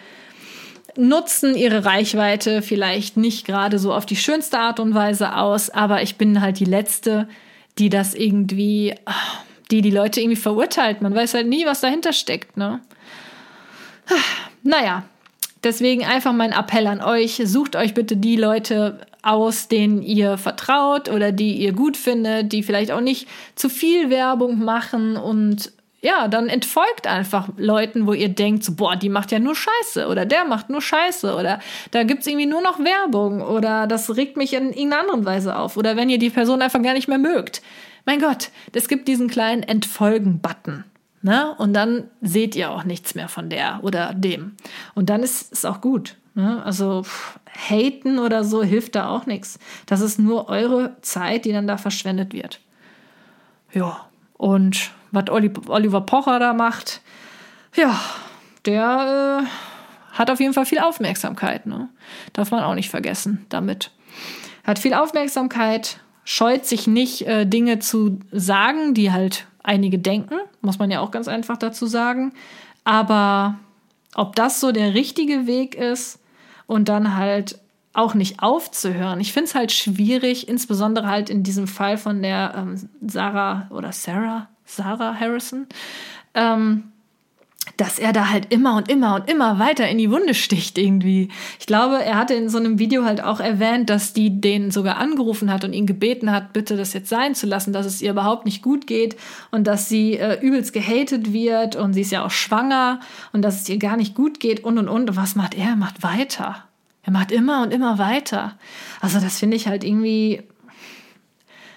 nutzen 0.97 1.55
ihre 1.55 1.85
Reichweite 1.85 2.61
vielleicht 2.61 3.17
nicht 3.17 3.45
gerade 3.45 3.79
so 3.79 3.93
auf 3.93 4.05
die 4.05 4.15
schönste 4.15 4.59
Art 4.59 4.79
und 4.79 4.93
Weise 4.93 5.35
aus, 5.35 5.69
aber 5.69 6.01
ich 6.01 6.15
bin 6.15 6.41
halt 6.41 6.59
die 6.59 6.65
Letzte, 6.65 7.27
die 7.77 7.89
das 7.89 8.13
irgendwie, 8.13 8.93
die 9.71 9.81
die 9.81 9.91
Leute 9.91 10.21
irgendwie 10.21 10.39
verurteilt. 10.39 11.01
Man 11.01 11.13
weiß 11.13 11.33
halt 11.33 11.47
nie, 11.47 11.65
was 11.65 11.81
dahinter 11.81 12.13
steckt, 12.13 12.55
ne? 12.55 12.79
Naja, 14.63 15.03
deswegen 15.63 16.05
einfach 16.05 16.31
mein 16.31 16.51
Appell 16.51 16.87
an 16.87 17.01
euch, 17.01 17.41
sucht 17.43 17.75
euch 17.75 17.93
bitte 17.93 18.15
die 18.15 18.37
Leute 18.37 18.99
aus, 19.25 19.67
denen 19.67 20.01
ihr 20.01 20.37
vertraut 20.37 21.09
oder 21.09 21.31
die 21.31 21.57
ihr 21.57 21.73
gut 21.73 21.97
findet, 21.97 22.51
die 22.51 22.63
vielleicht 22.63 22.91
auch 22.91 23.01
nicht 23.01 23.27
zu 23.55 23.69
viel 23.69 24.09
Werbung 24.09 24.63
machen 24.63 25.17
und 25.17 25.71
ja, 26.01 26.27
dann 26.27 26.49
entfolgt 26.49 27.07
einfach 27.07 27.49
Leuten, 27.57 28.05
wo 28.05 28.13
ihr 28.13 28.29
denkt, 28.29 28.63
so, 28.63 28.75
boah, 28.75 28.95
die 28.95 29.09
macht 29.09 29.31
ja 29.31 29.39
nur 29.39 29.55
Scheiße 29.55 30.07
oder 30.07 30.27
der 30.27 30.45
macht 30.45 30.69
nur 30.69 30.81
Scheiße 30.81 31.33
oder 31.33 31.59
da 31.89 32.03
gibt's 32.03 32.27
irgendwie 32.27 32.45
nur 32.45 32.61
noch 32.61 32.77
Werbung 32.77 33.41
oder 33.41 33.87
das 33.87 34.15
regt 34.15 34.37
mich 34.37 34.53
in 34.53 34.67
irgendeiner 34.67 35.01
anderen 35.01 35.25
Weise 35.25 35.55
auf 35.55 35.77
oder 35.77 35.95
wenn 35.95 36.11
ihr 36.11 36.19
die 36.19 36.29
Person 36.29 36.61
einfach 36.61 36.83
gar 36.83 36.93
nicht 36.93 37.07
mehr 37.07 37.17
mögt. 37.17 37.63
Mein 38.05 38.19
Gott, 38.19 38.49
es 38.71 38.87
gibt 38.87 39.07
diesen 39.07 39.27
kleinen 39.27 39.63
Entfolgen-Button. 39.63 40.83
Ne? 41.23 41.55
Und 41.57 41.73
dann 41.73 42.03
seht 42.21 42.55
ihr 42.55 42.69
auch 42.69 42.83
nichts 42.83 43.15
mehr 43.15 43.27
von 43.27 43.49
der 43.49 43.79
oder 43.81 44.13
dem. 44.13 44.57
Und 44.93 45.09
dann 45.09 45.23
ist 45.23 45.51
es 45.51 45.65
auch 45.65 45.81
gut. 45.81 46.17
Ne? 46.35 46.61
Also 46.63 47.03
pff, 47.03 47.39
haten 47.69 48.19
oder 48.19 48.43
so 48.43 48.61
hilft 48.61 48.95
da 48.95 49.09
auch 49.09 49.25
nichts. 49.25 49.57
Das 49.85 50.01
ist 50.01 50.19
nur 50.19 50.49
eure 50.49 50.97
Zeit, 51.01 51.45
die 51.45 51.51
dann 51.51 51.67
da 51.67 51.77
verschwendet 51.77 52.33
wird. 52.33 52.59
Ja, 53.73 54.05
und 54.37 54.91
was 55.11 55.29
Oliver 55.29 56.01
Pocher 56.01 56.39
da 56.39 56.53
macht, 56.53 57.01
ja, 57.75 57.99
der 58.65 59.43
äh, 59.43 60.17
hat 60.17 60.29
auf 60.29 60.39
jeden 60.39 60.53
Fall 60.53 60.65
viel 60.65 60.79
Aufmerksamkeit. 60.79 61.65
Ne? 61.65 61.89
Darf 62.33 62.51
man 62.51 62.63
auch 62.63 62.75
nicht 62.75 62.89
vergessen 62.89 63.45
damit. 63.49 63.91
Hat 64.65 64.79
viel 64.79 64.93
Aufmerksamkeit, 64.93 65.99
scheut 66.23 66.65
sich 66.65 66.87
nicht, 66.87 67.27
äh, 67.27 67.45
Dinge 67.45 67.79
zu 67.79 68.19
sagen, 68.31 68.93
die 68.93 69.11
halt 69.11 69.45
einige 69.63 69.99
denken, 69.99 70.35
muss 70.61 70.79
man 70.79 70.91
ja 70.91 70.99
auch 70.99 71.11
ganz 71.11 71.27
einfach 71.27 71.57
dazu 71.57 71.85
sagen. 71.85 72.33
Aber 72.83 73.57
ob 74.15 74.35
das 74.35 74.59
so 74.59 74.71
der 74.71 74.93
richtige 74.93 75.47
Weg 75.47 75.75
ist 75.75 76.19
und 76.67 76.89
dann 76.89 77.15
halt 77.15 77.59
auch 77.93 78.13
nicht 78.13 78.41
aufzuhören. 78.41 79.19
Ich 79.21 79.31
finde 79.31 79.47
es 79.47 79.55
halt 79.55 79.71
schwierig, 79.71 80.47
insbesondere 80.47 81.07
halt 81.07 81.29
in 81.29 81.43
diesem 81.43 81.67
Fall 81.67 81.97
von 81.97 82.21
der 82.21 82.53
ähm, 82.55 82.89
Sarah 83.07 83.67
oder 83.69 83.91
Sarah, 83.91 84.49
Sarah 84.65 85.17
Harrison, 85.17 85.67
ähm, 86.33 86.91
dass 87.77 87.99
er 87.99 88.13
da 88.13 88.29
halt 88.29 88.51
immer 88.53 88.77
und 88.77 88.89
immer 88.89 89.15
und 89.15 89.29
immer 89.29 89.59
weiter 89.59 89.87
in 89.87 89.97
die 89.97 90.09
Wunde 90.09 90.33
sticht 90.33 90.77
irgendwie. 90.77 91.29
Ich 91.59 91.65
glaube, 91.65 92.03
er 92.03 92.17
hatte 92.17 92.33
in 92.33 92.49
so 92.49 92.57
einem 92.57 92.79
Video 92.79 93.03
halt 93.03 93.21
auch 93.21 93.39
erwähnt, 93.39 93.89
dass 93.89 94.13
die 94.13 94.39
den 94.41 94.71
sogar 94.71 94.97
angerufen 94.97 95.51
hat 95.51 95.63
und 95.63 95.73
ihn 95.73 95.85
gebeten 95.85 96.31
hat, 96.31 96.53
bitte 96.53 96.77
das 96.77 96.93
jetzt 96.93 97.09
sein 97.09 97.35
zu 97.35 97.47
lassen, 97.47 97.73
dass 97.73 97.85
es 97.85 98.01
ihr 98.01 98.11
überhaupt 98.11 98.45
nicht 98.45 98.61
gut 98.61 98.87
geht 98.87 99.17
und 99.51 99.67
dass 99.67 99.89
sie 99.89 100.17
äh, 100.17 100.39
übelst 100.41 100.73
gehatet 100.73 101.33
wird 101.33 101.75
und 101.75 101.93
sie 101.93 102.01
ist 102.01 102.11
ja 102.11 102.25
auch 102.25 102.31
schwanger 102.31 102.99
und 103.33 103.41
dass 103.41 103.61
es 103.61 103.69
ihr 103.69 103.77
gar 103.77 103.97
nicht 103.97 104.15
gut 104.15 104.39
geht 104.39 104.63
und 104.63 104.77
und 104.77 104.87
und. 104.87 105.09
Und 105.09 105.17
was 105.17 105.35
macht 105.35 105.55
er? 105.55 105.69
Er 105.69 105.75
macht 105.75 106.03
weiter. 106.03 106.63
Er 107.03 107.11
macht 107.11 107.31
immer 107.31 107.61
und 107.61 107.71
immer 107.71 107.97
weiter. 107.97 108.57
Also 109.01 109.19
das 109.19 109.39
finde 109.39 109.57
ich 109.57 109.67
halt 109.67 109.83
irgendwie 109.83 110.43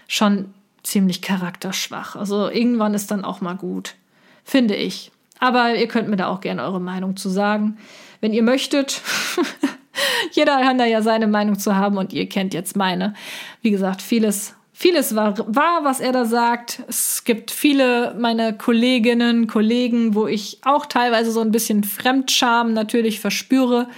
schon 0.07 0.55
ziemlich 0.83 1.21
charakterschwach. 1.21 2.17
Also 2.17 2.49
irgendwann 2.49 2.95
ist 2.95 3.11
dann 3.11 3.25
auch 3.25 3.41
mal 3.41 3.55
gut. 3.55 3.97
Finde 4.45 4.75
ich. 4.75 5.13
Aber 5.39 5.75
ihr 5.75 5.89
könnt 5.89 6.09
mir 6.09 6.17
da 6.17 6.29
auch 6.29 6.41
gerne 6.41 6.63
eure 6.63 6.81
Meinung 6.81 7.17
zu 7.17 7.29
sagen. 7.29 7.79
Wenn 8.21 8.33
ihr 8.33 8.43
möchtet. 8.43 9.01
Jeder 10.33 10.61
kann 10.61 10.79
da 10.79 10.85
ja 10.85 11.03
seine 11.03 11.27
Meinung 11.27 11.59
zu 11.59 11.77
haben 11.77 11.97
und 11.97 12.13
ihr 12.13 12.29
kennt 12.29 12.55
jetzt 12.55 12.77
meine. 12.77 13.15
Wie 13.63 13.71
gesagt, 13.71 14.03
vieles, 14.03 14.55
vieles 14.73 15.15
war 15.15 15.37
wahr, 15.55 15.81
was 15.83 16.01
er 16.01 16.13
da 16.13 16.25
sagt. 16.25 16.83
Es 16.89 17.25
gibt 17.25 17.51
viele 17.51 18.15
meiner 18.19 18.53
Kolleginnen, 18.53 19.47
Kollegen, 19.47 20.15
wo 20.15 20.27
ich 20.27 20.59
auch 20.65 20.87
teilweise 20.87 21.33
so 21.33 21.41
ein 21.41 21.51
bisschen 21.51 21.85
Fremdscham 21.85 22.73
natürlich 22.73 23.21
verspüre. 23.21 23.89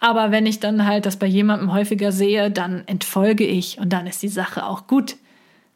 Aber 0.00 0.30
wenn 0.30 0.46
ich 0.46 0.60
dann 0.60 0.86
halt 0.86 1.04
das 1.04 1.18
bei 1.18 1.26
jemandem 1.26 1.72
häufiger 1.72 2.10
sehe, 2.10 2.50
dann 2.50 2.82
entfolge 2.86 3.44
ich 3.44 3.78
und 3.78 3.92
dann 3.92 4.06
ist 4.06 4.22
die 4.22 4.28
Sache 4.28 4.64
auch 4.64 4.86
gut. 4.86 5.16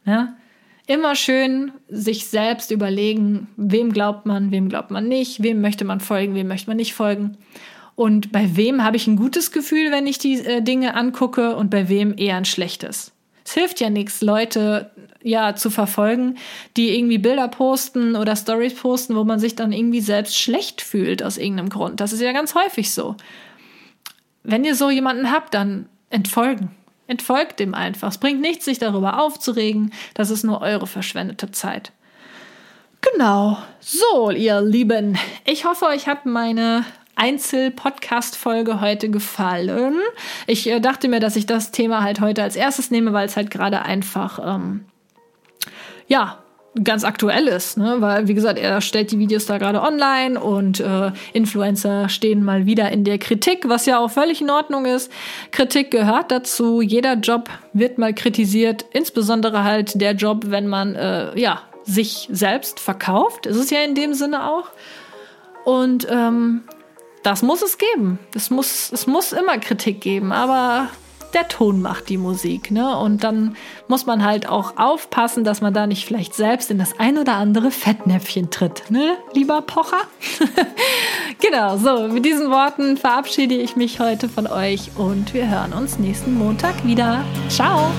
Ne? 0.06 0.34
Immer 0.86 1.14
schön 1.14 1.72
sich 1.88 2.26
selbst 2.26 2.70
überlegen, 2.70 3.48
wem 3.56 3.92
glaubt 3.92 4.26
man, 4.26 4.50
wem 4.50 4.68
glaubt 4.68 4.90
man 4.90 5.08
nicht, 5.08 5.42
wem 5.42 5.62
möchte 5.62 5.84
man 5.84 6.00
folgen, 6.00 6.34
wem 6.34 6.48
möchte 6.48 6.68
man 6.68 6.76
nicht 6.76 6.92
folgen. 6.92 7.38
Und 7.94 8.32
bei 8.32 8.56
wem 8.56 8.84
habe 8.84 8.96
ich 8.96 9.06
ein 9.06 9.16
gutes 9.16 9.50
Gefühl, 9.50 9.90
wenn 9.90 10.06
ich 10.06 10.18
die 10.18 10.40
äh, 10.40 10.60
Dinge 10.62 10.94
angucke 10.94 11.56
und 11.56 11.70
bei 11.70 11.88
wem 11.88 12.14
eher 12.18 12.36
ein 12.36 12.44
schlechtes. 12.44 13.12
Es 13.46 13.54
hilft 13.54 13.80
ja 13.80 13.88
nichts, 13.88 14.20
Leute 14.20 14.90
ja 15.22 15.54
zu 15.54 15.70
verfolgen, 15.70 16.36
die 16.76 16.96
irgendwie 16.96 17.18
Bilder 17.18 17.48
posten 17.48 18.14
oder 18.14 18.36
Stories 18.36 18.74
posten, 18.74 19.16
wo 19.16 19.24
man 19.24 19.38
sich 19.38 19.54
dann 19.54 19.72
irgendwie 19.72 20.00
selbst 20.00 20.36
schlecht 20.38 20.82
fühlt 20.82 21.22
aus 21.22 21.38
irgendeinem 21.38 21.70
Grund. 21.70 22.00
Das 22.00 22.12
ist 22.12 22.20
ja 22.20 22.32
ganz 22.32 22.54
häufig 22.54 22.90
so. 22.90 23.16
Wenn 24.42 24.64
ihr 24.64 24.74
so 24.74 24.90
jemanden 24.90 25.30
habt, 25.30 25.54
dann 25.54 25.86
entfolgen. 26.10 26.70
Entfolgt 27.06 27.60
dem 27.60 27.74
einfach. 27.74 28.08
Es 28.08 28.18
bringt 28.18 28.40
nichts, 28.40 28.64
sich 28.64 28.78
darüber 28.78 29.20
aufzuregen. 29.20 29.92
Das 30.14 30.30
ist 30.30 30.42
nur 30.42 30.62
eure 30.62 30.86
verschwendete 30.86 31.50
Zeit. 31.50 31.92
Genau. 33.12 33.58
So, 33.80 34.30
ihr 34.30 34.62
Lieben. 34.62 35.18
Ich 35.44 35.66
hoffe, 35.66 35.86
euch 35.86 36.08
hat 36.08 36.24
meine 36.24 36.84
Einzel-Podcast-Folge 37.16 38.80
heute 38.80 39.10
gefallen. 39.10 39.96
Ich 40.46 40.68
äh, 40.68 40.80
dachte 40.80 41.08
mir, 41.08 41.20
dass 41.20 41.36
ich 41.36 41.46
das 41.46 41.70
Thema 41.70 42.02
halt 42.02 42.20
heute 42.20 42.42
als 42.42 42.56
erstes 42.56 42.90
nehme, 42.90 43.12
weil 43.12 43.26
es 43.26 43.36
halt 43.36 43.50
gerade 43.50 43.82
einfach, 43.82 44.38
ähm, 44.42 44.86
ja, 46.08 46.38
ganz 46.82 47.04
aktuell 47.04 47.46
ist, 47.46 47.76
ne? 47.76 47.96
weil 48.00 48.26
wie 48.26 48.34
gesagt, 48.34 48.58
er 48.58 48.80
stellt 48.80 49.12
die 49.12 49.18
Videos 49.18 49.46
da 49.46 49.58
gerade 49.58 49.80
online 49.80 50.40
und 50.40 50.80
äh, 50.80 51.12
Influencer 51.32 52.08
stehen 52.08 52.42
mal 52.42 52.66
wieder 52.66 52.90
in 52.90 53.04
der 53.04 53.18
Kritik, 53.18 53.68
was 53.68 53.86
ja 53.86 53.98
auch 53.98 54.10
völlig 54.10 54.40
in 54.40 54.50
Ordnung 54.50 54.84
ist. 54.84 55.10
Kritik 55.52 55.90
gehört 55.92 56.32
dazu, 56.32 56.80
jeder 56.80 57.14
Job 57.14 57.48
wird 57.72 57.98
mal 57.98 58.12
kritisiert, 58.12 58.84
insbesondere 58.92 59.62
halt 59.62 60.00
der 60.00 60.12
Job, 60.12 60.46
wenn 60.48 60.66
man 60.66 60.96
äh, 60.96 61.38
ja 61.38 61.62
sich 61.84 62.28
selbst 62.32 62.80
verkauft, 62.80 63.46
ist 63.46 63.56
es 63.56 63.70
ja 63.70 63.82
in 63.82 63.94
dem 63.94 64.14
Sinne 64.14 64.50
auch. 64.50 64.70
Und 65.64 66.06
ähm, 66.10 66.62
das 67.22 67.42
muss 67.42 67.62
es 67.62 67.78
geben. 67.78 68.18
Es 68.34 68.50
muss, 68.50 68.90
es 68.92 69.06
muss 69.06 69.32
immer 69.32 69.58
Kritik 69.58 70.00
geben, 70.00 70.32
aber 70.32 70.88
der 71.34 71.48
Ton 71.48 71.82
macht 71.82 72.08
die 72.08 72.16
Musik. 72.16 72.70
Ne? 72.70 72.96
Und 72.96 73.24
dann 73.24 73.56
muss 73.88 74.06
man 74.06 74.24
halt 74.24 74.48
auch 74.48 74.76
aufpassen, 74.76 75.44
dass 75.44 75.60
man 75.60 75.74
da 75.74 75.86
nicht 75.86 76.06
vielleicht 76.06 76.34
selbst 76.34 76.70
in 76.70 76.78
das 76.78 76.98
ein 76.98 77.18
oder 77.18 77.34
andere 77.34 77.70
Fettnäpfchen 77.70 78.50
tritt. 78.50 78.90
Ne, 78.90 79.16
lieber 79.34 79.62
Pocher? 79.62 80.02
genau, 81.40 81.76
so, 81.76 82.08
mit 82.08 82.24
diesen 82.24 82.50
Worten 82.50 82.96
verabschiede 82.96 83.54
ich 83.54 83.76
mich 83.76 84.00
heute 84.00 84.28
von 84.28 84.46
euch 84.46 84.90
und 84.96 85.34
wir 85.34 85.48
hören 85.48 85.72
uns 85.72 85.98
nächsten 85.98 86.34
Montag 86.34 86.84
wieder. 86.86 87.24
Ciao! 87.48 87.90